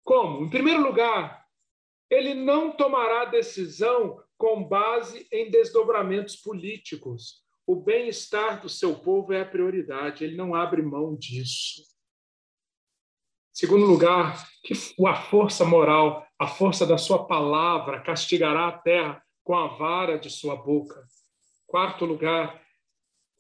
como? 0.04 0.44
Em 0.44 0.50
primeiro 0.50 0.82
lugar, 0.82 1.46
ele 2.10 2.34
não 2.34 2.72
tomará 2.72 3.26
decisão 3.26 4.20
com 4.38 4.64
base 4.64 5.28
em 5.32 5.52
desdobramentos 5.52 6.36
políticos. 6.36 7.44
O 7.68 7.76
bem-estar 7.76 8.62
do 8.62 8.70
seu 8.70 8.96
povo 8.96 9.34
é 9.34 9.42
a 9.42 9.46
prioridade, 9.46 10.24
ele 10.24 10.36
não 10.36 10.56
abre 10.56 10.82
mão 10.82 11.16
disso. 11.16 11.84
Segundo 13.54 13.86
lugar, 13.86 14.48
que 14.64 14.74
a 15.06 15.16
força 15.16 15.64
moral, 15.66 16.26
a 16.40 16.48
força 16.48 16.88
da 16.88 16.98
sua 16.98 17.28
palavra 17.28 18.02
castigará 18.02 18.70
a 18.70 18.78
terra 18.80 19.24
com 19.50 19.56
a 19.56 19.66
vara 19.66 20.20
de 20.20 20.30
sua 20.30 20.56
boca. 20.56 21.04
Quarto 21.66 22.06
lugar, 22.06 22.62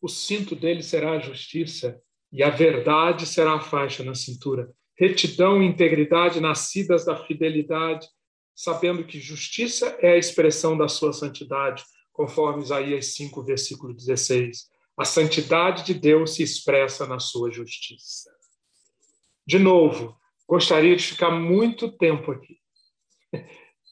o 0.02 0.08
cinto 0.08 0.56
dele 0.56 0.82
será 0.82 1.12
a 1.12 1.20
justiça 1.20 2.02
e 2.34 2.42
a 2.42 2.50
verdade 2.50 3.28
será 3.28 3.54
a 3.54 3.62
faixa 3.62 4.04
na 4.04 4.16
cintura. 4.16 4.74
Retidão 4.98 5.62
e 5.62 5.68
integridade 5.68 6.42
nascidas 6.42 7.06
da 7.06 7.16
fidelidade, 7.16 8.08
sabendo 8.56 9.04
que 9.04 9.20
justiça 9.20 9.96
é 10.00 10.14
a 10.14 10.18
expressão 10.18 10.76
da 10.76 10.88
sua 10.88 11.14
santidade, 11.14 11.84
conforme 12.12 12.64
Isaías 12.64 13.14
5, 13.14 13.44
versículo 13.44 13.94
16. 13.94 14.68
A 14.98 15.06
santidade 15.06 15.86
de 15.86 15.94
Deus 15.94 16.34
se 16.34 16.42
expressa 16.42 17.06
na 17.06 17.20
sua 17.20 17.52
justiça. 17.52 18.32
De 19.46 19.60
novo, 19.60 20.18
gostaria 20.48 20.96
de 20.96 21.04
ficar 21.04 21.30
muito 21.30 21.92
tempo 21.92 22.32
aqui, 22.32 22.58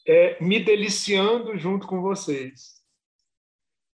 é, 0.08 0.42
me 0.42 0.64
deliciando 0.64 1.58
junto 1.58 1.86
com 1.86 2.02
vocês, 2.02 2.82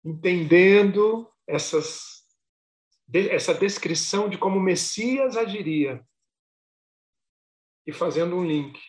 entendendo 0.05 1.27
essas, 1.47 2.23
essa 3.11 3.53
descrição 3.53 4.29
de 4.29 4.37
como 4.37 4.59
o 4.59 4.63
Messias 4.63 5.35
agiria 5.35 6.05
e 7.85 7.91
fazendo 7.91 8.35
um 8.35 8.45
link 8.45 8.79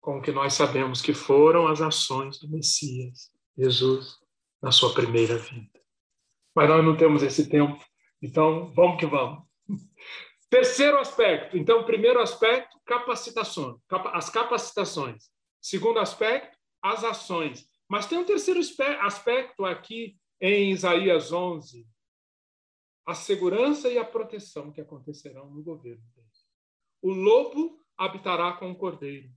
com 0.00 0.18
o 0.18 0.22
que 0.22 0.32
nós 0.32 0.54
sabemos 0.54 1.02
que 1.02 1.12
foram 1.12 1.66
as 1.66 1.80
ações 1.80 2.38
do 2.38 2.48
Messias, 2.48 3.30
Jesus, 3.56 4.16
na 4.62 4.72
sua 4.72 4.94
primeira 4.94 5.36
vinda. 5.36 5.80
Mas 6.54 6.68
nós 6.68 6.84
não 6.84 6.96
temos 6.96 7.22
esse 7.22 7.48
tempo, 7.48 7.82
então 8.22 8.72
vamos 8.72 8.98
que 8.98 9.06
vamos. 9.06 9.44
Terceiro 10.48 10.98
aspecto, 10.98 11.56
então, 11.56 11.84
primeiro 11.84 12.20
aspecto, 12.20 12.78
capacitações, 12.84 13.76
as 14.12 14.30
capacitações. 14.30 15.33
Segundo 15.64 15.98
aspecto, 15.98 16.58
as 16.82 17.02
ações. 17.04 17.66
Mas 17.88 18.06
tem 18.06 18.18
um 18.18 18.24
terceiro 18.24 18.60
aspecto 19.00 19.64
aqui 19.64 20.14
em 20.38 20.70
Isaías 20.72 21.32
11, 21.32 21.88
a 23.06 23.14
segurança 23.14 23.88
e 23.88 23.96
a 23.96 24.04
proteção 24.04 24.70
que 24.70 24.82
acontecerão 24.82 25.48
no 25.48 25.62
governo 25.62 26.04
dele. 26.14 26.28
O 27.00 27.14
lobo 27.14 27.78
habitará 27.96 28.52
com 28.52 28.72
o 28.72 28.76
cordeiro. 28.76 29.30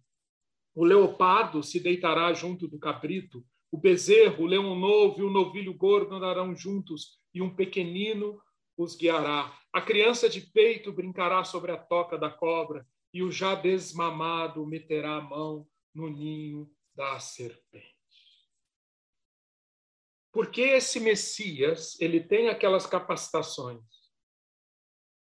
O 0.75 0.83
leopardo 0.83 1.63
se 1.63 1.79
deitará 1.79 2.33
junto 2.33 2.67
do 2.67 2.77
cabrito. 2.77 3.41
O 3.71 3.77
bezerro, 3.77 4.43
o 4.43 4.47
leão 4.47 4.75
novo 4.77 5.21
e 5.21 5.23
o 5.23 5.31
novilho 5.31 5.73
gordo 5.73 6.13
andarão 6.13 6.53
juntos, 6.53 7.21
e 7.33 7.41
um 7.41 7.55
pequenino 7.55 8.37
os 8.75 8.97
guiará. 8.97 9.57
A 9.71 9.81
criança 9.81 10.27
de 10.27 10.41
peito 10.41 10.91
brincará 10.91 11.45
sobre 11.45 11.71
a 11.71 11.77
toca 11.77 12.17
da 12.17 12.29
cobra, 12.29 12.85
e 13.13 13.23
o 13.23 13.31
já 13.31 13.55
desmamado 13.55 14.65
meterá 14.65 15.15
a 15.15 15.21
mão 15.21 15.65
no 15.97 16.09
ninho 16.09 16.71
da 16.95 17.19
serpente. 17.19 17.97
Porque 20.31 20.61
esse 20.61 20.99
Messias, 20.99 21.99
ele 21.99 22.21
tem 22.23 22.49
aquelas 22.49 22.85
capacitações. 22.85 23.83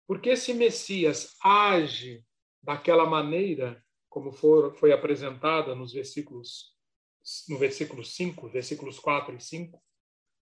Porque 0.07 0.31
esse 0.31 0.55
Messias 0.55 1.35
age 1.43 2.25
daquela 2.63 3.05
maneira 3.05 3.85
como 4.09 4.31
for, 4.31 4.77
foi 4.77 4.93
apresentada 4.93 5.75
nos 5.75 5.93
versículos 5.93 6.73
no 7.49 7.57
versículo 7.57 8.05
5, 8.05 8.49
versículos 8.49 8.99
4 8.99 9.37
e 9.37 9.41
5, 9.41 9.83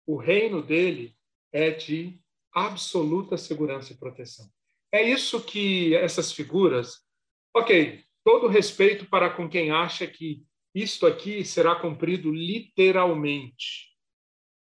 o 0.08 0.16
reino 0.16 0.62
dele 0.62 1.14
é 1.52 1.72
de 1.72 2.22
absoluta 2.54 3.38
segurança 3.38 3.92
e 3.92 3.98
proteção. 3.98 4.50
É 4.92 5.04
isso 5.04 5.44
que 5.44 5.94
essas 5.96 6.32
figuras, 6.32 7.06
ok, 7.54 8.02
todo 8.24 8.48
respeito 8.48 9.06
para 9.06 9.30
com 9.30 9.50
quem 9.50 9.72
acha 9.72 10.06
que 10.08 10.44
isto 10.74 11.06
aqui 11.08 11.44
será 11.44 11.76
cumprido 11.76 12.32
literalmente. 12.32 13.90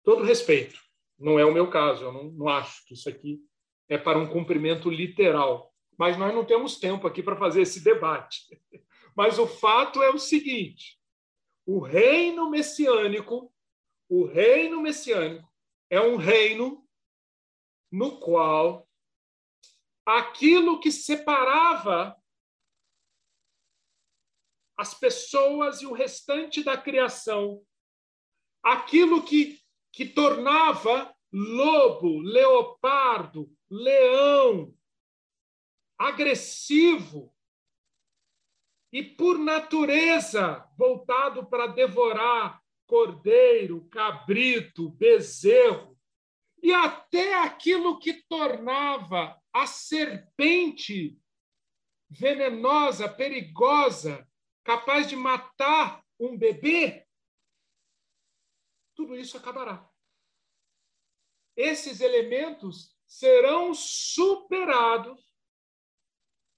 Todo 0.03 0.25
respeito. 0.25 0.81
Não 1.19 1.39
é 1.39 1.45
o 1.45 1.53
meu 1.53 1.71
caso, 1.71 2.05
eu 2.05 2.13
não, 2.13 2.25
não 2.33 2.49
acho 2.49 2.85
que 2.85 2.95
isso 2.95 3.09
aqui 3.09 3.41
é 3.89 3.97
para 3.97 4.19
um 4.19 4.27
cumprimento 4.27 4.91
literal. 4.91 5.73
Mas 5.97 6.17
nós 6.19 6.35
não 6.35 6.45
temos 6.45 6.79
tempo 6.79 7.07
aqui 7.07 7.23
para 7.23 7.37
fazer 7.37 7.63
esse 7.63 7.83
debate. 7.83 8.61
Mas 9.15 9.39
o 9.39 9.47
fato 9.47 10.03
é 10.03 10.11
o 10.11 10.19
seguinte: 10.19 10.99
o 11.67 11.79
reino 11.79 12.51
messiânico, 12.51 13.53
o 14.09 14.25
reino 14.25 14.81
messiânico 14.81 15.49
é 15.91 16.01
um 16.01 16.17
reino 16.17 16.85
no 17.91 18.19
qual 18.19 18.89
aquilo 20.05 20.81
que 20.81 20.91
separava 20.91 22.17
as 24.83 24.95
pessoas 24.95 25.81
e 25.81 25.87
o 25.87 25.93
restante 25.93 26.61
da 26.61 26.77
criação, 26.77 27.65
aquilo 28.61 29.23
que, 29.23 29.61
que 29.93 30.05
tornava 30.05 31.15
lobo, 31.33 32.19
leopardo, 32.19 33.49
leão, 33.71 34.77
agressivo 35.97 37.33
e, 38.93 39.05
por 39.05 39.39
natureza, 39.39 40.69
voltado 40.77 41.47
para 41.47 41.69
devorar 41.69 42.61
cordeiro, 42.85 43.89
cabrito, 43.89 44.91
bezerro, 44.91 45.97
e 46.61 46.73
até 46.73 47.35
aquilo 47.37 48.01
que 48.01 48.15
tornava 48.29 49.41
a 49.53 49.65
serpente 49.65 51.17
venenosa, 52.11 53.09
perigosa, 53.09 54.29
capaz 54.65 55.09
de 55.09 55.17
matar 55.17 56.05
um 56.19 56.37
bebê, 56.37 57.07
tudo 58.95 59.17
isso 59.17 59.37
acabará. 59.37 59.89
Esses 61.57 62.01
elementos 62.01 62.97
serão 63.07 63.75
superados, 63.75 65.21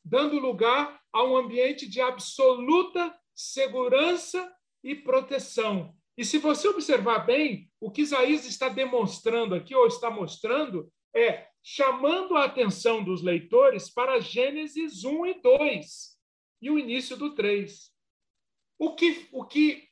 dando 0.04 0.38
lugar 0.38 1.02
a 1.12 1.24
um 1.24 1.36
ambiente 1.36 1.88
de 1.88 2.00
absoluta 2.00 3.18
segurança 3.34 4.54
e 4.82 4.94
proteção. 4.94 5.96
E 6.16 6.24
se 6.24 6.38
você 6.38 6.68
observar 6.68 7.20
bem, 7.20 7.70
o 7.80 7.90
que 7.90 8.02
Isaías 8.02 8.44
está 8.44 8.68
demonstrando 8.68 9.54
aqui, 9.54 9.74
ou 9.74 9.86
está 9.86 10.10
mostrando, 10.10 10.92
é 11.14 11.48
chamando 11.62 12.36
a 12.36 12.44
atenção 12.44 13.02
dos 13.02 13.22
leitores 13.22 13.90
para 13.90 14.20
Gênesis 14.20 15.04
1 15.04 15.26
e 15.26 15.40
2 15.40 16.18
e 16.60 16.70
o 16.70 16.78
início 16.78 17.16
do 17.16 17.34
3. 17.34 17.93
O 18.78 18.94
que, 18.94 19.28
o 19.32 19.44
que 19.44 19.88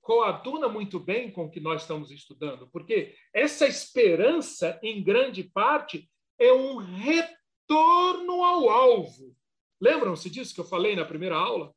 coaduna 0.00 0.68
muito 0.68 1.00
bem 1.00 1.30
com 1.30 1.46
o 1.46 1.50
que 1.50 1.60
nós 1.60 1.82
estamos 1.82 2.10
estudando, 2.10 2.68
porque 2.68 3.16
essa 3.32 3.66
esperança, 3.66 4.78
em 4.82 5.02
grande 5.02 5.42
parte, 5.42 6.08
é 6.38 6.52
um 6.52 6.76
retorno 6.76 8.44
ao 8.44 8.68
alvo. 8.68 9.36
Lembram-se 9.80 10.30
disso 10.30 10.54
que 10.54 10.60
eu 10.60 10.64
falei 10.64 10.94
na 10.94 11.04
primeira 11.04 11.36
aula? 11.36 11.74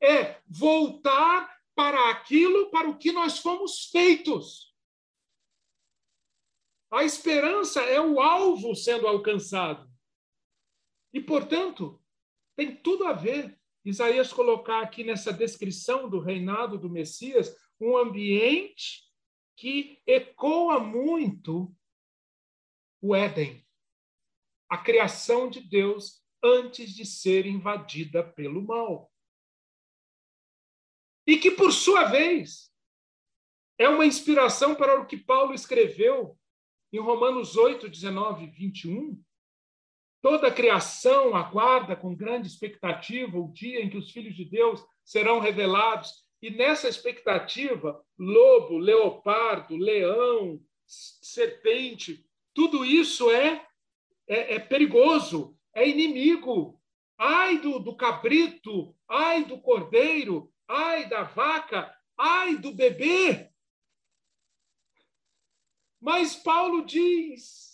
É 0.00 0.40
voltar 0.46 1.58
para 1.74 2.10
aquilo 2.10 2.70
para 2.70 2.88
o 2.88 2.98
que 2.98 3.12
nós 3.12 3.38
fomos 3.38 3.86
feitos. 3.86 4.74
A 6.90 7.04
esperança 7.04 7.80
é 7.82 8.00
o 8.00 8.20
alvo 8.20 8.74
sendo 8.74 9.06
alcançado. 9.06 9.88
E, 11.12 11.20
portanto, 11.20 12.02
tem 12.56 12.76
tudo 12.76 13.06
a 13.06 13.12
ver 13.12 13.59
Isaías 13.84 14.32
colocar 14.32 14.82
aqui 14.82 15.02
nessa 15.02 15.32
descrição 15.32 16.08
do 16.08 16.20
reinado 16.20 16.78
do 16.78 16.90
Messias 16.90 17.54
um 17.80 17.96
ambiente 17.96 19.10
que 19.56 20.00
ecoa 20.06 20.78
muito 20.78 21.74
o 23.00 23.14
Éden, 23.14 23.66
a 24.68 24.76
criação 24.76 25.48
de 25.48 25.60
Deus 25.60 26.22
antes 26.42 26.94
de 26.94 27.04
ser 27.06 27.46
invadida 27.46 28.22
pelo 28.22 28.62
mal. 28.62 29.10
E 31.26 31.38
que, 31.38 31.50
por 31.50 31.72
sua 31.72 32.04
vez, 32.04 32.70
é 33.78 33.88
uma 33.88 34.04
inspiração 34.04 34.74
para 34.74 35.00
o 35.00 35.06
que 35.06 35.16
Paulo 35.16 35.54
escreveu 35.54 36.38
em 36.92 36.98
Romanos 36.98 37.56
8, 37.56 37.88
19 37.88 38.44
e 38.44 38.50
21, 38.50 39.22
Toda 40.22 40.48
a 40.48 40.52
criação 40.52 41.34
aguarda 41.34 41.96
com 41.96 42.14
grande 42.14 42.46
expectativa 42.46 43.38
o 43.38 43.50
dia 43.52 43.80
em 43.80 43.88
que 43.88 43.96
os 43.96 44.10
filhos 44.10 44.34
de 44.36 44.44
Deus 44.44 44.84
serão 45.04 45.40
revelados. 45.40 46.12
E 46.42 46.50
nessa 46.50 46.88
expectativa, 46.88 48.02
lobo, 48.18 48.76
leopardo, 48.76 49.76
leão, 49.76 50.60
serpente, 50.86 52.24
tudo 52.54 52.84
isso 52.84 53.30
é, 53.30 53.66
é, 54.28 54.54
é 54.56 54.58
perigoso, 54.58 55.56
é 55.74 55.88
inimigo. 55.88 56.78
Ai 57.16 57.58
do, 57.58 57.78
do 57.78 57.96
cabrito, 57.96 58.94
ai 59.08 59.44
do 59.44 59.60
cordeiro, 59.60 60.52
ai 60.66 61.08
da 61.08 61.22
vaca, 61.22 61.94
ai 62.16 62.56
do 62.56 62.72
bebê. 62.72 63.50
Mas 66.00 66.34
Paulo 66.34 66.84
diz 66.84 67.69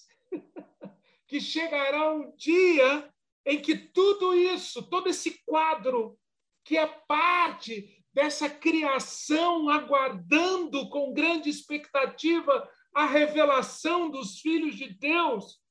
que 1.26 1.40
chegará 1.40 2.12
um 2.12 2.34
dia 2.36 3.12
em 3.44 3.60
que 3.60 3.76
tudo 3.76 4.34
isso, 4.34 4.82
todo 4.88 5.08
esse 5.08 5.42
quadro, 5.44 6.18
que 6.64 6.76
é 6.76 6.86
parte 6.86 8.04
dessa 8.12 8.48
criação 8.48 9.68
aguardando 9.68 10.88
com 10.88 11.12
grande 11.12 11.48
expectativa 11.48 12.68
a 12.94 13.06
revelação 13.06 14.10
dos 14.10 14.40
filhos 14.40 14.74
de 14.74 14.88
Deus, 14.88 15.62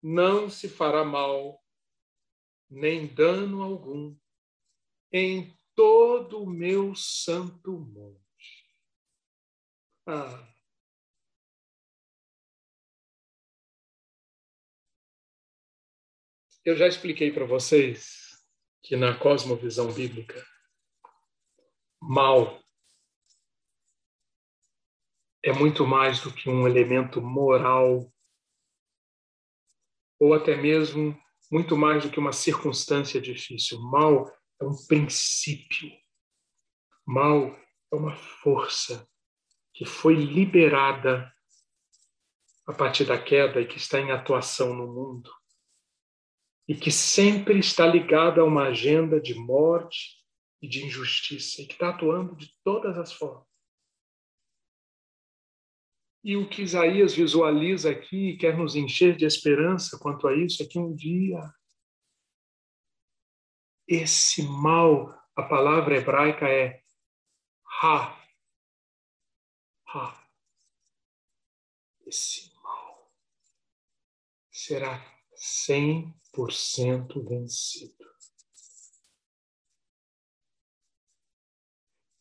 Não 0.03 0.51
se 0.51 0.69
fará 0.69 1.05
mal, 1.05 1.63
nem 2.71 3.07
dano 3.07 3.63
algum, 3.63 4.17
em 5.13 5.57
todo 5.75 6.43
o 6.43 6.51
meu 6.51 6.95
santo 6.95 7.73
monte. 7.73 8.67
Ah. 10.07 10.58
Eu 16.69 16.77
já 16.77 16.87
expliquei 16.87 17.33
para 17.33 17.47
vocês 17.47 18.45
que 18.83 18.95
na 18.95 19.19
cosmovisão 19.19 19.91
bíblica, 19.91 20.47
mal 21.99 22.63
é 25.43 25.51
muito 25.51 25.87
mais 25.87 26.21
do 26.21 26.31
que 26.31 26.51
um 26.51 26.69
elemento 26.69 27.23
moral 27.23 28.13
ou 30.21 30.35
até 30.35 30.57
mesmo 30.57 31.19
muito 31.51 31.75
mais 31.75 32.05
do 32.05 32.11
que 32.11 32.19
uma 32.19 32.35
circunstância 32.35 33.19
difícil. 33.19 33.81
Mal 33.81 34.31
é 34.61 34.65
um 34.67 34.77
princípio. 34.87 35.91
Mal 37.07 37.47
é 37.91 37.97
uma 37.97 38.15
força 38.15 39.09
que 39.73 39.87
foi 39.87 40.17
liberada 40.17 41.33
a 42.67 42.75
partir 42.75 43.07
da 43.07 43.19
queda 43.19 43.59
e 43.59 43.67
que 43.67 43.79
está 43.79 43.99
em 43.99 44.11
atuação 44.11 44.75
no 44.75 44.87
mundo 44.87 45.39
e 46.69 46.75
que 46.75 46.91
sempre 46.91 47.59
está 47.59 47.87
ligada 47.87 48.43
a 48.43 48.45
uma 48.45 48.65
agenda 48.65 49.19
de 49.19 49.35
morte 49.35 50.19
e 50.61 50.69
de 50.69 50.85
injustiça, 50.85 51.63
e 51.63 51.67
que 51.67 51.73
está 51.73 51.89
atuando 51.89 52.37
de 52.37 52.55
todas 52.63 52.99
as 52.99 53.11
formas. 53.11 53.49
E 56.23 56.37
o 56.37 56.47
que 56.47 56.63
Isaías 56.63 57.15
visualiza 57.15 57.91
aqui 57.91 58.31
e 58.31 58.37
quer 58.37 58.59
nos 58.59 58.77
encher 58.77 59.17
de 59.17 59.25
esperança 59.25 59.99
quanto 59.99 60.29
a 60.29 60.37
isso 60.37 60.63
é 60.63 60.67
que 60.67 60.79
um 60.79 60.95
dia 60.95 61.41
esse 63.87 64.43
mal, 64.43 65.09
a 65.35 65.43
palavra 65.43 65.97
hebraica 65.97 66.47
é 66.47 66.83
ha, 67.83 68.23
ha. 69.87 70.29
Esse 72.05 72.53
mal 72.63 73.11
será 74.51 75.03
100% 75.35 76.18
vencido. 77.23 77.95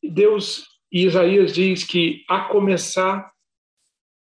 E 0.01 0.10
Deus, 0.10 0.66
e 0.91 1.05
Isaías 1.05 1.53
diz 1.53 1.84
que 1.84 2.24
a 2.30 2.47
começar 2.49 3.32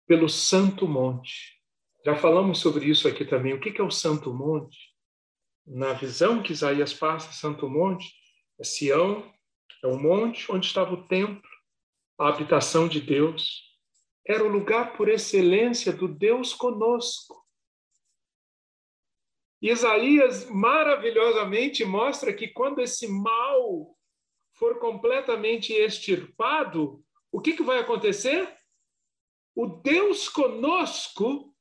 pelo 0.08 0.28
Santo 0.30 0.88
Monte. 0.88 1.60
Já 2.06 2.16
falamos 2.16 2.60
sobre 2.60 2.86
isso 2.86 3.08
aqui 3.08 3.26
também. 3.26 3.54
O 3.54 3.60
que 3.60 3.80
é 3.80 3.84
o 3.84 3.90
Santo 3.92 4.34
Monte? 4.34 4.78
Na 5.66 5.94
visão 5.94 6.44
que 6.44 6.52
Isaías 6.52 6.94
passa, 6.94 7.32
Santo 7.32 7.70
Monte 7.70 8.12
é 8.60 8.64
Sião, 8.64 9.32
é 9.84 9.88
o 9.88 9.98
monte 9.98 10.52
onde 10.52 10.68
estava 10.68 10.94
o 10.94 11.08
templo, 11.08 11.50
a 12.20 12.30
habitação 12.30 12.88
de 12.88 13.02
Deus. 13.02 13.64
Era 14.28 14.44
o 14.44 14.48
lugar 14.48 14.96
por 14.96 15.10
excelência 15.10 15.92
do 15.92 16.08
Deus 16.08 16.54
conosco. 16.54 17.41
Isaías 19.62 20.50
maravilhosamente 20.50 21.86
mostra 21.86 22.34
que 22.34 22.48
quando 22.48 22.82
esse 22.82 23.08
mal 23.08 23.96
for 24.54 24.80
completamente 24.80 25.72
extirpado, 25.72 27.04
o 27.32 27.40
que, 27.40 27.54
que 27.54 27.62
vai 27.62 27.78
acontecer? 27.78 28.52
O 29.56 29.68
Deus 29.68 30.28
conosco 30.28 31.56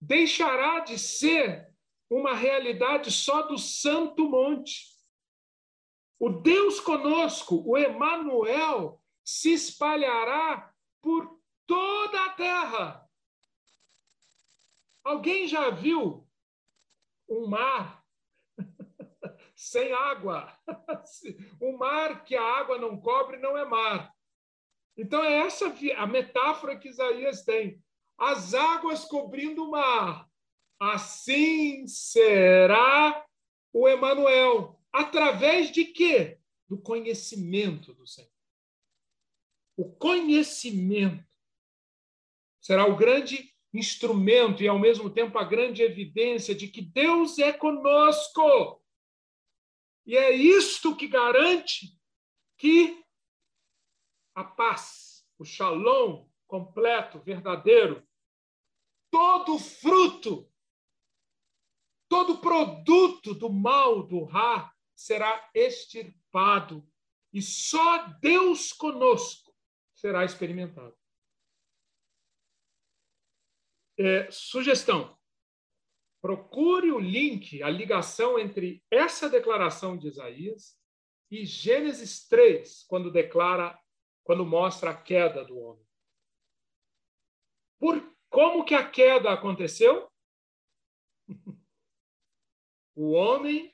deixará 0.00 0.80
de 0.80 0.98
ser 0.98 1.66
uma 2.10 2.34
realidade 2.34 3.10
só 3.10 3.42
do 3.42 3.56
Santo 3.56 4.28
Monte. 4.28 4.92
O 6.18 6.28
Deus 6.28 6.78
conosco, 6.78 7.62
o 7.66 7.76
Emanuel, 7.76 9.00
se 9.24 9.52
espalhará 9.52 10.70
por 11.00 11.40
toda 11.66 12.24
a 12.26 12.30
terra. 12.30 13.08
Alguém 15.02 15.48
já 15.48 15.70
viu 15.70 16.28
um 17.34 17.46
mar 17.46 18.04
sem 19.54 19.92
água. 19.92 20.52
Um 21.60 21.76
mar 21.76 22.24
que 22.24 22.34
a 22.34 22.42
água 22.42 22.78
não 22.78 23.00
cobre 23.00 23.36
não 23.38 23.56
é 23.56 23.64
mar. 23.64 24.14
Então 24.96 25.22
é 25.24 25.46
essa 25.46 25.74
a 25.96 26.06
metáfora 26.06 26.78
que 26.78 26.88
Isaías 26.88 27.44
tem. 27.44 27.82
As 28.18 28.54
águas 28.54 29.04
cobrindo 29.04 29.64
o 29.64 29.70
mar. 29.70 30.28
Assim 30.80 31.86
será 31.86 33.24
o 33.72 33.88
Emanuel. 33.88 34.80
Através 34.92 35.70
de 35.70 35.84
quê? 35.84 36.38
Do 36.68 36.78
conhecimento 36.78 37.92
do 37.94 38.06
Senhor. 38.06 38.30
O 39.76 39.90
conhecimento 39.92 41.24
será 42.60 42.86
o 42.86 42.96
grande 42.96 43.53
instrumento 43.74 44.62
e, 44.62 44.68
ao 44.68 44.78
mesmo 44.78 45.10
tempo, 45.10 45.38
a 45.38 45.44
grande 45.44 45.82
evidência 45.82 46.54
de 46.54 46.68
que 46.68 46.80
Deus 46.80 47.38
é 47.38 47.52
conosco. 47.52 48.80
E 50.06 50.16
é 50.16 50.30
isto 50.30 50.94
que 50.94 51.08
garante 51.08 51.98
que 52.56 53.02
a 54.34 54.44
paz, 54.44 55.26
o 55.38 55.44
shalom 55.44 56.26
completo, 56.46 57.20
verdadeiro, 57.20 58.06
todo 59.10 59.58
fruto, 59.58 60.50
todo 62.08 62.38
produto 62.38 63.34
do 63.34 63.50
mal 63.50 64.02
do 64.02 64.24
Ra 64.24 64.72
será 64.94 65.50
extirpado 65.54 66.86
e 67.32 67.42
só 67.42 68.06
Deus 68.20 68.72
conosco 68.72 69.52
será 69.92 70.24
experimentado. 70.24 70.96
É, 73.98 74.30
sugestão: 74.30 75.16
procure 76.20 76.90
o 76.90 76.98
link, 76.98 77.62
a 77.62 77.70
ligação 77.70 78.38
entre 78.38 78.82
essa 78.90 79.28
declaração 79.28 79.96
de 79.96 80.08
Isaías 80.08 80.76
e 81.30 81.44
Gênesis 81.44 82.26
3, 82.26 82.84
quando 82.88 83.10
declara, 83.10 83.78
quando 84.24 84.44
mostra 84.44 84.90
a 84.90 84.96
queda 84.96 85.44
do 85.44 85.58
homem. 85.58 85.86
Por 87.78 88.14
como 88.28 88.64
que 88.64 88.74
a 88.74 88.88
queda 88.88 89.32
aconteceu? 89.32 90.10
o 92.96 93.12
homem 93.12 93.72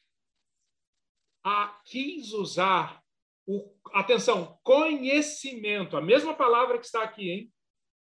a, 1.42 1.80
quis 1.86 2.32
usar 2.32 3.02
o, 3.46 3.74
atenção, 3.92 4.58
conhecimento, 4.62 5.96
a 5.96 6.00
mesma 6.00 6.34
palavra 6.34 6.78
que 6.78 6.84
está 6.84 7.02
aqui, 7.02 7.30
hein? 7.30 7.52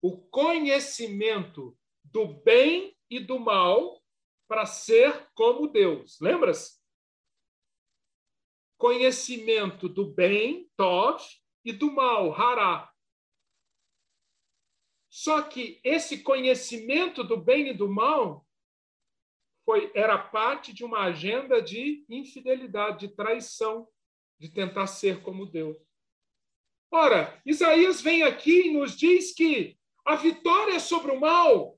O 0.02 0.18
conhecimento 0.18 1.77
do 2.12 2.26
bem 2.42 2.96
e 3.10 3.20
do 3.20 3.38
mal 3.38 4.02
para 4.46 4.64
ser 4.66 5.28
como 5.34 5.68
Deus. 5.68 6.18
Lembra-se? 6.20 6.78
Conhecimento 8.78 9.88
do 9.88 10.06
bem, 10.06 10.70
Tov, 10.76 11.22
e 11.64 11.72
do 11.72 11.92
mal, 11.92 12.32
Hará. 12.32 12.90
Só 15.10 15.42
que 15.42 15.80
esse 15.82 16.22
conhecimento 16.22 17.24
do 17.24 17.36
bem 17.36 17.68
e 17.68 17.74
do 17.74 17.88
mal 17.88 18.46
foi, 19.64 19.90
era 19.94 20.16
parte 20.16 20.72
de 20.72 20.84
uma 20.84 21.00
agenda 21.00 21.60
de 21.60 22.04
infidelidade, 22.08 23.08
de 23.08 23.14
traição, 23.14 23.88
de 24.38 24.48
tentar 24.48 24.86
ser 24.86 25.22
como 25.22 25.44
Deus. 25.44 25.76
Ora, 26.90 27.38
Isaías 27.44 28.00
vem 28.00 28.22
aqui 28.22 28.68
e 28.68 28.72
nos 28.72 28.96
diz 28.96 29.34
que 29.34 29.76
a 30.06 30.14
vitória 30.14 30.80
sobre 30.80 31.12
o 31.12 31.20
mal 31.20 31.77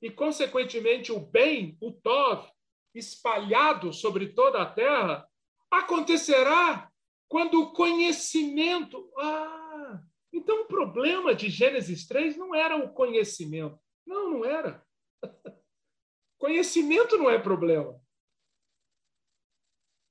e, 0.00 0.10
consequentemente, 0.10 1.12
o 1.12 1.20
bem, 1.20 1.76
o 1.80 1.92
Tov, 1.92 2.50
espalhado 2.94 3.92
sobre 3.92 4.28
toda 4.30 4.62
a 4.62 4.70
terra, 4.70 5.28
acontecerá 5.70 6.90
quando 7.28 7.62
o 7.62 7.72
conhecimento. 7.72 9.12
Ah, 9.18 10.02
então 10.32 10.62
o 10.62 10.66
problema 10.66 11.34
de 11.34 11.48
Gênesis 11.48 12.06
3 12.06 12.36
não 12.36 12.54
era 12.54 12.76
o 12.76 12.92
conhecimento. 12.92 13.78
Não, 14.06 14.30
não 14.30 14.44
era. 14.44 14.84
Conhecimento 16.38 17.18
não 17.18 17.28
é 17.28 17.38
problema. 17.38 18.00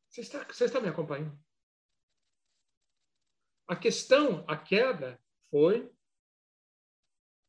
Você 0.09 0.21
está, 0.21 0.43
você 0.43 0.65
está 0.65 0.79
me 0.79 0.87
acompanhando? 0.87 1.37
A 3.67 3.75
questão, 3.75 4.43
a 4.47 4.55
queda, 4.55 5.21
foi 5.49 5.91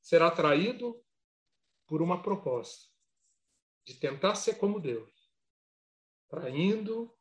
ser 0.02 0.22
atraído 0.22 1.02
por 1.90 2.00
uma 2.00 2.22
proposta 2.22 2.88
de 3.84 3.94
tentar 3.94 4.36
ser 4.36 4.54
como 4.54 4.78
Deus, 4.78 5.10
traindo, 6.28 7.12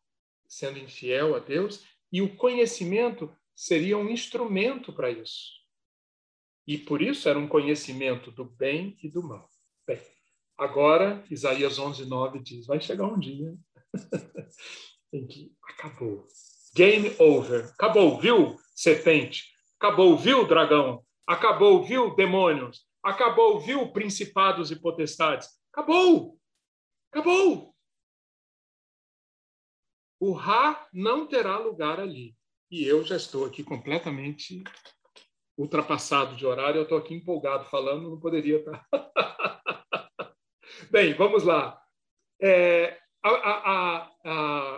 sendo 0.48 0.78
infiel 0.78 1.36
a 1.36 1.40
Deus, 1.40 1.84
e 2.12 2.22
o 2.22 2.36
conhecimento 2.36 3.36
seria 3.56 3.98
um 3.98 4.08
instrumento 4.08 4.94
para 4.94 5.10
isso. 5.10 5.54
E 6.68 6.78
por 6.78 7.02
isso 7.02 7.28
era 7.28 7.40
um 7.40 7.48
conhecimento 7.48 8.30
do 8.30 8.46
bem 8.46 8.96
e 9.02 9.10
do 9.10 9.24
mal. 9.24 9.50
Bem, 9.88 10.00
agora, 10.56 11.26
Isaías 11.32 11.80
11, 11.80 12.06
9 12.06 12.38
diz: 12.38 12.68
vai 12.68 12.80
chegar 12.80 13.08
um 13.08 13.18
dia 13.18 13.58
em 15.12 15.26
que 15.26 15.52
acabou. 15.64 16.28
Game 16.76 17.16
over. 17.18 17.66
Acabou, 17.74 18.22
viu, 18.22 18.56
serpente? 18.76 19.52
Acabou, 19.80 20.16
viu, 20.16 20.48
dragão? 20.48 21.04
Acabou, 21.26 21.84
viu, 21.84 22.14
demônios? 22.16 22.88
Acabou, 23.04 23.60
viu, 23.60 23.92
principados 23.92 24.72
e 24.72 24.80
potestades? 24.80 25.50
Acabou! 25.72 26.40
Acabou! 27.12 27.76
O 30.20 30.34
Ra 30.34 30.88
não 30.92 31.26
terá 31.26 31.58
lugar 31.58 32.00
ali. 32.00 32.36
E 32.70 32.84
eu 32.84 33.04
já 33.04 33.16
estou 33.16 33.46
aqui 33.46 33.64
completamente 33.64 34.64
ultrapassado 35.58 36.36
de 36.36 36.46
horário, 36.46 36.80
eu 36.80 36.84
estou 36.84 36.98
aqui 36.98 37.14
empolgado 37.14 37.66
falando, 37.66 38.10
não 38.10 38.20
poderia 38.20 38.60
estar. 38.60 38.88
Bem, 40.92 41.14
vamos 41.14 41.44
lá. 41.44 41.82
É, 42.42 42.98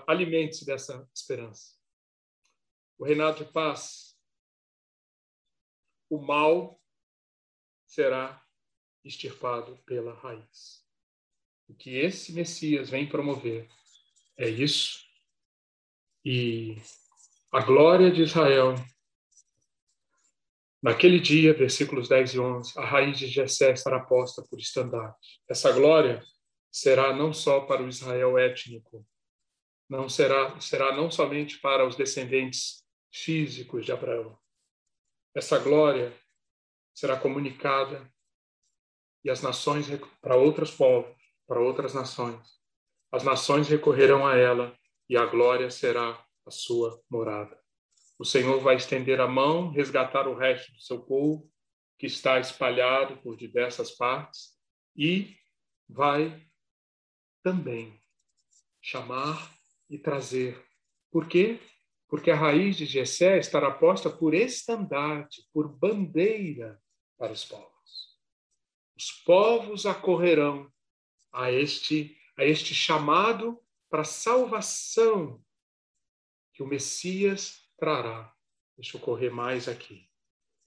alimente-se 0.07 0.65
dessa 0.65 1.07
esperança. 1.13 1.76
O 2.97 3.05
reinado 3.05 3.43
de 3.43 3.51
paz, 3.51 4.17
o 6.09 6.19
mal 6.19 6.80
será 7.91 8.41
extirpado 9.03 9.77
pela 9.85 10.13
raiz. 10.13 10.81
O 11.67 11.73
que 11.73 11.97
esse 11.97 12.31
Messias 12.31 12.89
vem 12.89 13.05
promover 13.07 13.67
é 14.37 14.47
isso. 14.47 15.05
E 16.23 16.77
a 17.51 17.61
glória 17.61 18.09
de 18.09 18.21
Israel 18.21 18.75
Naquele 20.81 21.19
dia, 21.19 21.53
versículos 21.53 22.09
10 22.09 22.33
e 22.33 22.39
11, 22.39 22.79
a 22.79 22.83
raiz 22.83 23.19
de 23.19 23.27
Jessé 23.27 23.71
estará 23.71 23.99
posta 23.99 24.41
por 24.41 24.57
estandarte. 24.57 25.39
Essa 25.47 25.71
glória 25.71 26.25
será 26.71 27.15
não 27.15 27.31
só 27.31 27.61
para 27.61 27.83
o 27.83 27.87
Israel 27.87 28.35
étnico, 28.35 29.05
não 29.87 30.09
será 30.09 30.59
será 30.59 30.95
não 30.95 31.11
somente 31.11 31.59
para 31.59 31.85
os 31.85 31.95
descendentes 31.95 32.83
físicos 33.13 33.85
de 33.85 33.91
Abraão. 33.91 34.35
Essa 35.35 35.59
glória 35.59 36.19
será 36.93 37.17
comunicada 37.17 38.11
e 39.23 39.29
as 39.29 39.41
nações 39.41 39.87
para 40.21 40.35
outros 40.35 40.71
povos, 40.71 41.15
para 41.47 41.59
outras 41.59 41.93
nações. 41.93 42.59
As 43.11 43.23
nações 43.23 43.67
recorrerão 43.67 44.25
a 44.25 44.35
ela 44.35 44.75
e 45.09 45.17
a 45.17 45.25
glória 45.25 45.69
será 45.69 46.23
a 46.45 46.51
sua 46.51 47.01
morada. 47.09 47.59
O 48.17 48.25
Senhor 48.25 48.59
vai 48.59 48.75
estender 48.75 49.19
a 49.19 49.27
mão, 49.27 49.71
resgatar 49.71 50.27
o 50.27 50.35
resto 50.35 50.71
do 50.71 50.81
seu 50.81 51.01
povo, 51.01 51.51
que 51.97 52.05
está 52.05 52.39
espalhado 52.39 53.17
por 53.17 53.35
diversas 53.35 53.91
partes, 53.91 54.57
e 54.95 55.35
vai 55.89 56.45
também 57.43 57.99
chamar 58.81 59.51
e 59.89 59.97
trazer. 59.97 60.63
Por 61.11 61.27
quê? 61.27 61.59
Porque 62.12 62.30
a 62.30 62.36
raiz 62.36 62.76
de 62.76 62.86
Jessé 62.86 63.39
estará 63.39 63.72
posta 63.72 64.09
por 64.09 64.34
estandarte, 64.34 65.47
por 65.53 65.70
bandeira 65.70 66.78
para 67.18 67.32
os 67.32 67.45
povos. 67.45 68.20
Os 68.97 69.12
povos 69.24 69.86
acorrerão 69.86 70.70
a 71.32 71.49
este 71.49 72.18
a 72.38 72.43
este 72.43 72.74
chamado 72.74 73.57
para 73.89 74.03
salvação 74.03 75.41
que 76.53 76.62
o 76.62 76.68
Messias 76.68 77.62
trará. 77.78 78.34
Deixa 78.78 78.97
eu 78.97 79.01
correr 79.01 79.30
mais 79.30 79.70
aqui. 79.70 80.09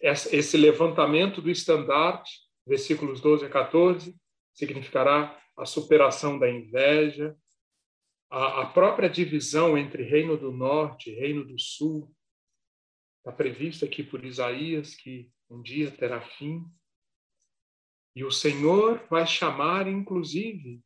Esse 0.01 0.57
levantamento 0.57 1.43
do 1.43 1.51
estandarte, 1.51 2.41
versículos 2.67 3.21
12 3.21 3.47
a 3.47 3.51
14, 3.51 4.17
significará 4.53 5.39
a 5.57 5.67
superação 5.67 6.39
da 6.39 6.49
inveja, 6.49 7.37
a, 8.35 8.67
própria 8.67 9.09
divisão 9.09 9.79
entre 9.79 10.03
Reino 10.03 10.37
do 10.37 10.51
Norte 10.51 11.11
e 11.11 11.15
Reino 11.15 11.45
do 11.45 11.59
Sul. 11.59 12.13
Está 13.19 13.31
previsto 13.31 13.85
aqui 13.85 14.03
por 14.03 14.25
Isaías 14.25 14.97
que 14.97 15.31
um 15.49 15.63
dia 15.63 15.91
terá 15.91 16.21
fim. 16.21 16.65
E 18.17 18.25
o 18.25 18.33
Senhor 18.33 19.07
vai 19.09 19.25
chamar, 19.27 19.87
inclusive, 19.87 20.83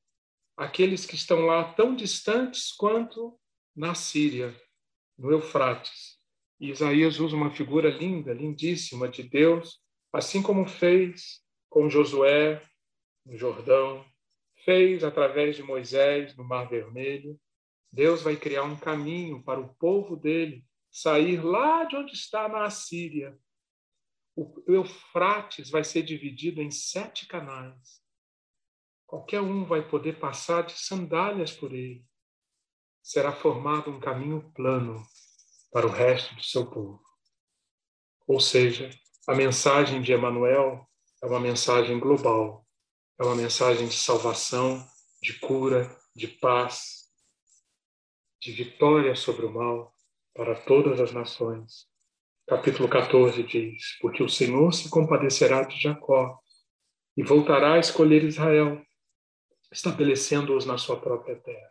aqueles 0.56 1.06
que 1.06 1.14
estão 1.14 1.46
lá 1.46 1.72
tão 1.72 1.96
distantes 1.96 2.70
quanto 2.72 3.38
na 3.74 3.94
Síria, 3.94 4.54
no 5.16 5.30
Eufrates. 5.30 6.18
E 6.60 6.70
Isaías 6.70 7.18
usa 7.18 7.34
uma 7.34 7.50
figura 7.50 7.88
linda, 7.88 8.34
lindíssima 8.34 9.08
de 9.08 9.22
Deus, 9.22 9.80
assim 10.12 10.42
como 10.42 10.66
fez 10.66 11.42
com 11.70 11.88
Josué 11.88 12.62
no 13.24 13.38
Jordão, 13.38 14.04
fez 14.68 15.02
através 15.02 15.56
de 15.56 15.62
Moisés 15.62 16.36
no 16.36 16.44
Mar 16.44 16.68
Vermelho. 16.68 17.40
Deus 17.90 18.20
vai 18.20 18.36
criar 18.36 18.64
um 18.64 18.76
caminho 18.76 19.42
para 19.42 19.58
o 19.58 19.74
povo 19.76 20.14
dele 20.14 20.62
sair 20.90 21.42
lá 21.42 21.84
de 21.84 21.96
onde 21.96 22.12
está 22.12 22.46
na 22.50 22.66
Assíria. 22.66 23.34
O 24.36 24.62
Eufrates 24.66 25.70
vai 25.70 25.82
ser 25.82 26.02
dividido 26.02 26.60
em 26.60 26.70
sete 26.70 27.26
canais. 27.26 28.02
Qualquer 29.06 29.40
um 29.40 29.64
vai 29.64 29.88
poder 29.88 30.18
passar 30.20 30.66
de 30.66 30.72
sandálias 30.72 31.50
por 31.50 31.72
ele. 31.72 32.04
Será 33.02 33.32
formado 33.32 33.90
um 33.90 33.98
caminho 33.98 34.52
plano 34.54 35.02
para 35.72 35.86
o 35.86 35.90
resto 35.90 36.34
do 36.34 36.42
seu 36.42 36.70
povo. 36.70 37.02
Ou 38.26 38.38
seja, 38.38 38.90
a 39.26 39.34
mensagem 39.34 40.02
de 40.02 40.12
Emanuel 40.12 40.86
é 41.22 41.26
uma 41.26 41.40
mensagem 41.40 41.98
global, 41.98 42.67
é 43.18 43.24
uma 43.24 43.34
mensagem 43.34 43.88
de 43.88 43.96
salvação, 43.96 44.86
de 45.20 45.38
cura, 45.40 45.90
de 46.14 46.28
paz, 46.28 47.08
de 48.40 48.52
vitória 48.52 49.16
sobre 49.16 49.44
o 49.44 49.52
mal 49.52 49.92
para 50.32 50.54
todas 50.54 51.00
as 51.00 51.12
nações. 51.12 51.88
Capítulo 52.46 52.88
14 52.88 53.42
diz: 53.42 53.98
Porque 54.00 54.22
o 54.22 54.28
Senhor 54.28 54.72
se 54.72 54.88
compadecerá 54.88 55.64
de 55.64 55.80
Jacó 55.80 56.38
e 57.16 57.24
voltará 57.24 57.74
a 57.74 57.80
escolher 57.80 58.22
Israel, 58.22 58.80
estabelecendo-os 59.72 60.64
na 60.64 60.78
sua 60.78 61.00
própria 61.00 61.34
terra. 61.40 61.70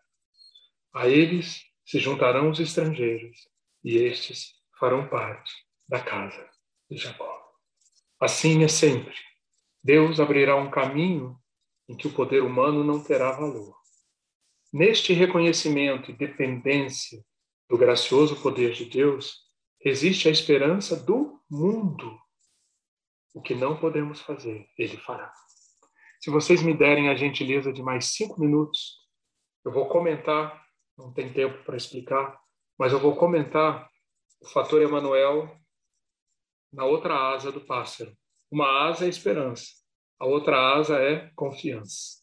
A 0.94 1.08
eles 1.08 1.64
se 1.86 1.98
juntarão 1.98 2.50
os 2.50 2.60
estrangeiros 2.60 3.48
e 3.84 3.96
estes 3.96 4.54
farão 4.78 5.08
parte 5.08 5.54
da 5.88 6.04
casa 6.04 6.50
de 6.92 6.98
Jacó. 6.98 7.54
Assim 8.20 8.66
é 8.66 8.68
sempre. 8.68 9.27
Deus 9.88 10.20
abrirá 10.20 10.54
um 10.58 10.70
caminho 10.70 11.40
em 11.88 11.96
que 11.96 12.08
o 12.08 12.14
poder 12.14 12.44
humano 12.44 12.84
não 12.84 13.02
terá 13.02 13.32
valor. 13.32 13.74
Neste 14.74 15.14
reconhecimento 15.14 16.12
e 16.12 16.14
dependência 16.14 17.24
do 17.70 17.78
gracioso 17.78 18.36
poder 18.42 18.74
de 18.74 18.84
Deus, 18.84 19.46
existe 19.80 20.28
a 20.28 20.32
esperança 20.32 21.02
do 21.06 21.42
mundo. 21.50 22.20
O 23.34 23.42
que 23.42 23.56
não 23.56 23.80
podemos 23.80 24.20
fazer, 24.20 24.68
Ele 24.78 24.98
fará. 24.98 25.32
Se 26.20 26.30
vocês 26.30 26.62
me 26.62 26.74
derem 26.74 27.08
a 27.08 27.16
gentileza 27.16 27.72
de 27.72 27.82
mais 27.82 28.08
cinco 28.08 28.42
minutos, 28.42 28.98
eu 29.64 29.72
vou 29.72 29.88
comentar, 29.88 30.66
não 30.98 31.14
tem 31.14 31.32
tempo 31.32 31.64
para 31.64 31.78
explicar, 31.78 32.38
mas 32.78 32.92
eu 32.92 33.00
vou 33.00 33.16
comentar 33.16 33.90
o 34.42 34.50
fator 34.50 34.82
Emanuel 34.82 35.58
na 36.74 36.84
outra 36.84 37.34
asa 37.34 37.54
do 37.54 37.62
pássaro. 37.62 38.12
Uma 38.52 38.90
asa 38.90 39.06
é 39.06 39.10
esperança, 39.10 39.77
a 40.20 40.26
outra 40.26 40.76
asa 40.76 40.98
é 40.98 41.32
confiança. 41.36 42.18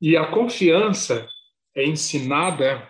E 0.00 0.16
a 0.16 0.30
confiança 0.30 1.28
é 1.74 1.84
ensinada 1.84 2.88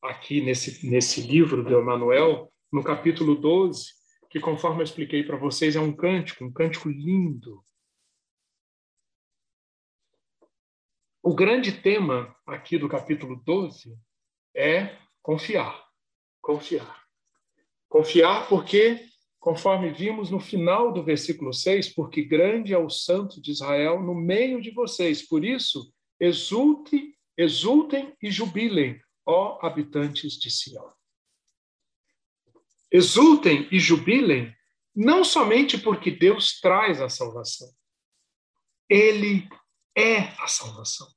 aqui 0.00 0.40
nesse, 0.40 0.88
nesse 0.88 1.20
livro 1.20 1.62
do 1.64 1.78
Emanuel, 1.78 2.52
no 2.72 2.82
capítulo 2.82 3.34
12, 3.34 3.86
que, 4.30 4.40
conforme 4.40 4.80
eu 4.80 4.84
expliquei 4.84 5.22
para 5.22 5.36
vocês, 5.36 5.76
é 5.76 5.80
um 5.80 5.94
cântico, 5.94 6.44
um 6.44 6.52
cântico 6.52 6.88
lindo. 6.88 7.62
O 11.22 11.34
grande 11.34 11.72
tema 11.72 12.34
aqui 12.46 12.78
do 12.78 12.88
capítulo 12.88 13.36
12 13.44 13.96
é 14.54 14.96
confiar. 15.22 15.86
Confiar. 16.40 17.02
Confiar 17.88 18.48
porque, 18.48 19.06
conforme 19.42 19.90
vimos 19.90 20.30
no 20.30 20.38
final 20.38 20.92
do 20.92 21.02
versículo 21.02 21.52
6, 21.52 21.88
porque 21.94 22.22
grande 22.22 22.72
é 22.72 22.78
o 22.78 22.88
santo 22.88 23.42
de 23.42 23.50
Israel 23.50 24.00
no 24.00 24.14
meio 24.14 24.62
de 24.62 24.70
vocês. 24.70 25.20
Por 25.20 25.44
isso, 25.44 25.92
exulte, 26.20 27.18
exultem 27.36 28.16
e 28.22 28.30
jubilem, 28.30 29.02
ó 29.26 29.58
habitantes 29.60 30.34
de 30.34 30.48
Sião. 30.48 30.92
Exultem 32.88 33.66
e 33.72 33.80
jubilem, 33.80 34.54
não 34.94 35.24
somente 35.24 35.76
porque 35.76 36.12
Deus 36.12 36.60
traz 36.60 37.00
a 37.00 37.08
salvação. 37.08 37.68
Ele 38.88 39.48
é 39.98 40.18
a 40.38 40.46
salvação. 40.46 41.08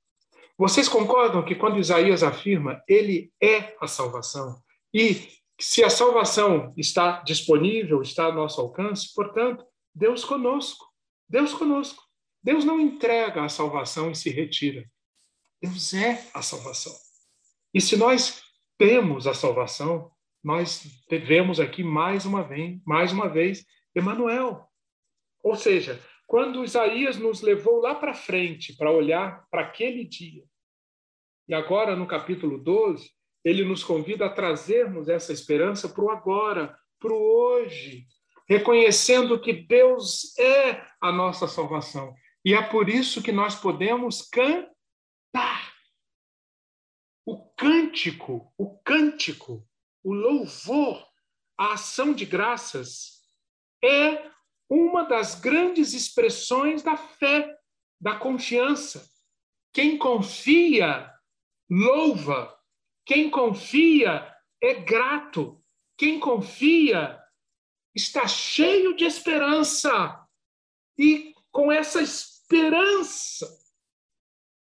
Vocês 0.58 0.90
concordam 0.90 1.46
que 1.46 1.54
quando 1.54 1.78
Isaías 1.78 2.24
afirma 2.24 2.82
ele 2.88 3.32
é 3.40 3.78
a 3.80 3.86
salvação 3.86 4.60
e 4.92 5.30
se 5.60 5.84
a 5.84 5.90
salvação 5.90 6.74
está 6.76 7.22
disponível, 7.22 8.02
está 8.02 8.26
ao 8.26 8.34
nosso 8.34 8.60
alcance, 8.60 9.14
portanto, 9.14 9.66
Deus 9.94 10.26
conosco. 10.26 10.86
Deus 11.28 11.54
conosco. 11.54 12.04
Deus 12.44 12.66
não 12.66 12.80
entrega 12.80 13.44
a 13.44 13.50
salvação 13.50 14.12
e 14.12 14.16
se 14.16 14.30
retira. 14.30 14.86
Deus 15.62 15.94
é 15.94 16.30
a 16.34 16.42
salvação. 16.42 16.94
E 17.74 17.82
se 17.82 17.96
nós 17.96 18.44
temos 18.78 19.26
a 19.26 19.34
salvação, 19.34 20.12
nós 20.44 20.84
devemos 21.10 21.60
aqui 21.60 21.84
mais 21.84 22.26
uma 22.26 22.44
vez, 22.44 22.80
mais 22.86 23.12
uma 23.12 23.28
vez, 23.28 23.66
Emanuel. 23.96 24.70
Ou 25.42 25.56
seja, 25.56 26.00
quando 26.28 26.64
Isaías 26.64 27.18
nos 27.18 27.42
levou 27.42 27.80
lá 27.80 27.96
para 27.96 28.14
frente 28.14 28.76
para 28.76 28.92
olhar 28.92 29.48
para 29.50 29.62
aquele 29.62 30.04
dia, 30.04 30.44
e 31.48 31.54
agora 31.54 31.96
no 31.96 32.08
capítulo 32.08 32.58
12, 32.58 33.10
ele 33.46 33.64
nos 33.64 33.84
convida 33.84 34.26
a 34.26 34.30
trazermos 34.30 35.08
essa 35.08 35.32
esperança 35.32 35.88
para 35.88 36.04
o 36.04 36.10
agora, 36.10 36.76
para 37.00 37.14
o 37.14 37.16
hoje, 37.16 38.08
reconhecendo 38.50 39.40
que 39.40 39.54
Deus 39.54 40.36
é 40.40 40.84
a 41.00 41.12
nossa 41.12 41.48
salvação. 41.48 42.16
E 42.44 42.56
é 42.56 42.62
por 42.62 42.90
isso 42.90 43.22
que 43.22 43.32
nós 43.32 43.56
podemos 43.56 44.24
cantar. 44.24 45.74
O 47.24 47.50
cântico, 47.56 48.52
o 48.58 48.80
cântico, 48.80 49.68
o 50.04 50.12
louvor, 50.12 51.06
a 51.58 51.74
ação 51.74 52.14
de 52.14 52.26
graças 52.26 53.22
é 53.84 54.32
uma 54.68 55.04
das 55.04 55.40
grandes 55.40 55.94
expressões 55.94 56.82
da 56.82 56.98
fé, 56.98 57.56
da 58.02 58.16
confiança. 58.16 59.08
Quem 59.72 59.98
confia, 59.98 61.12
louva. 61.70 62.55
Quem 63.06 63.30
confia 63.30 64.34
é 64.62 64.74
grato. 64.74 65.62
Quem 65.98 66.20
confia 66.20 67.22
está 67.94 68.28
cheio 68.28 68.96
de 68.96 69.06
esperança. 69.06 70.26
E 70.98 71.34
com 71.52 71.72
essa 71.72 72.02
esperança, 72.02 73.48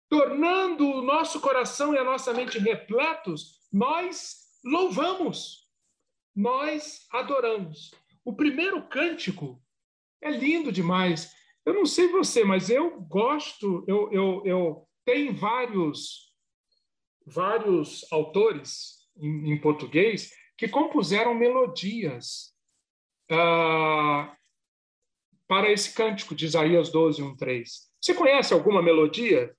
tornando 0.09 0.87
o 0.87 1.03
nosso 1.03 1.41
coração 1.41 1.95
e 1.95 1.99
a 1.99 2.05
nossa 2.05 2.32
mente 2.32 2.59
repletos, 2.59 3.61
nós 3.72 4.45
louvamos, 4.64 5.68
nós 6.35 7.07
adoramos. 7.11 7.91
O 8.24 8.35
primeiro 8.35 8.87
cântico 8.89 9.62
é 10.22 10.30
lindo 10.30 10.72
demais. 10.72 11.35
Eu 11.64 11.74
não 11.74 11.87
sei 11.87 12.09
você, 12.09 12.45
mas 12.45 12.70
eu 12.70 13.01
gosto, 13.01 13.85
eu, 13.87 14.11
eu, 14.12 14.43
eu 14.45 14.89
tenho 15.05 15.35
vários, 15.35 16.34
vários 17.27 18.05
autores 18.12 19.07
em, 19.16 19.53
em 19.53 19.61
português 19.61 20.33
que 20.57 20.68
compuseram 20.68 21.35
melodias 21.35 22.55
uh, 23.31 24.31
para 25.47 25.70
esse 25.70 25.95
cântico 25.95 26.35
de 26.35 26.47
Isaías 26.47 26.91
12, 26.91 27.22
1, 27.22 27.37
3. 27.37 27.91
Você 28.01 28.14
conhece 28.14 28.53
alguma 28.53 28.83
melodia? 28.83 29.55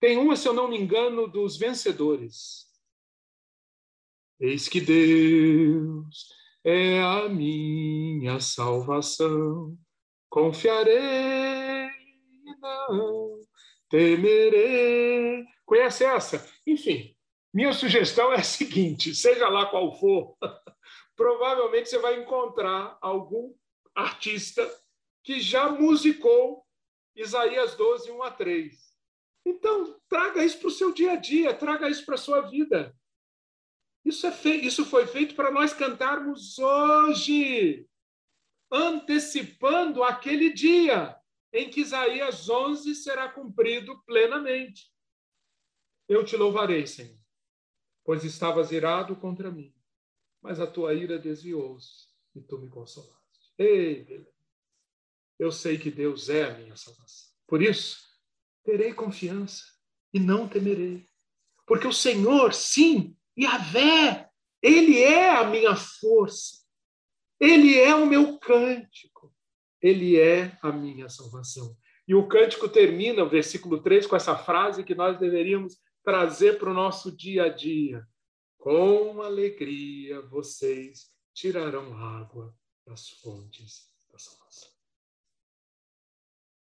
Tem 0.00 0.16
uma, 0.16 0.36
se 0.36 0.48
eu 0.48 0.52
não 0.52 0.68
me 0.68 0.78
engano, 0.78 1.28
dos 1.28 1.56
vencedores. 1.56 2.66
Eis 4.40 4.68
que 4.68 4.80
Deus 4.80 6.28
é 6.64 7.00
a 7.00 7.28
minha 7.28 8.40
salvação. 8.40 9.76
Confiarei 10.28 11.86
e 11.86 12.60
não 12.60 13.40
temerei. 13.88 15.44
Conhece 15.72 16.04
essa? 16.04 16.46
Enfim, 16.66 17.16
minha 17.50 17.72
sugestão 17.72 18.30
é 18.30 18.40
a 18.40 18.42
seguinte: 18.42 19.14
seja 19.14 19.48
lá 19.48 19.64
qual 19.64 19.98
for, 19.98 20.36
provavelmente 21.16 21.88
você 21.88 21.98
vai 21.98 22.20
encontrar 22.20 22.98
algum 23.00 23.54
artista 23.94 24.70
que 25.24 25.40
já 25.40 25.70
musicou 25.70 26.62
Isaías 27.16 27.74
12, 27.74 28.10
1 28.10 28.22
a 28.22 28.30
3. 28.30 28.74
Então, 29.46 29.98
traga 30.10 30.44
isso 30.44 30.58
para 30.58 30.68
o 30.68 30.70
seu 30.70 30.92
dia 30.92 31.12
a 31.12 31.16
dia, 31.16 31.54
traga 31.54 31.88
isso 31.88 32.04
para 32.04 32.16
a 32.16 32.18
sua 32.18 32.42
vida. 32.42 32.94
Isso, 34.04 34.26
é 34.26 34.30
fe... 34.30 34.50
Isso 34.50 34.84
foi 34.84 35.06
feito 35.06 35.34
para 35.34 35.50
nós 35.50 35.72
cantarmos 35.72 36.58
hoje, 36.58 37.88
antecipando 38.70 40.04
aquele 40.04 40.52
dia 40.52 41.16
em 41.50 41.70
que 41.70 41.80
Isaías 41.80 42.50
11 42.50 42.94
será 42.94 43.26
cumprido 43.30 43.98
plenamente. 44.04 44.91
Eu 46.12 46.22
te 46.22 46.36
louvarei, 46.36 46.86
Senhor, 46.86 47.18
pois 48.04 48.22
estavas 48.22 48.70
irado 48.70 49.16
contra 49.16 49.50
mim, 49.50 49.74
mas 50.42 50.60
a 50.60 50.66
tua 50.66 50.92
ira 50.92 51.18
desviou-se 51.18 52.06
e 52.34 52.40
tu 52.42 52.58
me 52.58 52.68
consolaste. 52.68 53.54
Ei, 53.56 54.04
beleza. 54.04 54.30
Eu 55.38 55.50
sei 55.50 55.78
que 55.78 55.90
Deus 55.90 56.28
é 56.28 56.44
a 56.44 56.58
minha 56.58 56.76
salvação. 56.76 57.32
Por 57.46 57.62
isso, 57.62 57.98
terei 58.62 58.92
confiança 58.92 59.64
e 60.12 60.20
não 60.20 60.46
temerei. 60.46 61.08
Porque 61.66 61.86
o 61.86 61.92
Senhor, 61.94 62.52
sim, 62.52 63.16
Yahvé, 63.38 64.28
ele 64.60 65.00
é 65.00 65.30
a 65.30 65.44
minha 65.44 65.74
força, 65.74 66.58
ele 67.40 67.78
é 67.78 67.94
o 67.94 68.04
meu 68.04 68.38
cântico, 68.38 69.34
ele 69.80 70.20
é 70.20 70.58
a 70.60 70.70
minha 70.70 71.08
salvação. 71.08 71.74
E 72.06 72.14
o 72.14 72.28
cântico 72.28 72.68
termina, 72.68 73.24
o 73.24 73.30
versículo 73.30 73.80
3, 73.80 74.06
com 74.06 74.14
essa 74.14 74.36
frase 74.36 74.84
que 74.84 74.94
nós 74.94 75.18
deveríamos 75.18 75.80
trazer 76.02 76.58
para 76.58 76.70
o 76.70 76.74
nosso 76.74 77.14
dia 77.14 77.44
a 77.44 77.48
dia. 77.48 78.06
Com 78.58 79.22
alegria 79.22 80.20
vocês 80.22 81.12
tirarão 81.34 81.96
água 81.96 82.54
das 82.86 83.08
fontes 83.08 83.90
da 84.10 84.18
salvação. 84.18 84.70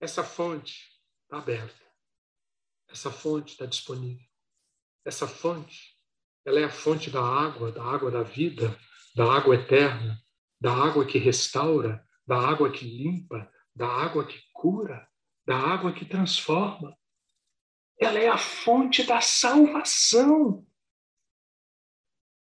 Essa 0.01 0.25
fonte 0.25 1.01
está 1.23 1.39
aberta. 1.39 1.85
Essa 2.89 3.11
fonte 3.11 3.53
está 3.53 3.67
disponível. 3.67 4.27
Essa 5.05 5.27
fonte 5.27 5.97
ela 6.45 6.61
é 6.61 6.65
a 6.65 6.71
fonte 6.71 7.11
da 7.11 7.21
água, 7.21 7.73
da 7.73 7.83
água 7.83 8.09
da 8.09 8.23
vida, 8.23 8.79
da 9.17 9.25
água 9.25 9.57
eterna, 9.57 10.17
da 10.61 10.73
água 10.73 11.05
que 11.05 11.19
restaura, 11.19 12.07
da 12.25 12.39
água 12.39 12.71
que 12.71 12.85
limpa, 12.85 13.51
da 13.75 13.89
água 13.89 14.25
que 14.25 14.41
cura, 14.53 15.09
da 15.45 15.57
água 15.57 15.93
que 15.93 16.05
transforma. 16.05 16.97
Ela 17.99 18.19
é 18.19 18.29
a 18.29 18.39
fonte 18.39 19.03
da 19.05 19.21
salvação. 19.21 20.67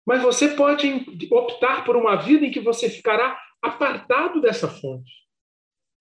Mas 0.05 0.21
você 0.21 0.49
pode 0.49 1.05
optar 1.31 1.85
por 1.85 1.95
uma 1.95 2.15
vida 2.15 2.45
em 2.45 2.51
que 2.51 2.59
você 2.59 2.89
ficará 2.89 3.39
apartado 3.61 4.41
dessa 4.41 4.67
fonte, 4.67 5.11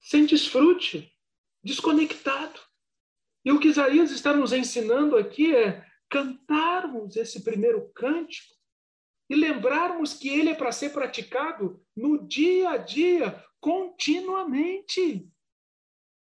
sem 0.01 0.27
desfrute, 0.27 1.13
desconectado. 1.63 2.61
E 3.45 3.53
o 3.53 3.61
que 3.61 3.69
Isaías 3.69 4.11
está 4.11 4.33
nos 4.33 4.53
ensinando 4.53 5.17
aqui 5.17 5.55
é 5.55 5.87
cantarmos 6.11 7.17
esse 7.17 7.43
primeiro 7.43 7.91
cântico 7.95 8.55
e 9.31 9.35
lembrarmos 9.35 10.15
que 10.15 10.29
ele 10.29 10.51
é 10.51 10.55
para 10.55 10.73
ser 10.73 10.91
praticado 10.91 11.83
no 11.97 12.27
dia 12.27 12.71
a 12.71 12.77
dia, 12.77 13.43
continuamente. 13.61 15.27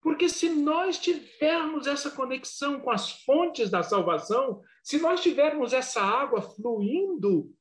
Porque 0.05 0.29
se 0.29 0.49
nós 0.49 0.99
tivermos 0.99 1.87
essa 1.87 2.11
conexão 2.11 2.79
com 2.79 2.91
as 2.91 3.23
fontes 3.23 3.71
da 3.71 3.81
salvação, 3.81 4.61
se 4.83 4.99
nós 4.99 5.19
tivermos 5.19 5.73
essa 5.73 5.99
água 5.99 6.43
fluindo, 6.43 7.51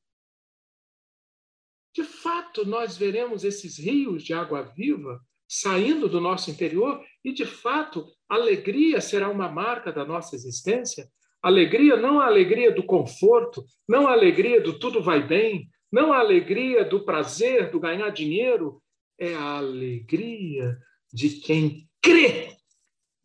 de 1.91 2.03
fato 2.03 2.63
nós 2.63 2.95
veremos 2.95 3.43
esses 3.43 3.79
rios 3.79 4.21
de 4.21 4.31
água 4.31 4.61
viva 4.61 5.19
saindo 5.49 6.07
do 6.07 6.21
nosso 6.21 6.51
interior 6.51 7.03
e, 7.23 7.33
de 7.33 7.47
fato, 7.47 8.05
alegria 8.29 9.01
será 9.01 9.27
uma 9.27 9.49
marca 9.49 9.91
da 9.91 10.05
nossa 10.05 10.35
existência, 10.35 11.09
Alegria 11.41 11.95
não 11.95 12.19
a 12.19 12.27
alegria 12.27 12.71
do 12.71 12.83
conforto, 12.83 13.65
não 13.87 14.07
a 14.07 14.11
alegria 14.11 14.61
do 14.61 14.77
tudo 14.77 15.01
vai 15.01 15.25
bem, 15.25 15.67
não 15.91 16.13
a 16.13 16.19
alegria 16.19 16.85
do 16.85 17.05
prazer, 17.05 17.71
do 17.71 17.79
ganhar 17.79 18.09
dinheiro, 18.11 18.81
é 19.19 19.33
a 19.33 19.57
alegria 19.57 20.77
de 21.11 21.29
quem 21.41 21.87
crê, 22.05 22.55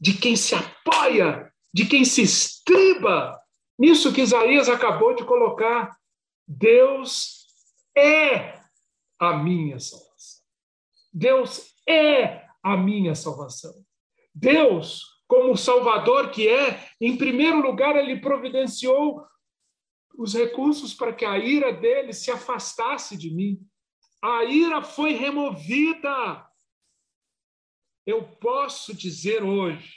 de 0.01 0.15
quem 0.15 0.35
se 0.35 0.55
apoia, 0.55 1.53
de 1.73 1.85
quem 1.85 2.03
se 2.03 2.23
estriba 2.23 3.39
nisso 3.79 4.13
que 4.13 4.23
Isaías 4.23 4.71
acabou 4.71 5.15
de 5.15 5.23
colocar. 5.23 5.95
Deus 6.49 7.47
é 7.95 8.59
a 9.19 9.37
minha 9.37 9.79
salvação. 9.79 10.41
Deus 11.13 11.75
é 11.87 12.47
a 12.63 12.75
minha 12.77 13.15
salvação. 13.15 13.75
Deus, 14.35 15.03
como 15.29 15.57
Salvador 15.57 16.31
que 16.31 16.49
é, 16.49 16.89
em 16.99 17.19
primeiro 17.19 17.61
lugar, 17.61 17.97
ele 17.97 18.21
providenciou 18.21 19.23
os 20.17 20.33
recursos 20.35 20.95
para 20.95 21.13
que 21.13 21.27
a 21.27 21.37
ira 21.37 21.71
dele 21.73 22.15
se 22.15 22.31
afastasse 22.31 23.15
de 23.17 23.31
mim. 23.31 23.61
A 24.23 24.45
ira 24.45 24.83
foi 24.83 25.13
removida. 25.13 26.50
Eu 28.07 28.23
posso 28.23 28.95
dizer 28.95 29.43
hoje, 29.43 29.95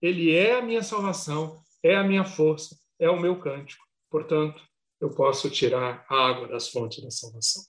ele 0.00 0.34
é 0.34 0.58
a 0.58 0.62
minha 0.62 0.82
salvação, 0.82 1.60
é 1.82 1.96
a 1.96 2.04
minha 2.04 2.24
força, 2.24 2.76
é 2.98 3.08
o 3.08 3.20
meu 3.20 3.38
cântico. 3.40 3.84
Portanto, 4.10 4.62
eu 5.00 5.10
posso 5.14 5.50
tirar 5.50 6.04
a 6.08 6.28
água 6.28 6.48
das 6.48 6.68
fontes 6.68 7.02
da 7.02 7.10
salvação. 7.10 7.62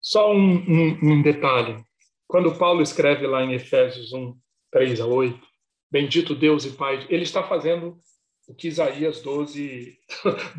Só 0.00 0.32
um, 0.32 0.54
um, 0.54 0.98
um 1.02 1.22
detalhe. 1.22 1.84
Quando 2.26 2.56
Paulo 2.56 2.80
escreve 2.80 3.26
lá 3.26 3.42
em 3.42 3.52
Efésios 3.52 4.12
1, 4.12 4.36
3 4.70 5.00
a 5.00 5.06
8, 5.06 5.50
Bendito 5.90 6.34
Deus 6.34 6.64
e 6.64 6.70
Pai, 6.70 7.04
ele 7.10 7.24
está 7.24 7.42
fazendo 7.42 7.98
o 8.46 8.54
que 8.54 8.68
Isaías 8.68 9.20
12, 9.20 9.98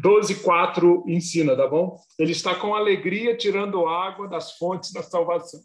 12 0.01 0.43
4 0.43 1.05
ensina, 1.07 1.55
tá 1.55 1.67
bom? 1.67 1.97
Ele 2.19 2.33
está 2.33 2.53
com 2.53 2.75
alegria 2.75 3.35
tirando 3.35 3.87
água 3.87 4.27
das 4.27 4.57
fontes 4.57 4.91
da 4.91 5.01
salvação. 5.01 5.61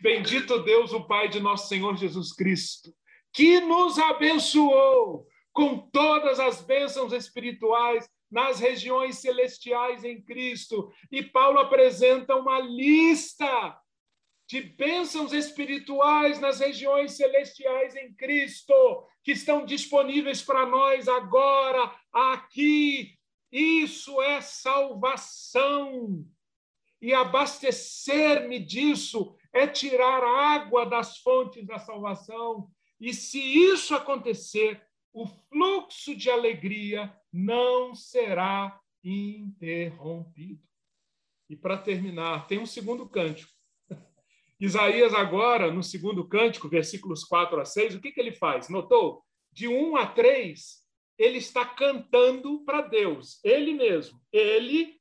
Bendito 0.00 0.62
Deus, 0.62 0.92
o 0.92 1.06
Pai 1.06 1.28
de 1.28 1.40
nosso 1.40 1.68
Senhor 1.68 1.96
Jesus 1.96 2.32
Cristo, 2.32 2.94
que 3.32 3.60
nos 3.60 3.98
abençoou 3.98 5.26
com 5.52 5.78
todas 5.78 6.40
as 6.40 6.62
bênçãos 6.62 7.12
espirituais 7.12 8.08
nas 8.30 8.58
regiões 8.58 9.18
celestiais 9.18 10.04
em 10.04 10.22
Cristo. 10.22 10.90
E 11.10 11.22
Paulo 11.22 11.58
apresenta 11.58 12.34
uma 12.34 12.58
lista 12.60 13.78
de 14.48 14.60
bênçãos 14.60 15.32
espirituais 15.32 16.40
nas 16.40 16.60
regiões 16.60 17.12
celestiais 17.12 17.94
em 17.96 18.12
Cristo, 18.14 18.74
que 19.22 19.32
estão 19.32 19.64
disponíveis 19.64 20.42
para 20.42 20.66
nós 20.66 21.08
agora, 21.08 21.94
aqui. 22.12 23.18
Isso 23.50 24.20
é 24.22 24.40
salvação. 24.40 26.24
E 27.00 27.12
abastecer-me 27.12 28.58
disso 28.58 29.34
é 29.52 29.66
tirar 29.66 30.22
água 30.22 30.86
das 30.86 31.18
fontes 31.18 31.66
da 31.66 31.78
salvação. 31.78 32.70
E 33.00 33.12
se 33.12 33.38
isso 33.38 33.94
acontecer, 33.94 34.82
o 35.12 35.26
fluxo 35.26 36.16
de 36.16 36.30
alegria 36.30 37.14
não 37.32 37.94
será 37.94 38.80
interrompido. 39.04 40.62
E 41.50 41.56
para 41.56 41.76
terminar, 41.76 42.46
tem 42.46 42.58
um 42.58 42.66
segundo 42.66 43.06
cântico 43.08 43.52
Isaías, 44.58 45.12
agora, 45.12 45.70
no 45.70 45.82
segundo 45.82 46.26
cântico, 46.26 46.68
versículos 46.68 47.24
4 47.24 47.60
a 47.60 47.64
6, 47.64 47.96
o 47.96 48.00
que, 48.00 48.12
que 48.12 48.20
ele 48.20 48.32
faz? 48.32 48.68
Notou? 48.68 49.22
De 49.50 49.68
1 49.68 49.96
a 49.96 50.06
3, 50.06 50.82
ele 51.18 51.38
está 51.38 51.64
cantando 51.64 52.64
para 52.64 52.80
Deus, 52.80 53.38
ele 53.44 53.74
mesmo. 53.74 54.20
Ele, 54.32 54.98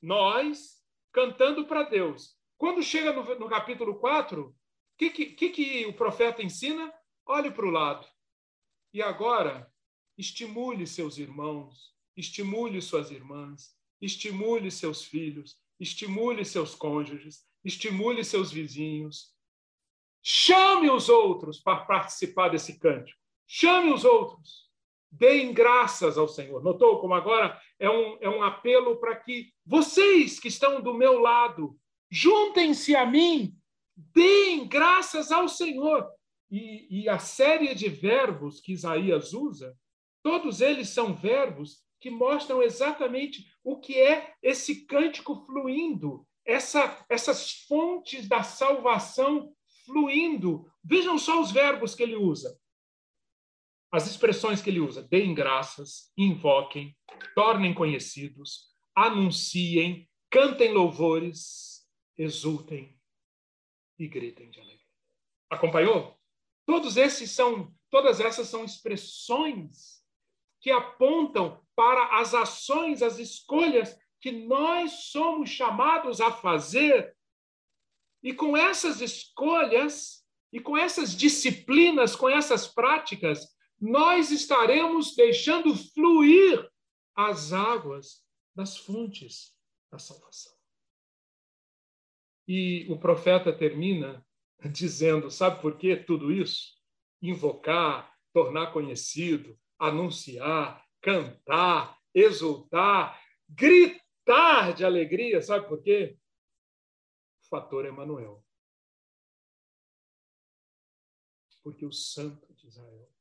nós, 0.00 0.78
cantando 1.12 1.66
para 1.66 1.82
Deus. 1.82 2.38
Quando 2.58 2.82
chega 2.82 3.12
no, 3.12 3.22
no 3.38 3.48
capítulo 3.48 3.94
4, 3.94 4.42
o 4.42 4.54
que, 4.98 5.10
que, 5.10 5.48
que 5.50 5.86
o 5.86 5.92
profeta 5.94 6.42
ensina? 6.42 6.92
Olhe 7.24 7.52
para 7.52 7.64
o 7.64 7.70
lado. 7.70 8.04
E 8.92 9.00
agora, 9.00 9.72
estimule 10.16 10.84
seus 10.84 11.18
irmãos, 11.18 11.94
estimule 12.16 12.82
suas 12.82 13.12
irmãs, 13.12 13.76
estimule 14.00 14.72
seus 14.72 15.04
filhos, 15.04 15.56
estimule 15.78 16.44
seus 16.44 16.74
cônjuges, 16.74 17.46
estimule 17.64 18.24
seus 18.24 18.50
vizinhos, 18.50 19.32
chame 20.20 20.90
os 20.90 21.08
outros 21.08 21.60
para 21.60 21.84
participar 21.84 22.48
desse 22.48 22.78
cântico, 22.80 23.20
chame 23.46 23.92
os 23.92 24.04
outros, 24.04 24.68
deem 25.10 25.52
graças 25.52 26.18
ao 26.18 26.26
Senhor. 26.26 26.62
Notou 26.62 27.00
como 27.00 27.14
agora 27.14 27.60
é 27.78 27.88
um, 27.88 28.18
é 28.20 28.28
um 28.28 28.42
apelo 28.42 28.98
para 28.98 29.14
que 29.14 29.52
vocês 29.64 30.40
que 30.40 30.48
estão 30.48 30.80
do 30.80 30.92
meu 30.92 31.20
lado, 31.20 31.78
juntem-se 32.10 32.94
a 32.94 33.06
mim, 33.06 33.54
deem 33.96 34.66
graças 34.66 35.30
ao 35.32 35.48
Senhor. 35.48 36.08
E, 36.50 37.02
e 37.02 37.08
a 37.08 37.18
série 37.18 37.74
de 37.74 37.88
verbos 37.88 38.60
que 38.60 38.72
Isaías 38.72 39.32
usa, 39.32 39.76
todos 40.22 40.60
eles 40.60 40.88
são 40.88 41.14
verbos 41.14 41.82
que 42.00 42.10
mostram 42.10 42.62
exatamente 42.62 43.44
o 43.62 43.78
que 43.78 43.98
é 43.98 44.32
esse 44.42 44.86
cântico 44.86 45.44
fluindo 45.46 46.26
essa, 46.48 47.04
essas 47.10 47.52
fontes 47.68 48.26
da 48.26 48.42
salvação 48.42 49.52
fluindo. 49.84 50.66
Vejam 50.82 51.18
só 51.18 51.38
os 51.40 51.52
verbos 51.52 51.94
que 51.94 52.02
ele 52.02 52.16
usa. 52.16 52.58
As 53.92 54.06
expressões 54.10 54.62
que 54.62 54.70
ele 54.70 54.80
usa: 54.80 55.02
deem 55.02 55.34
graças, 55.34 56.10
invoquem, 56.16 56.96
tornem 57.34 57.74
conhecidos, 57.74 58.68
anunciem, 58.96 60.08
cantem 60.30 60.72
louvores, 60.72 61.77
exultem 62.18 63.00
e 63.98 64.08
gritem 64.08 64.50
de 64.50 64.60
alegria. 64.60 64.86
Acompanhou? 65.48 66.18
Todos 66.66 66.96
esses 66.96 67.30
são, 67.30 67.74
todas 67.88 68.20
essas 68.20 68.48
são 68.48 68.64
expressões 68.64 70.04
que 70.60 70.70
apontam 70.70 71.64
para 71.74 72.18
as 72.20 72.34
ações, 72.34 73.02
as 73.02 73.18
escolhas 73.18 73.96
que 74.20 74.32
nós 74.32 75.04
somos 75.04 75.48
chamados 75.48 76.20
a 76.20 76.32
fazer. 76.32 77.16
E 78.22 78.34
com 78.34 78.56
essas 78.56 79.00
escolhas, 79.00 80.26
e 80.52 80.58
com 80.60 80.76
essas 80.76 81.16
disciplinas, 81.16 82.16
com 82.16 82.28
essas 82.28 82.66
práticas, 82.66 83.56
nós 83.80 84.32
estaremos 84.32 85.14
deixando 85.14 85.76
fluir 85.76 86.68
as 87.14 87.52
águas 87.52 88.24
das 88.54 88.76
fontes 88.76 89.54
da 89.90 89.98
salvação. 89.98 90.57
E 92.48 92.90
o 92.90 92.98
profeta 92.98 93.52
termina 93.52 94.26
dizendo: 94.72 95.30
sabe 95.30 95.60
por 95.60 95.76
que 95.76 95.94
tudo 95.94 96.32
isso? 96.32 96.78
Invocar, 97.20 98.10
tornar 98.32 98.72
conhecido, 98.72 99.60
anunciar, 99.78 100.82
cantar, 101.02 102.00
exultar, 102.14 103.22
gritar 103.46 104.74
de 104.74 104.84
alegria, 104.84 105.42
sabe 105.42 105.68
por 105.68 105.82
quê? 105.82 106.18
O 107.42 107.48
fator 107.48 107.84
Emanuel. 107.84 108.42
Porque 111.62 111.84
o 111.84 111.92
santo 111.92 112.54
de 112.54 112.66
Israel, 112.66 113.12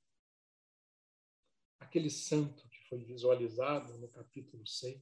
aquele 1.80 2.10
santo 2.10 2.68
que 2.70 2.80
foi 2.88 3.04
visualizado 3.04 3.98
no 3.98 4.08
capítulo 4.08 4.66
6, 4.66 5.02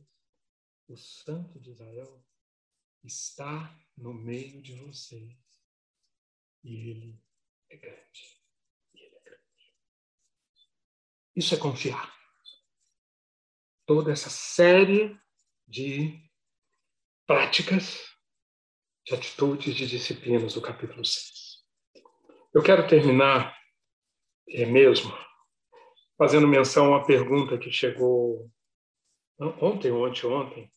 o 0.88 0.98
santo 0.98 1.60
de 1.60 1.70
Israel 1.70 2.26
está 3.06 3.78
no 3.98 4.14
meio 4.14 4.62
de 4.62 4.76
vocês. 4.76 5.38
E 6.64 6.90
ele 6.90 7.22
é 7.70 7.78
grande. 7.78 8.42
Ele 8.94 9.16
é 9.16 9.20
grande. 9.20 9.42
Isso 11.36 11.54
é 11.54 11.58
confiar. 11.58 12.14
Toda 13.86 14.12
essa 14.12 14.30
série 14.30 15.18
de 15.68 16.20
práticas, 17.28 18.00
de 19.06 19.14
atitudes, 19.14 19.76
de 19.76 19.88
disciplinas 19.88 20.54
do 20.54 20.62
capítulo 20.62 21.06
6. 21.06 21.64
Eu 22.54 22.64
quero 22.64 22.88
terminar 22.88 23.56
é 24.48 24.66
mesmo 24.66 25.12
fazendo 26.18 26.48
menção 26.48 26.86
a 26.86 26.98
uma 26.98 27.06
pergunta 27.06 27.58
que 27.58 27.72
chegou 27.72 28.50
ontem 29.40 29.92
ou 29.92 30.06
anteontem. 30.06 30.72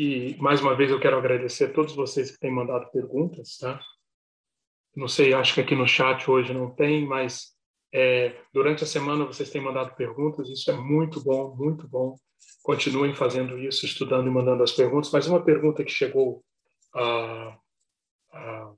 E, 0.00 0.36
mais 0.38 0.60
uma 0.60 0.76
vez, 0.76 0.92
eu 0.92 1.00
quero 1.00 1.18
agradecer 1.18 1.64
a 1.64 1.72
todos 1.72 1.92
vocês 1.92 2.30
que 2.30 2.38
têm 2.38 2.52
mandado 2.52 2.88
perguntas, 2.92 3.56
tá? 3.56 3.80
Não 4.94 5.08
sei, 5.08 5.34
acho 5.34 5.54
que 5.54 5.60
aqui 5.60 5.74
no 5.74 5.88
chat 5.88 6.30
hoje 6.30 6.54
não 6.54 6.70
tem, 6.70 7.04
mas 7.04 7.48
é, 7.92 8.40
durante 8.54 8.84
a 8.84 8.86
semana 8.86 9.24
vocês 9.24 9.50
têm 9.50 9.60
mandado 9.60 9.96
perguntas, 9.96 10.48
isso 10.48 10.70
é 10.70 10.76
muito 10.76 11.20
bom, 11.24 11.52
muito 11.56 11.88
bom. 11.88 12.14
Continuem 12.62 13.12
fazendo 13.12 13.58
isso, 13.58 13.86
estudando 13.86 14.28
e 14.28 14.30
mandando 14.30 14.62
as 14.62 14.70
perguntas. 14.70 15.10
Mas 15.10 15.26
uma 15.26 15.44
pergunta 15.44 15.82
que 15.82 15.90
chegou 15.90 16.44
ah, 16.94 17.58
ah, 18.32 18.72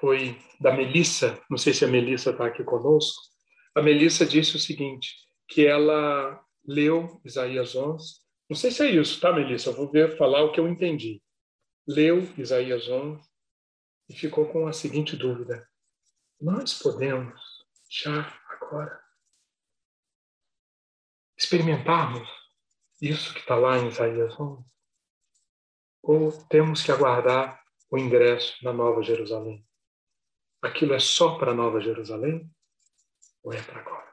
foi 0.00 0.38
da 0.58 0.74
Melissa, 0.74 1.38
não 1.50 1.58
sei 1.58 1.74
se 1.74 1.84
a 1.84 1.88
Melissa 1.88 2.30
está 2.30 2.46
aqui 2.46 2.64
conosco. 2.64 3.20
A 3.74 3.82
Melissa 3.82 4.24
disse 4.24 4.56
o 4.56 4.58
seguinte, 4.58 5.16
que 5.46 5.66
ela 5.66 6.42
leu 6.66 7.20
Isaías 7.26 7.76
11. 7.76 8.29
Não 8.50 8.56
sei 8.56 8.72
se 8.72 8.84
é 8.84 8.90
isso, 8.90 9.20
tá, 9.20 9.32
Melissa? 9.32 9.70
Eu 9.70 9.74
vou 9.74 9.88
ver, 9.88 10.16
falar 10.16 10.42
o 10.42 10.50
que 10.50 10.58
eu 10.58 10.66
entendi. 10.66 11.22
Leu 11.86 12.18
Isaías 12.36 12.88
11 12.88 13.22
e 14.08 14.14
ficou 14.16 14.44
com 14.50 14.66
a 14.66 14.72
seguinte 14.72 15.14
dúvida. 15.14 15.70
Nós 16.40 16.74
podemos, 16.74 17.40
já 17.88 18.36
agora, 18.48 19.00
experimentarmos 21.38 22.28
isso 23.00 23.32
que 23.34 23.38
está 23.38 23.54
lá 23.54 23.78
em 23.78 23.86
Isaías 23.86 24.34
11. 24.38 24.68
ou 26.02 26.32
temos 26.48 26.82
que 26.82 26.90
aguardar 26.90 27.62
o 27.88 27.96
ingresso 27.96 28.56
na 28.64 28.72
Nova 28.72 29.00
Jerusalém? 29.00 29.64
Aquilo 30.60 30.94
é 30.94 30.98
só 30.98 31.38
para 31.38 31.52
a 31.52 31.54
Nova 31.54 31.80
Jerusalém 31.80 32.50
ou 33.44 33.52
é 33.52 33.62
para 33.62 33.80
agora? 33.80 34.09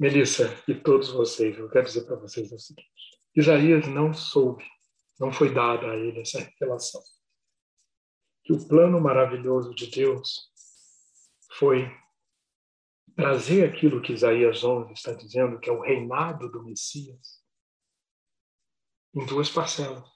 Melissa 0.00 0.44
e 0.66 0.74
todos 0.74 1.10
vocês, 1.10 1.58
eu 1.58 1.68
quero 1.68 1.84
dizer 1.84 2.06
para 2.06 2.16
vocês 2.16 2.50
o 2.50 2.58
seguinte: 2.58 2.90
Isaías 3.36 3.86
não 3.86 4.14
soube, 4.14 4.64
não 5.18 5.30
foi 5.30 5.52
dada 5.52 5.90
a 5.90 5.94
ele 5.94 6.22
essa 6.22 6.40
revelação. 6.40 7.02
Que 8.42 8.54
o 8.54 8.66
plano 8.66 8.98
maravilhoso 8.98 9.74
de 9.74 9.90
Deus 9.90 10.50
foi 11.52 11.94
trazer 13.14 13.68
aquilo 13.68 14.00
que 14.00 14.14
Isaías 14.14 14.64
11 14.64 14.90
está 14.94 15.12
dizendo, 15.12 15.60
que 15.60 15.68
é 15.68 15.72
o 15.72 15.82
reinado 15.82 16.50
do 16.50 16.64
Messias, 16.64 17.44
em 19.14 19.26
duas 19.26 19.50
parcelas. 19.50 20.08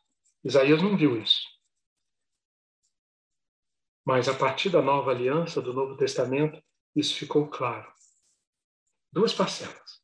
Isaías 0.42 0.80
não 0.80 0.96
viu 0.96 1.20
isso. 1.20 1.42
Mas 4.02 4.30
a 4.30 4.34
partir 4.34 4.70
da 4.70 4.80
nova 4.80 5.10
aliança, 5.10 5.60
do 5.60 5.74
Novo 5.74 5.94
Testamento, 5.94 6.58
isso 6.96 7.14
ficou 7.14 7.48
claro. 7.48 7.92
Duas 9.14 9.32
parcelas, 9.32 10.02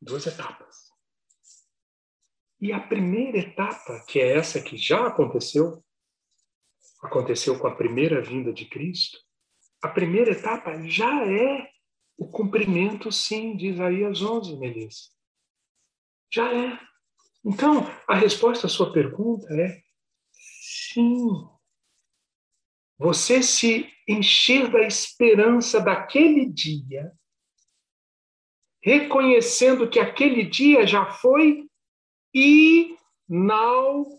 duas 0.00 0.26
etapas. 0.26 0.90
E 2.58 2.72
a 2.72 2.80
primeira 2.80 3.36
etapa, 3.36 4.02
que 4.08 4.18
é 4.18 4.38
essa 4.38 4.62
que 4.62 4.78
já 4.78 5.08
aconteceu, 5.08 5.84
aconteceu 7.02 7.58
com 7.58 7.66
a 7.66 7.76
primeira 7.76 8.22
vinda 8.22 8.50
de 8.50 8.64
Cristo, 8.64 9.18
a 9.82 9.88
primeira 9.88 10.30
etapa 10.30 10.82
já 10.88 11.26
é 11.26 11.70
o 12.16 12.30
cumprimento, 12.30 13.12
sim, 13.12 13.54
de 13.58 13.66
Isaías 13.66 14.22
11, 14.22 14.56
Melissa. 14.56 15.10
Já 16.32 16.50
é. 16.50 16.80
Então, 17.44 17.84
a 18.08 18.14
resposta 18.14 18.68
à 18.68 18.70
sua 18.70 18.90
pergunta 18.90 19.46
é 19.52 19.82
sim. 20.32 21.28
Você 22.96 23.42
se 23.42 23.86
encher 24.08 24.70
da 24.70 24.80
esperança 24.80 25.78
daquele 25.78 26.46
dia, 26.46 27.12
reconhecendo 28.82 29.88
que 29.88 30.00
aquele 30.00 30.44
dia 30.44 30.86
já 30.86 31.06
foi 31.06 31.68
inaugurado. 32.34 34.18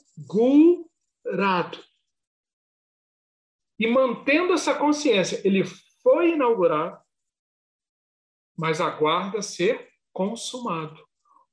E 3.77 3.88
mantendo 3.88 4.53
essa 4.53 4.73
consciência, 4.73 5.41
ele 5.44 5.64
foi 6.02 6.31
inaugurado, 6.31 6.98
mas 8.57 8.80
aguarda 8.80 9.41
ser 9.41 9.90
consumado. 10.14 11.03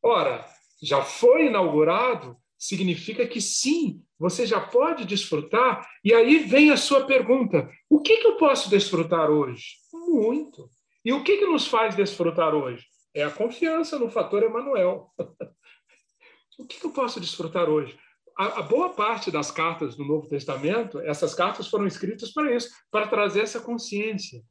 Ora, 0.03 0.47
já 0.81 1.03
foi 1.03 1.47
inaugurado, 1.47 2.37
significa 2.57 3.27
que 3.27 3.41
sim, 3.41 4.05
você 4.19 4.47
já 4.47 4.61
pode 4.61 5.05
desfrutar. 5.05 5.89
E 6.05 6.15
aí 6.15 6.39
vem 6.39 6.71
a 6.71 6.77
sua 6.77 7.07
pergunta: 7.07 7.69
o 7.89 8.01
que, 8.01 8.19
que 8.19 8.27
eu 8.27 8.37
posso 8.37 8.71
desfrutar 8.71 9.31
hoje? 9.31 9.77
Muito. 9.93 10.69
E 11.05 11.13
o 11.13 11.25
que, 11.25 11.39
que 11.39 11.47
nos 11.47 11.67
faz 11.67 11.97
desfrutar 11.97 12.55
hoje? 12.55 12.87
É 13.15 13.23
a 13.25 13.31
confiança 13.31 13.99
no 13.99 14.11
fator 14.11 14.43
Emanuel. 14.43 15.13
o 16.59 16.67
que, 16.67 16.79
que 16.79 16.87
eu 16.87 16.93
posso 16.93 17.21
desfrutar 17.21 17.69
hoje? 17.69 17.99
a, 18.41 18.63
boa 18.63 18.91
parte 18.95 19.31
das 19.31 19.51
cartas 19.51 19.95
do 19.95 20.05
Novo 20.05 20.27
Testamento, 20.27 20.99
essas 21.01 21.35
cartas 21.35 21.69
foram 21.69 21.87
escritas 21.87 22.33
para 22.33 22.55
isso, 22.55 22.71
para 22.91 23.07
trazer 23.07 23.43
essa 23.43 23.61
consciência. 23.61 24.43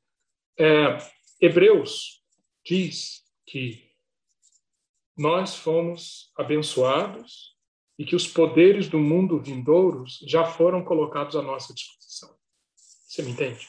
É, 0.58 0.98
Hebreus 1.42 2.22
diz 2.64 3.24
que 3.48 3.90
nós 5.18 5.56
fomos 5.56 6.32
abençoados 6.38 7.58
e 7.98 8.06
que 8.06 8.16
os 8.16 8.28
poderes 8.28 8.88
do 8.88 9.00
mundo 9.00 9.42
vindouros 9.42 10.20
já 10.28 10.46
foram 10.46 10.84
colocados 10.84 11.36
à 11.36 11.42
nossa 11.42 11.74
disposição. 11.74 12.30
Você 13.08 13.24
me 13.24 13.32
entende? 13.32 13.68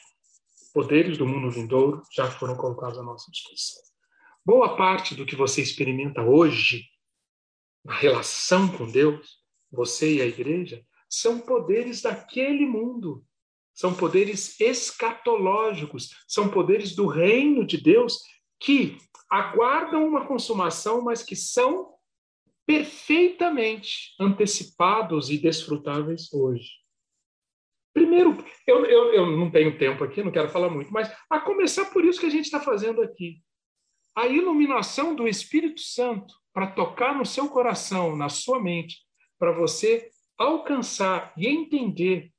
Poderes 0.75 1.17
do 1.17 1.27
mundo 1.27 1.51
vindouro 1.51 2.03
já 2.13 2.31
foram 2.31 2.57
colocados 2.57 2.99
à 2.99 3.03
nossa 3.03 3.31
disposição. 3.31 3.90
Boa 4.45 4.77
parte 4.77 5.15
do 5.15 5.27
que 5.27 5.37
você 5.37 5.63
experimenta 5.63 6.23
hoje 6.23 6.85
na 7.85 7.95
relação 7.95 8.69
com 8.77 8.91
Deus 8.91 9.41
você 9.71 10.17
e 10.17 10.23
a 10.23 10.27
igreja, 10.27 10.85
são 11.09 11.41
poderes 11.41 12.03
daquele 12.03 12.67
mundo. 12.67 13.25
São 13.73 13.95
poderes 13.95 14.61
escatológicos, 14.61 16.11
são 16.27 16.51
poderes 16.51 16.95
do 16.95 17.07
reino 17.07 17.65
de 17.65 17.81
Deus 17.81 18.19
que 18.59 18.99
aguardam 19.31 20.07
uma 20.07 20.27
consumação, 20.27 21.03
mas 21.03 21.23
que 21.23 21.37
são 21.37 21.95
perfeitamente 22.67 24.15
antecipados 24.21 25.31
e 25.31 25.39
desfrutáveis 25.39 26.33
hoje. 26.33 26.69
Primeiro, 27.93 28.37
eu, 28.67 28.85
eu, 28.85 29.13
eu 29.15 29.37
não 29.37 29.51
tenho 29.51 29.79
tempo 29.79 30.05
aqui, 30.05 30.23
não 30.23 30.31
quero 30.31 30.51
falar 30.51 30.69
muito, 30.69 30.93
mas 30.93 31.11
a 31.29 31.41
começar 31.41 31.87
por 31.87 32.05
isso 32.05 32.21
que 32.21 32.27
a 32.27 32.31
gente 32.31 32.45
está 32.45 32.61
fazendo 32.61 33.03
aqui. 33.03 33.41
A 34.21 34.27
iluminação 34.27 35.15
do 35.15 35.27
Espírito 35.27 35.81
Santo 35.81 36.35
para 36.53 36.67
tocar 36.67 37.17
no 37.17 37.25
seu 37.25 37.49
coração, 37.49 38.15
na 38.15 38.29
sua 38.29 38.63
mente, 38.63 38.99
para 39.39 39.51
você 39.51 40.11
alcançar 40.37 41.33
e 41.39 41.49
entender 41.49 42.31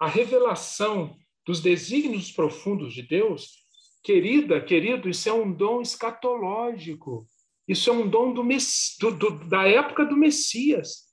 a 0.00 0.08
revelação 0.08 1.16
dos 1.46 1.60
desígnios 1.60 2.32
profundos 2.32 2.92
de 2.92 3.02
Deus, 3.02 3.64
querida, 4.02 4.60
querido, 4.60 5.08
isso 5.08 5.28
é 5.28 5.32
um 5.32 5.52
dom 5.52 5.80
escatológico. 5.80 7.28
Isso 7.68 7.88
é 7.88 7.92
um 7.92 8.08
dom 8.08 8.34
do, 8.34 8.42
do, 8.42 9.10
do, 9.16 9.48
da 9.48 9.68
época 9.68 10.04
do 10.04 10.16
Messias. 10.16 11.04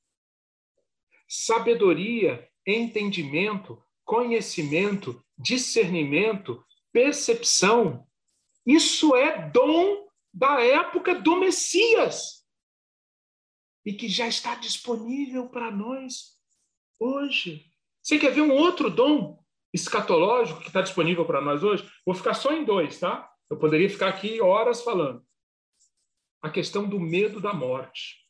Sabedoria, 1.27 2.49
entendimento, 2.65 3.79
conhecimento, 4.03 5.23
discernimento, 5.37 6.65
percepção. 6.91 8.08
Isso 8.69 9.15
é 9.15 9.49
dom 9.49 10.07
da 10.31 10.61
época 10.61 11.15
do 11.15 11.37
Messias 11.37 12.45
e 13.83 13.91
que 13.91 14.07
já 14.07 14.27
está 14.27 14.53
disponível 14.53 15.49
para 15.49 15.71
nós 15.71 16.37
hoje. 16.99 17.65
Você 17.99 18.19
quer 18.19 18.31
ver 18.31 18.41
um 18.41 18.51
outro 18.51 18.91
dom 18.91 19.43
escatológico 19.73 20.61
que 20.61 20.67
está 20.67 20.83
disponível 20.83 21.25
para 21.25 21.41
nós 21.41 21.63
hoje? 21.63 21.91
Vou 22.05 22.13
ficar 22.13 22.35
só 22.35 22.53
em 22.53 22.63
dois, 22.63 22.99
tá? 22.99 23.27
Eu 23.49 23.57
poderia 23.57 23.89
ficar 23.89 24.09
aqui 24.09 24.39
horas 24.39 24.83
falando. 24.83 25.25
A 26.39 26.51
questão 26.51 26.87
do 26.87 26.99
medo 26.99 27.41
da 27.41 27.55
morte. 27.55 28.23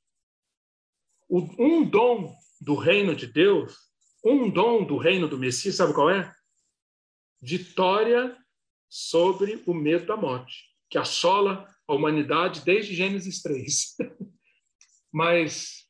Um 1.29 1.83
dom 1.83 2.33
do 2.61 2.75
reino 2.75 3.13
de 3.13 3.27
Deus, 3.27 3.77
um 4.23 4.49
dom 4.49 4.85
do 4.85 4.95
reino 4.95 5.27
do 5.27 5.37
Messias, 5.37 5.75
sabe 5.75 5.93
qual 5.93 6.09
é? 6.09 6.33
Vitória 7.41 8.37
sobre 8.89 9.61
o 9.65 9.73
medo 9.73 10.05
da 10.05 10.17
morte, 10.17 10.65
que 10.89 10.97
assola 10.97 11.67
a 11.87 11.93
humanidade 11.93 12.61
desde 12.61 12.95
Gênesis 12.95 13.41
3. 13.41 13.95
Mas 15.11 15.85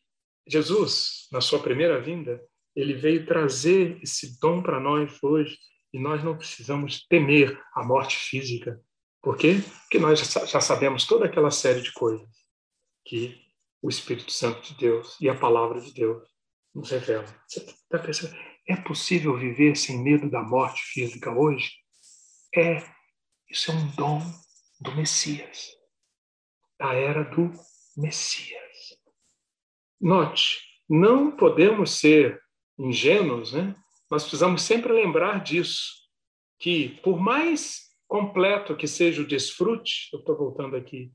Jesus, 0.47 1.27
na 1.31 1.41
sua 1.41 1.59
primeira 1.59 1.99
vinda, 2.01 2.41
ele 2.75 2.93
veio 2.93 3.25
trazer 3.25 3.99
esse 4.01 4.39
dom 4.39 4.61
para 4.61 4.79
nós 4.79 5.17
hoje 5.21 5.57
e 5.93 5.99
nós 5.99 6.23
não 6.23 6.37
precisamos 6.37 7.05
temer 7.07 7.59
a 7.73 7.83
morte 7.83 8.17
física. 8.17 8.79
Por 9.21 9.37
quê? 9.37 9.55
Porque 9.81 9.99
nós 9.99 10.19
já 10.19 10.61
sabemos 10.61 11.05
toda 11.05 11.25
aquela 11.25 11.51
série 11.51 11.81
de 11.81 11.91
coisas 11.91 12.27
que 13.05 13.41
o 13.81 13.89
Espírito 13.89 14.31
Santo 14.31 14.61
de 14.61 14.77
Deus 14.77 15.17
e 15.19 15.29
a 15.29 15.35
palavra 15.35 15.81
de 15.81 15.93
Deus 15.93 16.27
nos 16.73 16.89
revela. 16.91 17.25
Você 17.47 17.59
está 17.59 17.99
pensando, 17.99 18.35
é 18.67 18.75
possível 18.75 19.37
viver 19.37 19.75
sem 19.75 20.01
medo 20.01 20.29
da 20.29 20.41
morte 20.41 20.81
física 20.83 21.31
hoje? 21.31 21.71
É. 22.55 22.83
Isso 23.49 23.71
é 23.71 23.73
um 23.73 23.87
dom 23.95 24.21
do 24.79 24.95
Messias, 24.95 25.75
da 26.79 26.93
era 26.93 27.23
do 27.23 27.51
Messias. 27.97 28.59
Note, 29.99 30.59
não 30.87 31.35
podemos 31.35 31.99
ser 31.99 32.39
ingênuos, 32.77 33.53
né? 33.53 33.75
Nós 34.09 34.23
precisamos 34.23 34.61
sempre 34.61 34.93
lembrar 34.93 35.43
disso, 35.43 35.93
que 36.59 36.99
por 37.03 37.19
mais 37.19 37.89
completo 38.07 38.75
que 38.75 38.87
seja 38.87 39.21
o 39.21 39.27
desfrute, 39.27 40.09
eu 40.13 40.19
estou 40.19 40.37
voltando 40.37 40.75
aqui, 40.75 41.11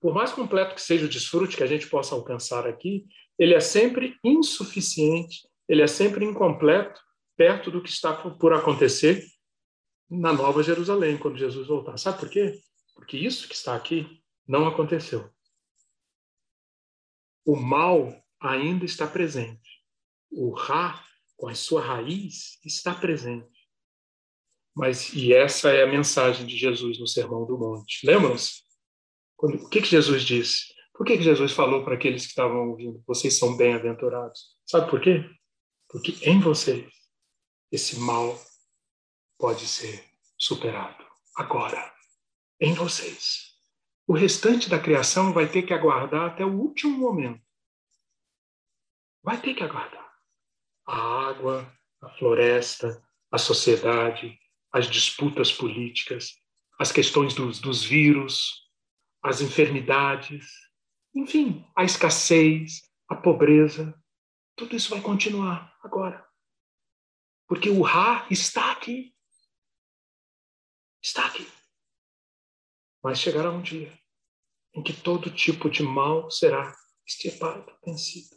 por 0.00 0.14
mais 0.14 0.32
completo 0.32 0.74
que 0.74 0.80
seja 0.80 1.06
o 1.06 1.08
desfrute 1.08 1.56
que 1.56 1.62
a 1.62 1.66
gente 1.66 1.88
possa 1.88 2.14
alcançar 2.14 2.66
aqui, 2.66 3.06
ele 3.38 3.54
é 3.54 3.60
sempre 3.60 4.16
insuficiente, 4.24 5.48
ele 5.68 5.82
é 5.82 5.86
sempre 5.86 6.24
incompleto 6.24 7.00
perto 7.36 7.70
do 7.70 7.82
que 7.82 7.90
está 7.90 8.12
por 8.12 8.52
acontecer 8.52 9.24
na 10.10 10.32
Nova 10.32 10.62
Jerusalém, 10.62 11.18
quando 11.18 11.38
Jesus 11.38 11.66
voltar. 11.66 11.96
Sabe 11.98 12.18
por 12.18 12.28
quê? 12.28 12.60
Porque 12.94 13.16
isso 13.16 13.48
que 13.48 13.54
está 13.54 13.74
aqui 13.74 14.20
não 14.46 14.66
aconteceu 14.66 15.30
o 17.48 17.56
mal 17.56 18.14
ainda 18.38 18.84
está 18.84 19.06
presente. 19.06 19.82
O 20.30 20.50
Ra, 20.50 21.02
com 21.34 21.48
a 21.48 21.54
sua 21.54 21.80
raiz, 21.80 22.58
está 22.62 22.94
presente. 22.94 23.48
Mas, 24.76 25.14
e 25.14 25.32
essa 25.32 25.70
é 25.70 25.82
a 25.82 25.86
mensagem 25.86 26.44
de 26.44 26.58
Jesus 26.58 26.98
no 26.98 27.06
Sermão 27.06 27.46
do 27.46 27.56
Monte. 27.56 28.06
Lembram-se? 28.06 28.60
O 29.38 29.66
que, 29.70 29.80
que 29.80 29.88
Jesus 29.88 30.24
disse? 30.24 30.74
Por 30.92 31.06
que 31.06 31.22
Jesus 31.22 31.52
falou 31.52 31.82
para 31.86 31.94
aqueles 31.94 32.24
que 32.24 32.28
estavam 32.28 32.68
ouvindo: 32.68 33.02
vocês 33.06 33.38
são 33.38 33.56
bem-aventurados? 33.56 34.58
Sabe 34.66 34.90
por 34.90 35.00
quê? 35.00 35.24
Porque 35.88 36.18
em 36.28 36.38
vocês 36.40 36.86
esse 37.72 37.98
mal 37.98 38.38
pode 39.38 39.66
ser 39.66 40.04
superado 40.36 41.06
agora, 41.36 41.94
em 42.60 42.74
vocês. 42.74 43.56
O 44.06 44.14
restante 44.14 44.68
da 44.68 44.78
criação 44.78 45.32
vai 45.32 45.48
ter 45.48 45.62
que 45.62 45.72
aguardar 45.72 46.30
até 46.30 46.44
o 46.44 46.52
último 46.52 46.98
momento. 46.98 47.42
Vai 49.22 49.40
ter 49.40 49.54
que 49.54 49.62
aguardar. 49.62 50.12
A 50.86 51.28
água, 51.28 51.72
a 52.00 52.08
floresta, 52.10 53.02
a 53.30 53.38
sociedade, 53.38 54.38
as 54.72 54.86
disputas 54.86 55.52
políticas, 55.52 56.36
as 56.78 56.90
questões 56.90 57.34
dos, 57.34 57.60
dos 57.60 57.84
vírus, 57.84 58.68
as 59.22 59.40
enfermidades, 59.40 60.46
enfim, 61.14 61.66
a 61.76 61.84
escassez, 61.84 62.82
a 63.08 63.16
pobreza, 63.16 63.94
tudo 64.56 64.76
isso 64.76 64.90
vai 64.90 65.00
continuar 65.00 65.76
agora. 65.82 66.26
Porque 67.46 67.70
o 67.70 67.82
Ra 67.82 68.26
está 68.30 68.72
aqui. 68.72 69.14
Está 71.08 71.24
aqui. 71.24 71.48
Mas 73.02 73.18
chegará 73.18 73.50
um 73.50 73.62
dia 73.62 73.98
em 74.74 74.82
que 74.82 74.92
todo 74.92 75.34
tipo 75.34 75.70
de 75.70 75.82
mal 75.82 76.30
será 76.30 76.76
extirpado, 77.06 77.64
vencido. 77.82 78.36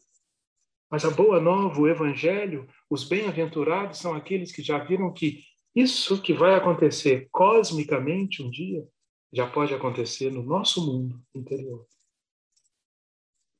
Mas 0.90 1.04
a 1.04 1.10
boa 1.10 1.42
nova, 1.42 1.82
o 1.82 1.90
Evangelho, 1.90 2.66
os 2.90 3.04
bem-aventurados 3.04 4.00
são 4.00 4.16
aqueles 4.16 4.54
que 4.54 4.64
já 4.64 4.78
viram 4.78 5.12
que 5.12 5.44
isso 5.76 6.22
que 6.22 6.32
vai 6.34 6.56
acontecer 6.56 7.28
cosmicamente 7.30 8.42
um 8.42 8.50
dia 8.50 8.88
já 9.34 9.52
pode 9.52 9.74
acontecer 9.74 10.32
no 10.32 10.42
nosso 10.42 10.86
mundo 10.86 11.22
interior. 11.36 11.86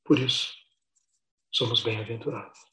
Por 0.04 0.18
isso, 0.18 0.54
somos 1.50 1.82
bem-aventurados. 1.82 2.71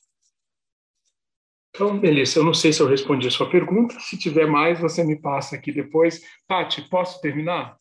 Então, 1.79 1.93
Melissa, 1.93 2.39
eu 2.39 2.43
não 2.43 2.53
sei 2.53 2.73
se 2.73 2.81
eu 2.81 2.87
respondi 2.87 3.25
a 3.25 3.31
sua 3.31 3.49
pergunta. 3.49 3.97
Se 4.01 4.17
tiver 4.17 4.45
mais, 4.45 4.81
você 4.81 5.01
me 5.01 5.17
passa 5.17 5.55
aqui 5.55 5.71
depois. 5.71 6.21
Tati, 6.45 6.81
posso 6.89 7.21
terminar? 7.21 7.77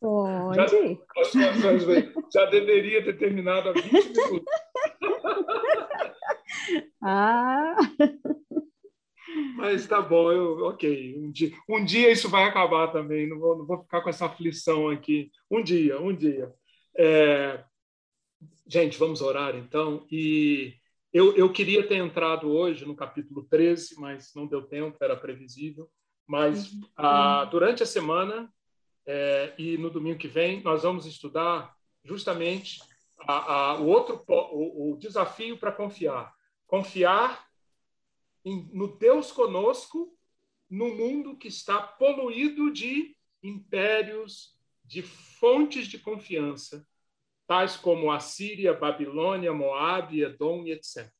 Pode. 0.00 0.56
Já, 0.56 0.66
já 2.32 2.46
deveria 2.46 3.04
ter 3.04 3.18
terminado 3.18 3.68
há 3.68 3.72
20 3.72 3.92
minutos. 3.92 4.44
ah! 7.04 7.76
Mas 9.56 9.86
tá 9.86 10.00
bom, 10.00 10.32
eu, 10.32 10.68
ok. 10.68 11.18
Um 11.18 11.30
dia, 11.30 11.52
um 11.68 11.84
dia 11.84 12.10
isso 12.10 12.30
vai 12.30 12.44
acabar 12.44 12.88
também, 12.88 13.28
não 13.28 13.38
vou, 13.38 13.58
não 13.58 13.66
vou 13.66 13.82
ficar 13.82 14.00
com 14.00 14.08
essa 14.08 14.24
aflição 14.24 14.88
aqui. 14.88 15.30
Um 15.50 15.62
dia, 15.62 16.00
um 16.00 16.14
dia. 16.14 16.50
É... 16.96 17.62
Gente, 18.66 18.98
vamos 18.98 19.20
orar 19.20 19.54
então. 19.54 20.06
E 20.10 20.74
eu, 21.12 21.36
eu 21.36 21.52
queria 21.52 21.86
ter 21.86 21.96
entrado 21.96 22.50
hoje 22.50 22.84
no 22.84 22.96
capítulo 22.96 23.44
13, 23.44 23.98
mas 23.98 24.32
não 24.34 24.46
deu 24.46 24.62
tempo, 24.62 24.96
era 25.00 25.16
previsível. 25.16 25.88
Mas 26.26 26.72
uhum. 26.72 26.80
ah, 26.96 27.44
durante 27.44 27.82
a 27.82 27.86
semana 27.86 28.52
é, 29.06 29.54
e 29.56 29.78
no 29.78 29.88
domingo 29.88 30.18
que 30.18 30.26
vem, 30.26 30.62
nós 30.62 30.82
vamos 30.82 31.06
estudar 31.06 31.74
justamente 32.04 32.80
a, 33.20 33.54
a, 33.54 33.80
o 33.80 33.86
outro 33.86 34.22
o, 34.28 34.92
o 34.92 34.96
desafio 34.98 35.56
para 35.56 35.72
confiar. 35.72 36.34
Confiar 36.66 37.46
no 38.44 38.96
Deus 38.96 39.32
conosco, 39.32 40.16
no 40.68 40.94
mundo 40.94 41.36
que 41.36 41.48
está 41.48 41.80
poluído 41.80 42.72
de 42.72 43.16
impérios, 43.42 44.56
de 44.84 45.02
fontes 45.02 45.86
de 45.86 45.98
confiança, 45.98 46.86
tais 47.46 47.76
como 47.76 48.10
a 48.10 48.20
Síria, 48.20 48.74
Babilônia, 48.74 49.52
Moab, 49.52 50.20
Edom 50.20 50.64
e 50.64 50.72
etc. 50.72 51.10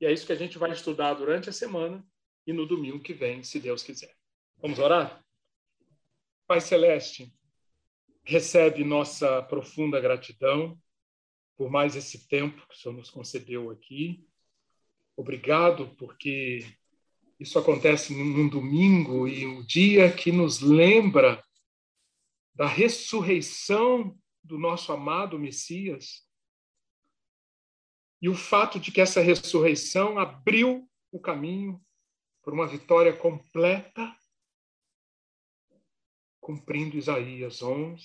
E 0.00 0.06
é 0.06 0.12
isso 0.12 0.26
que 0.26 0.32
a 0.32 0.36
gente 0.36 0.58
vai 0.58 0.70
estudar 0.70 1.14
durante 1.14 1.48
a 1.48 1.52
semana 1.52 2.06
e 2.46 2.52
no 2.52 2.66
domingo 2.66 3.00
que 3.00 3.12
vem, 3.12 3.42
se 3.42 3.58
Deus 3.58 3.82
quiser. 3.82 4.14
Vamos 4.58 4.78
orar? 4.78 5.24
Pai 6.46 6.60
Celeste, 6.60 7.32
recebe 8.22 8.84
nossa 8.84 9.42
profunda 9.42 10.00
gratidão 10.00 10.78
por 11.56 11.70
mais 11.70 11.96
esse 11.96 12.28
tempo 12.28 12.66
que 12.68 12.74
o 12.74 12.78
Senhor 12.78 12.94
nos 12.94 13.10
concedeu 13.10 13.70
aqui 13.70 14.26
Obrigado, 15.16 15.88
porque 15.96 16.60
isso 17.40 17.58
acontece 17.58 18.14
num 18.14 18.48
domingo 18.50 19.26
e 19.26 19.46
um 19.46 19.64
dia 19.64 20.12
que 20.12 20.30
nos 20.30 20.60
lembra 20.60 21.42
da 22.54 22.66
ressurreição 22.66 24.14
do 24.46 24.58
nosso 24.58 24.92
amado 24.92 25.38
Messias. 25.38 26.24
E 28.22 28.28
o 28.28 28.34
fato 28.34 28.78
de 28.78 28.90
que 28.90 29.00
essa 29.00 29.20
ressurreição 29.20 30.18
abriu 30.18 30.88
o 31.10 31.20
caminho 31.20 31.84
por 32.42 32.54
uma 32.54 32.66
vitória 32.66 33.14
completa, 33.14 34.16
cumprindo 36.40 36.96
Isaías 36.96 37.60
11, 37.60 38.04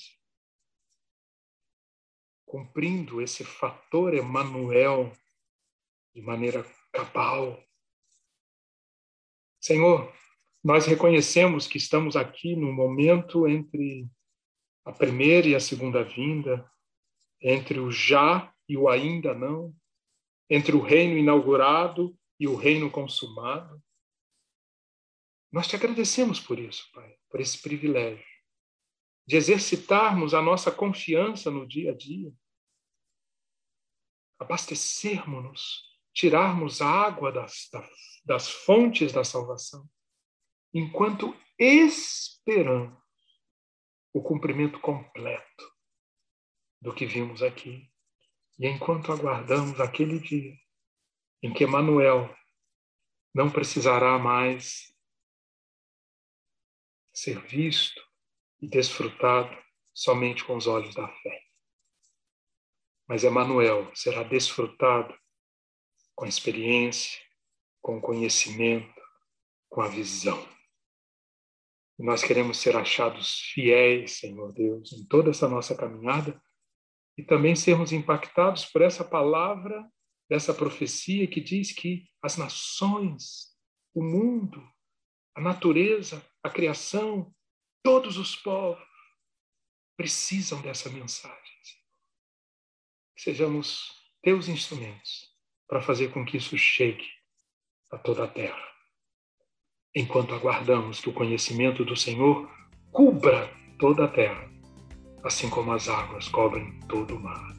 cumprindo 2.46 3.22
esse 3.22 3.46
fator 3.46 4.14
Emanuel 4.14 5.14
de 6.14 6.22
maneira 6.22 6.66
cabal. 6.92 7.64
Senhor, 9.62 10.12
nós 10.64 10.86
reconhecemos 10.86 11.68
que 11.68 11.78
estamos 11.78 12.16
aqui 12.16 12.56
no 12.56 12.74
momento 12.74 13.48
entre 13.48 14.10
a 14.84 14.92
primeira 14.92 15.48
e 15.48 15.56
a 15.56 15.60
segunda 15.60 16.04
vinda, 16.04 16.70
entre 17.42 17.80
o 17.80 17.92
já 17.92 18.54
e 18.68 18.78
o 18.78 18.88
ainda 18.90 19.34
não, 19.34 19.76
entre 20.50 20.76
o 20.76 20.82
reino 20.82 21.18
inaugurado 21.18 22.18
e 22.40 22.48
o 22.48 22.56
reino 22.56 22.90
consumado. 22.90 23.82
Nós 25.52 25.68
te 25.68 25.76
agradecemos 25.76 26.40
por 26.40 26.60
isso, 26.60 26.90
Pai, 26.94 27.16
por 27.30 27.40
esse 27.40 27.62
privilégio 27.62 28.26
de 29.28 29.36
exercitarmos 29.36 30.34
a 30.34 30.42
nossa 30.42 30.72
confiança 30.72 31.52
no 31.52 31.68
dia 31.68 31.92
a 31.92 31.96
dia, 31.96 32.34
abastecermos-nos 34.40 35.90
tirarmos 36.14 36.82
água 36.82 37.32
das, 37.32 37.70
das 38.26 38.50
fontes 38.50 39.14
da 39.14 39.24
salvação, 39.24 39.90
enquanto 40.74 41.36
esperamos 41.58 43.01
o 44.14 44.22
cumprimento 44.22 44.80
completo 44.80 45.72
do 46.82 46.94
que 46.94 47.06
vimos 47.06 47.42
aqui. 47.42 47.90
E 48.60 48.68
enquanto 48.68 49.12
aguardamos 49.12 49.80
aquele 49.80 50.20
dia 50.20 50.56
em 51.42 51.54
que 51.54 51.66
Manuel 51.66 52.36
não 53.34 53.50
precisará 53.50 54.20
mais 54.20 54.94
ser 57.14 57.40
visto 57.48 58.02
e 58.62 58.68
desfrutado 58.68 59.56
somente 59.94 60.44
com 60.44 60.56
os 60.56 60.68
olhos 60.68 60.94
da 60.96 61.08
fé. 61.08 61.44
Mas 63.08 63.24
Emanuel 63.24 63.94
será 63.96 64.24
desfrutado 64.24 65.14
com 66.16 66.26
a 66.26 66.30
experiência, 66.30 67.20
com 67.82 67.98
o 67.98 68.02
conhecimento, 68.02 69.02
com 69.70 69.82
a 69.82 69.88
visão. 69.88 70.48
E 72.02 72.04
nós 72.04 72.24
queremos 72.24 72.58
ser 72.58 72.76
achados 72.76 73.42
fiéis, 73.54 74.14
Senhor 74.14 74.52
Deus, 74.54 74.92
em 74.92 75.06
toda 75.06 75.30
essa 75.30 75.48
nossa 75.48 75.76
caminhada 75.76 76.42
e 77.16 77.22
também 77.22 77.56
sermos 77.56 77.92
impactados 77.92 78.66
por 78.66 78.82
essa 78.82 79.06
palavra, 79.06 79.88
dessa 80.28 80.52
profecia 80.52 81.28
que 81.28 81.40
diz 81.40 81.72
que 81.72 82.10
as 82.20 82.38
nações, 82.38 83.56
o 83.94 84.04
mundo, 84.04 84.68
a 85.36 85.42
natureza, 85.42 86.26
a 86.42 86.50
criação, 86.50 87.32
todos 87.84 88.18
os 88.18 88.36
povos 88.36 88.84
precisam 89.96 90.60
dessa 90.60 90.90
mensagem. 90.90 91.38
Sejamos 93.16 93.92
teus 94.24 94.48
instrumentos 94.48 95.30
para 95.68 95.84
fazer 95.84 96.12
com 96.12 96.26
que 96.26 96.38
isso 96.38 96.58
chegue 96.58 97.08
a 97.92 97.98
toda 98.00 98.24
a 98.24 98.28
terra. 98.28 98.71
Enquanto 99.94 100.34
aguardamos 100.34 101.02
que 101.02 101.10
o 101.10 101.14
conhecimento 101.14 101.84
do 101.84 101.98
Senhor 101.98 102.50
cubra 102.94 103.52
toda 103.78 104.06
a 104.06 104.08
terra, 104.08 104.50
assim 105.22 105.50
como 105.50 105.74
as 105.74 105.90
águas 105.90 106.30
cobrem 106.30 106.80
todo 106.88 107.18
o 107.18 107.20
mar. 107.20 107.54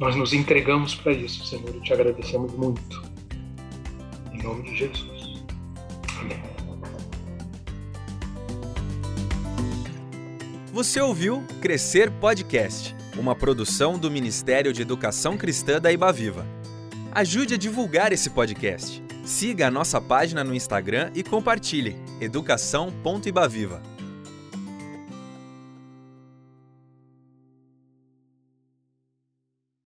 Nós 0.00 0.16
nos 0.16 0.32
entregamos 0.32 0.96
para 0.96 1.12
isso, 1.12 1.46
Senhor, 1.46 1.76
e 1.76 1.80
te 1.80 1.92
agradecemos 1.92 2.52
muito. 2.54 3.04
Em 4.32 4.42
nome 4.42 4.64
de 4.64 4.76
Jesus. 4.76 5.44
Amém. 6.18 6.42
Você 10.72 11.00
ouviu 11.00 11.44
Crescer 11.60 12.10
Podcast, 12.10 12.96
uma 13.16 13.36
produção 13.36 13.96
do 13.96 14.10
Ministério 14.10 14.72
de 14.72 14.82
Educação 14.82 15.38
Cristã 15.38 15.80
da 15.80 15.92
Ibaviva. 15.92 16.44
Ajude 17.12 17.54
a 17.54 17.58
divulgar 17.58 18.10
esse 18.12 18.30
podcast. 18.30 19.11
Siga 19.24 19.68
a 19.68 19.70
nossa 19.70 20.00
página 20.00 20.42
no 20.42 20.54
Instagram 20.54 21.10
e 21.14 21.22
compartilhe 21.22 21.96
educação.ibaviva. 22.20 23.91